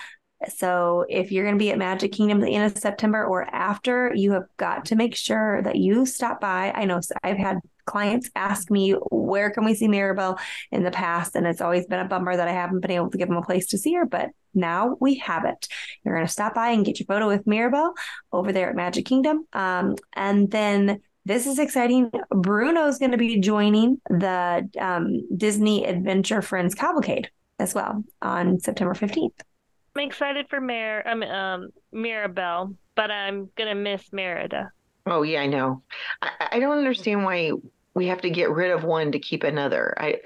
So 0.58 1.06
if 1.10 1.32
you're 1.32 1.46
going 1.46 1.56
to 1.56 1.64
be 1.64 1.72
at 1.72 1.78
Magic 1.78 2.12
Kingdom 2.12 2.42
at 2.42 2.46
the 2.46 2.56
end 2.56 2.72
of 2.72 2.78
September 2.78 3.26
or 3.26 3.44
after, 3.44 4.14
you 4.14 4.34
have 4.34 4.46
got 4.58 4.86
to 4.86 4.96
make 4.96 5.16
sure 5.16 5.62
that 5.64 5.78
you 5.78 6.06
stop 6.06 6.42
by. 6.42 6.72
I 6.72 6.86
know 6.86 7.00
I've 7.24 7.38
had 7.38 7.60
clients 7.86 8.30
ask 8.36 8.70
me 8.70 8.92
where 9.12 9.50
can 9.52 9.66
we 9.66 9.76
see 9.76 9.88
Mirabel 9.88 10.38
in 10.72 10.84
the 10.84 10.92
past, 10.92 11.36
and 11.36 11.46
it's 11.48 11.62
always 11.62 11.86
been 11.86 12.00
a 12.00 12.08
bummer 12.08 12.36
that 12.36 12.48
I 12.48 12.52
haven't 12.52 12.82
been 12.82 12.92
able 12.92 13.10
to 13.12 13.18
give 13.18 13.28
them 13.28 13.38
a 13.38 13.42
place 13.42 13.68
to 13.68 13.78
see 13.78 13.94
her. 13.94 14.06
But 14.06 14.30
now 14.54 14.98
we 15.00 15.16
have 15.16 15.46
it. 15.46 15.68
You're 16.04 16.16
going 16.16 16.26
to 16.26 16.32
stop 16.32 16.56
by 16.56 16.70
and 16.70 16.86
get 16.86 17.00
your 17.00 17.06
photo 17.06 17.28
with 17.28 17.48
Mirabel 17.48 17.94
over 18.32 18.52
there 18.52 18.70
at 18.70 18.76
Magic 18.76 19.06
Kingdom, 19.06 19.46
um, 19.54 19.96
and 20.14 20.50
then 20.52 21.02
this 21.26 21.48
is 21.48 21.58
exciting. 21.58 22.12
Bruno's 22.30 23.00
going 23.00 23.12
to 23.12 23.18
be 23.18 23.40
joining 23.40 24.00
the 24.10 24.70
um, 24.80 25.28
Disney 25.36 25.86
Adventure 25.86 26.42
Friends 26.42 26.76
Cavalcade 26.76 27.30
as 27.58 27.74
well 27.74 28.04
on 28.22 28.60
September 28.60 28.94
15th. 28.94 29.32
I'm 29.96 30.04
excited 30.04 30.48
for 30.50 30.60
Mar- 30.60 31.08
um, 31.08 31.24
um, 31.24 31.70
Mirabel, 31.92 32.76
but 32.96 33.12
I'm 33.12 33.50
gonna 33.56 33.76
miss 33.76 34.12
Merida. 34.12 34.72
Oh 35.06 35.22
yeah, 35.22 35.42
I 35.42 35.48
know. 35.48 35.84
I, 36.22 36.50
I 36.54 36.60
don't 36.60 36.78
understand 36.78 37.24
why 37.24 37.52
we 37.96 38.08
have 38.08 38.22
to 38.22 38.30
get 38.30 38.52
rid 38.52 38.72
of 38.72 38.84
one 38.84 39.12
to 39.14 39.20
keep 39.20 39.44
another. 39.44 39.94
I 39.98 40.20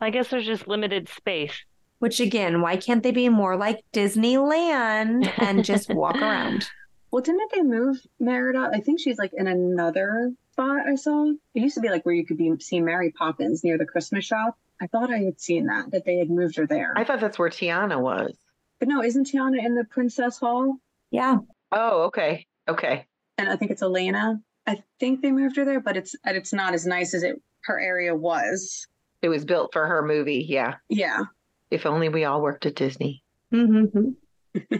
I 0.00 0.10
guess 0.10 0.28
there's 0.28 0.46
just 0.46 0.68
limited 0.68 1.08
space. 1.08 1.52
Which 1.98 2.18
again, 2.18 2.62
why 2.62 2.78
can't 2.78 3.02
they 3.02 3.12
be 3.12 3.28
more 3.28 3.56
like 3.56 3.84
Disneyland 3.92 5.32
and 5.38 5.64
just 5.64 5.88
walk 5.90 6.16
around? 6.20 6.68
Well, 7.12 7.22
didn't 7.22 7.52
they 7.52 7.62
move 7.62 7.98
Merida? 8.18 8.70
I 8.72 8.80
think 8.80 8.98
she's 8.98 9.18
like 9.18 9.32
in 9.34 9.46
another 9.46 10.32
spot 10.52 10.86
I 10.88 10.96
saw. 10.96 11.30
It 11.54 11.60
used 11.60 11.76
to 11.76 11.80
be 11.80 11.90
like 11.90 12.04
where 12.04 12.14
you 12.14 12.26
could 12.26 12.38
be 12.38 12.52
see 12.58 12.80
Mary 12.80 13.12
Poppins 13.12 13.62
near 13.62 13.78
the 13.78 13.84
Christmas 13.84 14.24
shop. 14.24 14.58
I 14.80 14.86
thought 14.88 15.12
I 15.12 15.18
had 15.18 15.40
seen 15.40 15.66
that, 15.66 15.92
that 15.92 16.04
they 16.04 16.16
had 16.16 16.30
moved 16.30 16.56
her 16.56 16.66
there. 16.66 16.92
I 16.96 17.04
thought 17.04 17.20
that's 17.20 17.38
where 17.38 17.50
Tiana 17.50 18.00
was. 18.00 18.34
But 18.80 18.88
no, 18.88 19.02
isn't 19.02 19.30
Tiana 19.30 19.64
in 19.64 19.76
the 19.76 19.84
Princess 19.84 20.38
Hall? 20.38 20.76
Yeah. 21.12 21.36
Oh, 21.70 22.04
okay. 22.04 22.46
Okay. 22.66 23.06
And 23.38 23.48
I 23.48 23.54
think 23.54 23.70
it's 23.70 23.82
Elena. 23.82 24.40
I 24.66 24.82
think 25.00 25.22
they 25.22 25.32
moved 25.32 25.56
her 25.56 25.64
there, 25.64 25.80
but 25.80 25.96
it's 25.96 26.14
it's 26.24 26.52
not 26.52 26.74
as 26.74 26.86
nice 26.86 27.14
as 27.14 27.22
it 27.22 27.40
her 27.62 27.80
area 27.80 28.14
was. 28.14 28.86
It 29.22 29.28
was 29.28 29.44
built 29.44 29.72
for 29.72 29.86
her 29.86 30.02
movie. 30.02 30.44
Yeah. 30.48 30.74
Yeah. 30.88 31.24
If 31.70 31.86
only 31.86 32.08
we 32.08 32.24
all 32.24 32.42
worked 32.42 32.66
at 32.66 32.74
Disney. 32.74 33.22
Mm-hmm. 33.52 34.10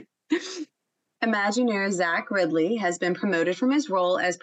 Imagineer 1.25 1.93
Zach 1.93 2.31
Riddley 2.31 2.81
has 2.81 2.99
been 2.99 3.15
promoted 3.15 3.57
from 3.57 3.71
his 3.71 3.89
role 3.89 4.19
as 4.19 4.37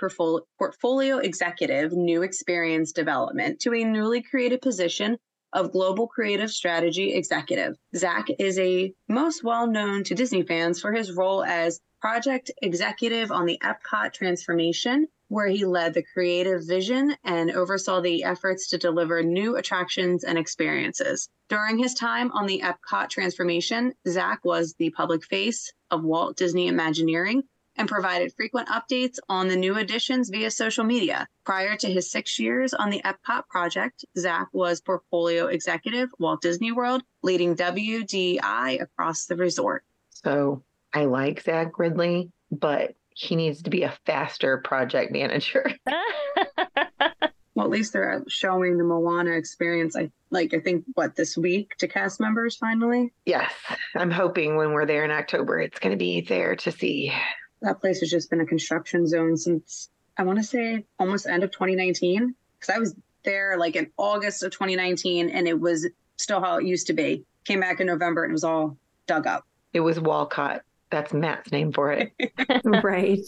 portfolio 0.57 1.17
executive, 1.17 1.91
new 1.91 2.21
experience 2.23 2.93
development, 2.93 3.59
to 3.61 3.73
a 3.73 3.83
newly 3.83 4.21
created 4.21 4.61
position 4.61 5.17
of 5.51 5.73
Global 5.73 6.07
Creative 6.07 6.49
Strategy 6.49 7.13
Executive. 7.13 7.75
Zach 7.95 8.27
is 8.39 8.57
a 8.59 8.93
most 9.09 9.43
well 9.43 9.67
known 9.67 10.05
to 10.05 10.15
Disney 10.15 10.43
fans 10.43 10.79
for 10.79 10.93
his 10.93 11.11
role 11.11 11.43
as 11.43 11.81
project 11.99 12.49
executive 12.61 13.29
on 13.31 13.45
the 13.45 13.59
Epcot 13.61 14.13
transformation, 14.13 15.07
where 15.30 15.47
he 15.47 15.63
led 15.63 15.93
the 15.93 16.03
creative 16.13 16.67
vision 16.67 17.15
and 17.23 17.51
oversaw 17.51 18.01
the 18.01 18.23
efforts 18.23 18.67
to 18.67 18.77
deliver 18.77 19.23
new 19.23 19.55
attractions 19.55 20.23
and 20.23 20.38
experiences. 20.38 21.30
During 21.47 21.77
his 21.77 21.93
time 21.93 22.32
on 22.34 22.45
the 22.45 22.61
Epcot 22.63 23.09
transformation, 23.09 23.93
Zach 24.07 24.43
was 24.43 24.73
the 24.73 24.89
public 24.89 25.23
face 25.23 25.71
of 25.89 26.03
Walt 26.03 26.36
Disney 26.36 26.67
Imagineering 26.67 27.43
and 27.75 27.88
provided 27.88 28.34
frequent 28.34 28.67
updates 28.67 29.19
on 29.30 29.47
the 29.47 29.55
new 29.55 29.77
additions 29.77 30.30
via 30.30 30.51
social 30.51 30.84
media. 30.84 31.27
Prior 31.45 31.77
to 31.77 31.89
his 31.89 32.11
six 32.11 32.38
years 32.38 32.73
on 32.73 32.89
the 32.89 33.01
Epcot 33.05 33.47
project, 33.47 34.03
Zach 34.17 34.49
was 34.51 34.82
portfolio 34.82 35.45
executive, 35.45 36.09
Walt 36.19 36.41
Disney 36.41 36.73
World, 36.73 37.03
leading 37.23 37.55
WDI 37.55 38.82
across 38.82 39.25
the 39.25 39.38
resort. 39.38 39.86
So 40.09 40.63
I 40.93 41.05
like 41.05 41.41
Zach 41.41 41.71
Riddley, 41.73 42.32
but 42.51 42.95
he 43.20 43.36
needs 43.36 43.61
to 43.63 43.70
be 43.70 43.84
a 43.84 43.93
faster 44.05 44.59
project 44.59 45.11
manager. 45.11 45.70
well, 47.53 47.65
at 47.65 47.70
least 47.70 47.91
they're 47.91 48.24
showing 48.30 48.78
the 48.78 48.86
Moana 48.86 49.32
experience. 49.32 49.97
I 49.97 50.09
like 50.30 50.53
I 50.53 50.59
think 50.59 50.86
what 50.93 51.17
this 51.17 51.36
week 51.36 51.76
to 51.80 51.88
cast 51.89 52.22
members 52.22 52.55
finally. 52.55 53.11
Yes, 53.26 53.51
I'm 53.93 54.09
hoping 54.09 54.55
when 54.55 54.72
we're 54.72 54.86
there 54.86 55.03
in 55.03 55.11
October, 55.11 55.59
it's 55.59 55.80
going 55.80 55.91
to 55.91 55.97
be 55.97 56.22
there 56.22 56.55
to 56.55 56.72
see 56.72 57.11
that 57.61 57.82
place 57.82 57.99
has 57.99 58.09
just 58.09 58.30
been 58.30 58.39
a 58.39 58.45
construction 58.45 59.05
zone 59.05 59.36
since 59.36 59.89
I 60.17 60.24
want 60.24 60.39
to 60.39 60.43
say 60.43 60.86
almost 60.97 61.28
end 61.28 61.43
of 61.43 61.51
2019 61.51 62.34
because 62.57 62.74
I 62.74 62.80
was 62.80 62.95
there 63.26 63.57
like 63.57 63.76
in 63.76 63.91
August 63.97 64.43
of 64.43 64.51
2019 64.51 65.30
and 65.30 65.45
it 65.45 65.59
was 65.59 65.89
still 66.15 66.39
how 66.39 66.55
it 66.55 66.65
used 66.65 66.88
to 66.88 66.93
be. 66.93 67.26
Came 67.43 67.59
back 67.59 67.82
in 67.82 67.88
November 67.88 68.24
and 68.24 68.32
it 68.32 68.34
was 68.34 68.45
all 68.45 68.78
dug 69.07 69.28
up. 69.28 69.45
It 69.74 69.82
was 69.82 69.99
Walcott. 69.99 70.61
That's 70.91 71.13
Matt's 71.13 71.51
name 71.51 71.71
for 71.71 71.91
it. 71.91 72.13
right. 72.83 73.19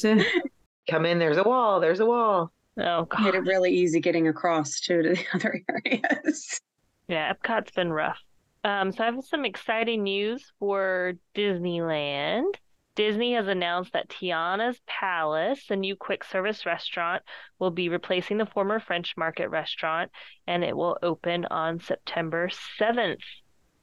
Come 0.90 1.06
in, 1.06 1.20
there's 1.20 1.38
a 1.38 1.44
wall, 1.44 1.80
there's 1.80 2.00
a 2.00 2.06
wall. 2.06 2.52
Oh, 2.80 3.06
God. 3.06 3.22
Made 3.24 3.36
it 3.36 3.46
really 3.46 3.72
easy 3.72 4.00
getting 4.00 4.28
across 4.28 4.80
too 4.80 5.04
to 5.04 5.10
the 5.10 5.26
other 5.34 5.62
areas. 5.70 6.60
Yeah, 7.08 7.34
Epcot's 7.34 7.72
been 7.72 7.92
rough. 7.92 8.20
Um, 8.64 8.92
so 8.92 9.04
I 9.04 9.08
have 9.08 9.24
some 9.26 9.46
exciting 9.46 10.04
news 10.04 10.52
for 10.60 11.14
Disneyland. 11.36 12.54
Disney 12.96 13.34
has 13.34 13.48
announced 13.48 13.94
that 13.94 14.10
Tiana's 14.10 14.80
Palace, 14.86 15.64
a 15.70 15.76
new 15.76 15.96
quick 15.96 16.24
service 16.24 16.66
restaurant, 16.66 17.24
will 17.58 17.72
be 17.72 17.90
replacing 17.90 18.38
the 18.38 18.46
former 18.46 18.80
French 18.80 19.16
Market 19.18 19.50
restaurant, 19.50 20.12
and 20.46 20.64
it 20.64 20.76
will 20.76 20.98
open 21.02 21.46
on 21.46 21.80
September 21.80 22.50
7th 22.80 23.24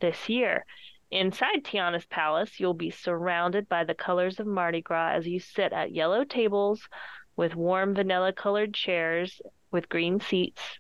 this 0.01 0.29
year. 0.29 0.64
Inside 1.11 1.65
Tiana's 1.65 2.05
Palace, 2.05 2.61
you'll 2.61 2.75
be 2.75 2.91
surrounded 2.91 3.69
by 3.69 3.85
the 3.85 3.95
colors 3.95 4.39
of 4.39 4.47
Mardi 4.47 4.83
Gras 4.83 5.13
as 5.13 5.27
you 5.27 5.41
sit 5.41 5.73
at 5.73 5.93
yellow 5.93 6.23
tables 6.23 6.87
with 7.35 7.57
warm 7.57 7.95
vanilla 7.95 8.33
colored 8.33 8.75
chairs 8.75 9.41
with 9.71 9.89
green 9.89 10.21
seats, 10.21 10.79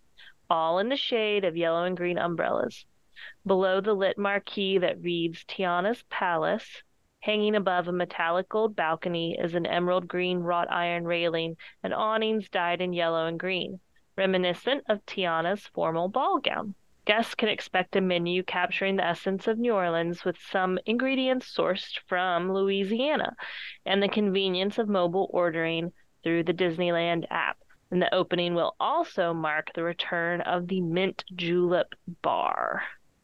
all 0.50 0.78
in 0.78 0.90
the 0.90 0.96
shade 0.96 1.44
of 1.44 1.56
yellow 1.56 1.84
and 1.84 1.96
green 1.96 2.18
umbrellas. 2.18 2.84
Below 3.46 3.80
the 3.80 3.94
lit 3.94 4.18
marquee 4.18 4.76
that 4.76 5.00
reads 5.00 5.44
Tiana's 5.44 6.02
Palace, 6.10 6.82
Hanging 7.20 7.56
above 7.56 7.88
a 7.88 7.92
metallic 7.92 8.48
gold 8.48 8.76
balcony 8.76 9.36
is 9.36 9.54
an 9.54 9.66
emerald 9.66 10.06
green 10.06 10.38
wrought 10.38 10.70
iron 10.70 11.04
railing 11.04 11.56
and 11.82 11.92
awnings 11.92 12.48
dyed 12.48 12.80
in 12.80 12.92
yellow 12.92 13.26
and 13.26 13.40
green, 13.40 13.80
reminiscent 14.14 14.84
of 14.88 15.04
Tiana's 15.04 15.66
formal 15.66 16.08
ball 16.08 16.38
gown. 16.38 16.74
Guests 17.08 17.34
can 17.34 17.48
expect 17.48 17.96
a 17.96 18.02
menu 18.02 18.42
capturing 18.42 18.96
the 18.96 19.04
essence 19.06 19.46
of 19.46 19.58
New 19.58 19.72
Orleans 19.72 20.26
with 20.26 20.36
some 20.52 20.78
ingredients 20.84 21.50
sourced 21.56 21.98
from 22.06 22.52
Louisiana 22.52 23.34
and 23.86 24.02
the 24.02 24.10
convenience 24.10 24.76
of 24.76 24.90
mobile 24.90 25.30
ordering 25.32 25.94
through 26.22 26.44
the 26.44 26.52
Disneyland 26.52 27.24
app. 27.30 27.56
And 27.90 28.02
the 28.02 28.14
opening 28.14 28.54
will 28.54 28.76
also 28.78 29.32
mark 29.32 29.70
the 29.74 29.84
return 29.84 30.42
of 30.42 30.68
the 30.68 30.82
Mint 30.82 31.24
Julep 31.34 31.94
Bar. 32.20 32.82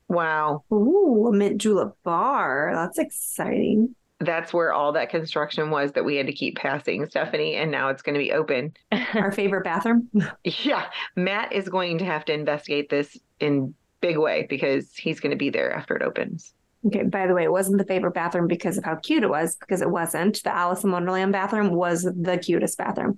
Wow. 0.08 0.64
Ooh, 0.72 1.26
a 1.28 1.36
mint 1.36 1.60
julep 1.60 1.98
bar. 2.02 2.72
That's 2.74 2.98
exciting. 2.98 3.94
That's 4.20 4.52
where 4.52 4.72
all 4.72 4.92
that 4.92 5.10
construction 5.10 5.70
was 5.70 5.92
that 5.92 6.04
we 6.04 6.16
had 6.16 6.26
to 6.26 6.32
keep 6.32 6.56
passing, 6.56 7.06
Stephanie, 7.06 7.56
and 7.56 7.70
now 7.70 7.88
it's 7.88 8.02
going 8.02 8.14
to 8.14 8.20
be 8.20 8.32
open. 8.32 8.72
Our 9.14 9.32
favorite 9.32 9.64
bathroom. 9.64 10.08
Yeah, 10.44 10.86
Matt 11.16 11.52
is 11.52 11.68
going 11.68 11.98
to 11.98 12.04
have 12.04 12.24
to 12.26 12.32
investigate 12.32 12.88
this 12.88 13.18
in 13.40 13.74
big 14.00 14.18
way 14.18 14.46
because 14.48 14.94
he's 14.94 15.20
going 15.20 15.30
to 15.30 15.36
be 15.36 15.50
there 15.50 15.72
after 15.72 15.96
it 15.96 16.02
opens. 16.02 16.54
Okay, 16.86 17.02
by 17.02 17.26
the 17.26 17.34
way, 17.34 17.44
it 17.44 17.52
wasn't 17.52 17.78
the 17.78 17.84
favorite 17.84 18.12
bathroom 18.12 18.46
because 18.46 18.76
of 18.76 18.84
how 18.84 18.96
cute 18.96 19.22
it 19.22 19.30
was, 19.30 19.56
because 19.56 19.80
it 19.80 19.90
wasn't. 19.90 20.42
The 20.42 20.54
Alice 20.54 20.84
in 20.84 20.92
Wonderland 20.92 21.32
bathroom 21.32 21.70
was 21.70 22.02
the 22.02 22.36
cutest 22.36 22.76
bathroom. 22.76 23.16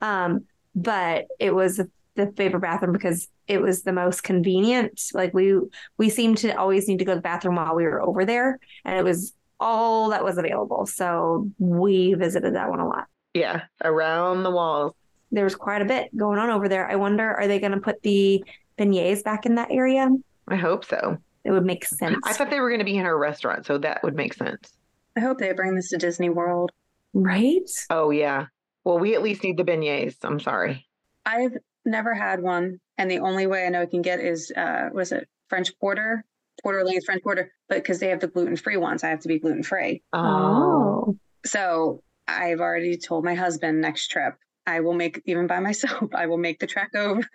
Um, 0.00 0.44
but 0.74 1.26
it 1.40 1.52
was 1.52 1.80
the 2.14 2.32
favorite 2.36 2.60
bathroom 2.60 2.92
because 2.92 3.28
it 3.48 3.60
was 3.60 3.82
the 3.82 3.92
most 3.92 4.22
convenient. 4.22 5.00
Like 5.14 5.34
we 5.34 5.58
we 5.96 6.10
seemed 6.10 6.38
to 6.38 6.56
always 6.56 6.86
need 6.86 7.00
to 7.00 7.04
go 7.04 7.12
to 7.12 7.16
the 7.16 7.22
bathroom 7.22 7.56
while 7.56 7.74
we 7.74 7.84
were 7.84 8.00
over 8.00 8.24
there, 8.24 8.60
and 8.84 8.96
it 8.96 9.04
was 9.04 9.34
all 9.60 10.10
that 10.10 10.24
was 10.24 10.38
available. 10.38 10.86
So 10.86 11.50
we 11.58 12.14
visited 12.14 12.54
that 12.54 12.70
one 12.70 12.80
a 12.80 12.86
lot. 12.86 13.06
Yeah, 13.34 13.62
around 13.82 14.42
the 14.42 14.50
walls. 14.50 14.94
There 15.30 15.44
was 15.44 15.54
quite 15.54 15.82
a 15.82 15.84
bit 15.84 16.16
going 16.16 16.38
on 16.38 16.50
over 16.50 16.68
there. 16.68 16.90
I 16.90 16.96
wonder, 16.96 17.34
are 17.34 17.46
they 17.46 17.58
going 17.58 17.72
to 17.72 17.80
put 17.80 18.02
the 18.02 18.42
beignets 18.78 19.22
back 19.22 19.44
in 19.46 19.56
that 19.56 19.70
area? 19.70 20.08
I 20.48 20.56
hope 20.56 20.84
so. 20.84 21.18
It 21.44 21.50
would 21.50 21.66
make 21.66 21.84
sense. 21.84 22.18
I 22.24 22.32
thought 22.32 22.50
they 22.50 22.60
were 22.60 22.70
going 22.70 22.80
to 22.80 22.84
be 22.84 22.96
in 22.96 23.04
her 23.04 23.18
restaurant, 23.18 23.66
so 23.66 23.78
that 23.78 24.02
would 24.02 24.14
make 24.14 24.34
sense. 24.34 24.72
I 25.16 25.20
hope 25.20 25.38
they 25.38 25.52
bring 25.52 25.74
this 25.74 25.90
to 25.90 25.98
Disney 25.98 26.30
World. 26.30 26.70
Right? 27.12 27.68
Oh, 27.90 28.10
yeah. 28.10 28.46
Well, 28.84 28.98
we 28.98 29.14
at 29.14 29.22
least 29.22 29.42
need 29.42 29.56
the 29.56 29.64
beignets. 29.64 30.16
I'm 30.22 30.40
sorry. 30.40 30.86
I've 31.26 31.56
never 31.84 32.14
had 32.14 32.42
one, 32.42 32.80
and 32.96 33.10
the 33.10 33.18
only 33.18 33.46
way 33.46 33.66
I 33.66 33.68
know 33.68 33.82
I 33.82 33.86
can 33.86 34.02
get 34.02 34.20
is 34.20 34.50
uh, 34.56 34.88
was 34.92 35.12
it 35.12 35.28
French 35.48 35.78
Quarter, 35.78 36.24
Port 36.62 36.76
Orleans 36.76 37.04
French 37.04 37.22
Quarter, 37.22 37.52
but 37.68 37.76
because 37.76 38.00
they 38.00 38.08
have 38.08 38.20
the 38.20 38.28
gluten 38.28 38.56
free 38.56 38.76
ones, 38.76 39.04
I 39.04 39.08
have 39.08 39.20
to 39.20 39.28
be 39.28 39.38
gluten 39.38 39.62
free. 39.62 40.02
Oh. 40.12 41.16
So 41.46 42.02
I've 42.26 42.60
already 42.60 42.96
told 42.98 43.24
my 43.24 43.34
husband 43.34 43.80
next 43.80 44.08
trip 44.08 44.34
I 44.68 44.80
will 44.80 44.94
make 44.94 45.22
even 45.24 45.46
by 45.46 45.60
myself. 45.68 46.14
I 46.14 46.26
will 46.26 46.38
make 46.38 46.60
the 46.60 46.66
trek 46.66 46.94
over. 46.94 47.26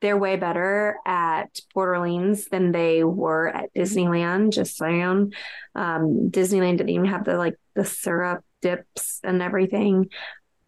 They're 0.00 0.16
way 0.16 0.36
better 0.36 0.98
at 1.06 1.58
Port 1.72 1.88
Orleans 1.88 2.46
than 2.46 2.70
they 2.70 3.02
were 3.02 3.48
at 3.48 3.74
Disneyland. 3.74 4.52
Just 4.52 4.76
saying, 4.76 5.32
um, 5.74 6.30
Disneyland 6.30 6.76
didn't 6.76 6.90
even 6.90 7.06
have 7.06 7.24
the 7.24 7.36
like 7.36 7.56
the 7.74 7.84
syrup 7.84 8.44
dips 8.62 9.20
and 9.24 9.42
everything. 9.42 10.10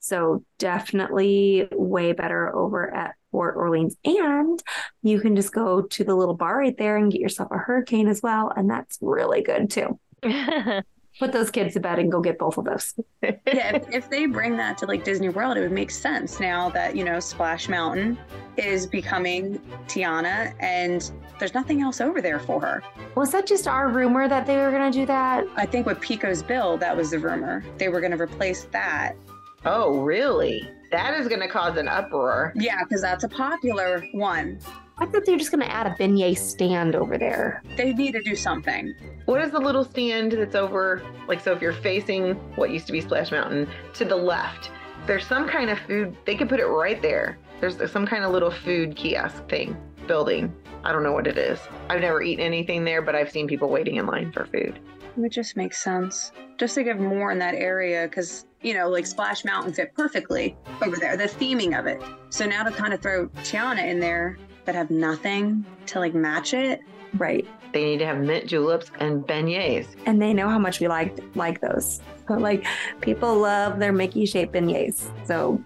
So 0.00 0.44
definitely 0.58 1.68
way 1.72 2.12
better 2.12 2.54
over 2.54 2.92
at 2.92 3.14
Port 3.30 3.56
Orleans. 3.56 3.96
And 4.04 4.62
you 5.02 5.20
can 5.20 5.36
just 5.36 5.52
go 5.52 5.82
to 5.82 6.04
the 6.04 6.14
little 6.14 6.34
bar 6.34 6.58
right 6.58 6.76
there 6.76 6.96
and 6.96 7.10
get 7.12 7.20
yourself 7.20 7.50
a 7.50 7.58
hurricane 7.58 8.08
as 8.08 8.22
well. 8.22 8.52
And 8.54 8.68
that's 8.68 8.98
really 9.00 9.42
good 9.42 9.70
too. 9.70 9.98
Put 11.18 11.32
those 11.32 11.50
kids 11.50 11.74
to 11.74 11.80
bed 11.80 11.98
and 11.98 12.12
go 12.12 12.20
get 12.20 12.38
both 12.38 12.58
of 12.58 12.64
those. 12.64 12.94
yeah, 13.22 13.76
if, 13.76 13.92
if 13.92 14.10
they 14.10 14.26
bring 14.26 14.56
that 14.56 14.78
to 14.78 14.86
like 14.86 15.02
Disney 15.02 15.28
World, 15.28 15.56
it 15.56 15.60
would 15.60 15.72
make 15.72 15.90
sense 15.90 16.38
now 16.38 16.68
that, 16.70 16.94
you 16.94 17.02
know, 17.02 17.18
Splash 17.18 17.68
Mountain 17.68 18.16
is 18.56 18.86
becoming 18.86 19.58
Tiana 19.88 20.54
and 20.60 21.10
there's 21.40 21.54
nothing 21.54 21.82
else 21.82 22.00
over 22.00 22.22
there 22.22 22.38
for 22.38 22.60
her. 22.60 22.84
Was 23.16 23.32
that 23.32 23.48
just 23.48 23.66
our 23.66 23.88
rumor 23.88 24.28
that 24.28 24.46
they 24.46 24.58
were 24.58 24.70
going 24.70 24.92
to 24.92 24.96
do 24.96 25.06
that? 25.06 25.44
I 25.56 25.66
think 25.66 25.86
with 25.86 26.00
Pecos 26.00 26.42
Bill, 26.42 26.76
that 26.78 26.96
was 26.96 27.10
the 27.10 27.18
rumor. 27.18 27.64
They 27.78 27.88
were 27.88 28.00
going 28.00 28.12
to 28.12 28.20
replace 28.20 28.64
that 28.70 29.16
Oh, 29.64 29.98
really? 29.98 30.68
That 30.90 31.18
is 31.20 31.28
going 31.28 31.40
to 31.40 31.48
cause 31.48 31.76
an 31.76 31.88
uproar. 31.88 32.52
Yeah, 32.56 32.82
because 32.82 33.02
that's 33.02 33.24
a 33.24 33.28
popular 33.28 34.04
one. 34.12 34.58
I 34.96 35.06
thought 35.06 35.24
they 35.26 35.32
were 35.32 35.38
just 35.38 35.52
going 35.52 35.64
to 35.64 35.70
add 35.70 35.86
a 35.86 35.90
beignet 35.90 36.38
stand 36.38 36.96
over 36.96 37.18
there. 37.18 37.62
They 37.76 37.92
need 37.92 38.12
to 38.12 38.22
do 38.22 38.34
something. 38.34 38.94
What 39.26 39.40
is 39.42 39.50
the 39.52 39.60
little 39.60 39.84
stand 39.84 40.32
that's 40.32 40.56
over? 40.56 41.02
Like, 41.28 41.40
so 41.40 41.52
if 41.52 41.62
you're 41.62 41.72
facing 41.72 42.34
what 42.56 42.70
used 42.70 42.86
to 42.86 42.92
be 42.92 43.00
Splash 43.00 43.30
Mountain 43.30 43.68
to 43.94 44.04
the 44.04 44.16
left, 44.16 44.70
there's 45.06 45.26
some 45.26 45.46
kind 45.46 45.70
of 45.70 45.78
food. 45.80 46.16
They 46.24 46.34
could 46.34 46.48
put 46.48 46.58
it 46.58 46.66
right 46.66 47.00
there. 47.00 47.38
There's 47.60 47.78
some 47.90 48.06
kind 48.06 48.24
of 48.24 48.32
little 48.32 48.50
food 48.50 48.96
kiosk 48.96 49.46
thing 49.48 49.76
building. 50.06 50.52
I 50.84 50.92
don't 50.92 51.02
know 51.02 51.12
what 51.12 51.26
it 51.26 51.36
is. 51.36 51.60
I've 51.90 52.00
never 52.00 52.22
eaten 52.22 52.44
anything 52.44 52.84
there, 52.84 53.02
but 53.02 53.14
I've 53.14 53.30
seen 53.30 53.46
people 53.46 53.68
waiting 53.68 53.96
in 53.96 54.06
line 54.06 54.32
for 54.32 54.46
food. 54.46 54.80
It 55.16 55.32
just 55.32 55.56
makes 55.56 55.78
sense. 55.78 56.32
Just 56.56 56.74
to 56.76 56.82
give 56.82 56.98
more 56.98 57.30
in 57.30 57.38
that 57.38 57.54
area, 57.54 58.06
because, 58.08 58.46
you 58.62 58.74
know, 58.74 58.88
like 58.88 59.06
Splash 59.06 59.44
Mountain 59.44 59.72
fit 59.72 59.94
perfectly 59.94 60.56
over 60.82 60.96
there, 60.96 61.16
the 61.16 61.24
theming 61.24 61.78
of 61.78 61.86
it. 61.86 62.02
So 62.30 62.46
now 62.46 62.64
to 62.64 62.70
kind 62.70 62.92
of 62.92 63.00
throw 63.00 63.28
Tiana 63.28 63.86
in 63.86 64.00
there 64.00 64.38
that 64.64 64.74
have 64.74 64.90
nothing 64.90 65.64
to 65.86 66.00
like 66.00 66.14
match 66.14 66.54
it. 66.54 66.80
Right. 67.14 67.46
They 67.72 67.84
need 67.84 67.98
to 67.98 68.06
have 68.06 68.18
mint 68.18 68.46
juleps 68.46 68.90
and 69.00 69.24
beignets. 69.26 69.86
And 70.06 70.20
they 70.20 70.32
know 70.32 70.48
how 70.48 70.58
much 70.58 70.80
we 70.80 70.88
like 70.88 71.18
like 71.34 71.60
those. 71.60 72.00
But 72.26 72.40
like 72.40 72.66
people 73.00 73.38
love 73.38 73.78
their 73.78 73.92
Mickey 73.92 74.26
shaped 74.26 74.52
beignets. 74.52 75.10
So 75.26 75.62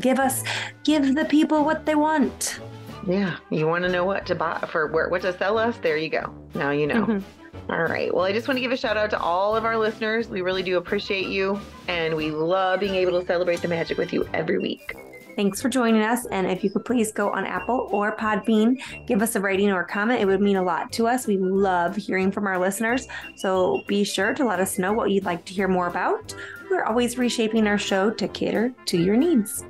give 0.00 0.18
us 0.18 0.44
give 0.84 1.14
the 1.14 1.24
people 1.24 1.64
what 1.64 1.86
they 1.86 1.94
want. 1.94 2.60
Yeah. 3.06 3.36
You 3.50 3.66
want 3.66 3.84
to 3.84 3.90
know 3.90 4.04
what 4.04 4.26
to 4.26 4.34
buy 4.34 4.58
for 4.68 4.86
where 4.88 5.08
what 5.08 5.22
to 5.22 5.36
sell 5.38 5.58
us? 5.58 5.76
There 5.78 5.96
you 5.96 6.08
go. 6.08 6.34
Now 6.54 6.70
you 6.70 6.86
know. 6.86 7.06
Mm-hmm. 7.06 7.43
All 7.70 7.84
right. 7.84 8.14
Well, 8.14 8.24
I 8.24 8.32
just 8.32 8.46
want 8.46 8.58
to 8.58 8.60
give 8.60 8.72
a 8.72 8.76
shout 8.76 8.96
out 8.96 9.10
to 9.10 9.18
all 9.18 9.56
of 9.56 9.64
our 9.64 9.78
listeners. 9.78 10.28
We 10.28 10.42
really 10.42 10.62
do 10.62 10.76
appreciate 10.76 11.28
you, 11.28 11.58
and 11.88 12.14
we 12.14 12.30
love 12.30 12.80
being 12.80 12.94
able 12.94 13.18
to 13.18 13.26
celebrate 13.26 13.62
the 13.62 13.68
magic 13.68 13.96
with 13.96 14.12
you 14.12 14.28
every 14.34 14.58
week. 14.58 14.94
Thanks 15.34 15.60
for 15.60 15.68
joining 15.68 16.02
us. 16.02 16.26
And 16.26 16.46
if 16.46 16.62
you 16.62 16.70
could 16.70 16.84
please 16.84 17.10
go 17.10 17.30
on 17.30 17.44
Apple 17.44 17.88
or 17.90 18.14
Podbean, 18.16 18.80
give 19.06 19.20
us 19.20 19.34
a 19.34 19.40
rating 19.40 19.70
or 19.72 19.80
a 19.80 19.86
comment. 19.86 20.20
It 20.20 20.26
would 20.26 20.40
mean 20.40 20.56
a 20.56 20.62
lot 20.62 20.92
to 20.92 21.08
us. 21.08 21.26
We 21.26 21.38
love 21.38 21.96
hearing 21.96 22.30
from 22.30 22.46
our 22.46 22.58
listeners. 22.58 23.08
So 23.34 23.82
be 23.88 24.04
sure 24.04 24.32
to 24.34 24.44
let 24.44 24.60
us 24.60 24.78
know 24.78 24.92
what 24.92 25.10
you'd 25.10 25.24
like 25.24 25.44
to 25.46 25.52
hear 25.52 25.66
more 25.66 25.88
about. 25.88 26.34
We're 26.70 26.84
always 26.84 27.18
reshaping 27.18 27.66
our 27.66 27.78
show 27.78 28.10
to 28.10 28.28
cater 28.28 28.72
to 28.86 28.96
your 28.96 29.16
needs. 29.16 29.64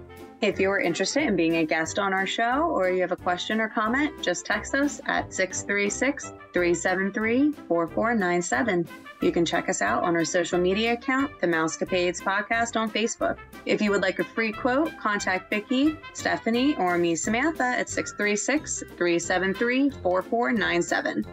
If 0.45 0.61
you're 0.61 0.79
interested 0.79 1.23
in 1.23 1.37
being 1.37 1.57
a 1.57 1.65
guest 1.65 1.99
on 1.99 2.13
our 2.13 2.27
show 2.27 2.65
or 2.69 2.91
you 2.91 3.01
have 3.01 3.13
a 3.13 3.17
question 3.17 3.63
or 3.63 3.69
comment, 3.71 4.23
just 4.23 4.45
text 4.45 4.75
us 4.75 5.01
at 5.07 5.33
636 5.33 6.35
373 6.53 7.53
4497. 7.67 8.87
You 9.23 9.33
can 9.33 9.47
check 9.47 9.71
us 9.71 9.81
out 9.81 10.03
on 10.03 10.15
our 10.15 10.25
social 10.27 10.59
media 10.59 10.93
account, 10.93 11.31
the 11.41 11.47
Mousecapades 11.47 12.21
Podcast 12.21 12.79
on 12.79 12.91
Facebook. 12.91 13.39
If 13.65 13.81
you 13.81 13.91
would 13.91 14.03
like 14.03 14.19
a 14.19 14.25
free 14.25 14.53
quote, 14.53 14.95
contact 14.99 15.49
Vicki, 15.49 15.99
Stephanie, 16.13 16.77
or 16.77 16.99
me, 16.99 17.17
Samantha, 17.17 17.65
at 17.65 17.89
636 17.89 18.81
373 18.99 19.89
4497. 20.03 21.25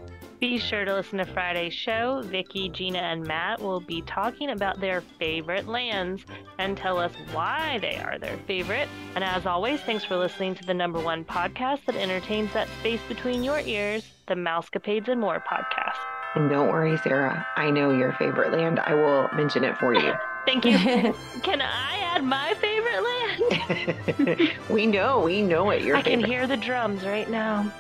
Be 0.42 0.58
sure 0.58 0.86
to 0.86 0.96
listen 0.96 1.20
to 1.20 1.26
Friday's 1.26 1.72
show. 1.72 2.24
Vicki, 2.26 2.68
Gina, 2.68 2.98
and 2.98 3.24
Matt 3.24 3.62
will 3.62 3.80
be 3.80 4.02
talking 4.02 4.50
about 4.50 4.82
their 4.82 5.02
favorite 5.20 5.68
lands 5.68 6.26
and 6.58 6.76
tell 6.76 6.98
us 6.98 7.12
why 7.32 7.78
they 7.80 7.98
are 7.98 8.18
their 8.18 8.38
favorite. 8.48 8.90
And 9.14 9.24
as 9.24 9.46
always, 9.46 9.82
thanks 9.82 10.04
for 10.04 10.18
listening 10.18 10.56
to 10.56 10.64
the 10.66 10.74
number 10.74 11.00
one 11.00 11.24
podcast 11.24 11.86
that 11.86 11.96
entertains 11.96 12.52
that 12.54 12.68
space 12.80 13.02
between 13.08 13.44
your 13.44 13.60
ears, 13.60 14.04
the 14.28 14.34
Mousecapades 14.34 15.10
and 15.10 15.22
More 15.22 15.40
podcast. 15.48 16.00
And 16.34 16.50
don't 16.50 16.70
worry, 16.70 16.98
Sarah. 16.98 17.46
I 17.56 17.70
know 17.70 17.92
your 17.92 18.14
favorite 18.14 18.52
land. 18.52 18.80
I 18.80 18.96
will 18.96 19.30
mention 19.36 19.64
it 19.64 19.78
for 19.78 19.94
you. 19.94 20.12
Thank 20.48 20.66
you. 20.66 20.76
Can 21.44 21.62
I 21.62 21.98
add 22.00 22.24
my 22.24 22.56
favorite 22.56 24.40
land? 24.40 24.52
we 24.72 24.88
know, 24.88 25.20
we 25.20 25.44
know 25.44 25.70
it. 25.70 25.84
Your 25.84 25.98
I 25.98 26.02
favorite. 26.02 26.22
can 26.22 26.32
hear 26.32 26.48
the 26.48 26.58
drums 26.58 27.06
right 27.06 27.30
now. 27.30 27.72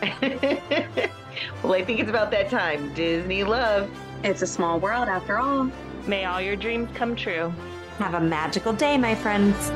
Well, 1.64 1.74
I 1.74 1.84
think 1.84 2.00
it's 2.00 2.10
about 2.10 2.32
that 2.32 2.50
time. 2.50 2.94
Disney 2.94 3.44
love. 3.44 3.90
It's 4.24 4.42
a 4.42 4.48
small 4.48 4.80
world 4.80 5.08
after 5.08 5.38
all. 5.38 5.70
May 6.08 6.26
all 6.26 6.42
your 6.42 6.56
dreams 6.56 6.90
come 6.94 7.16
true. 7.16 7.54
Have 7.98 8.16
a 8.16 8.20
magical 8.20 8.74
day, 8.74 8.98
my 8.98 9.16
friends. 9.16 9.72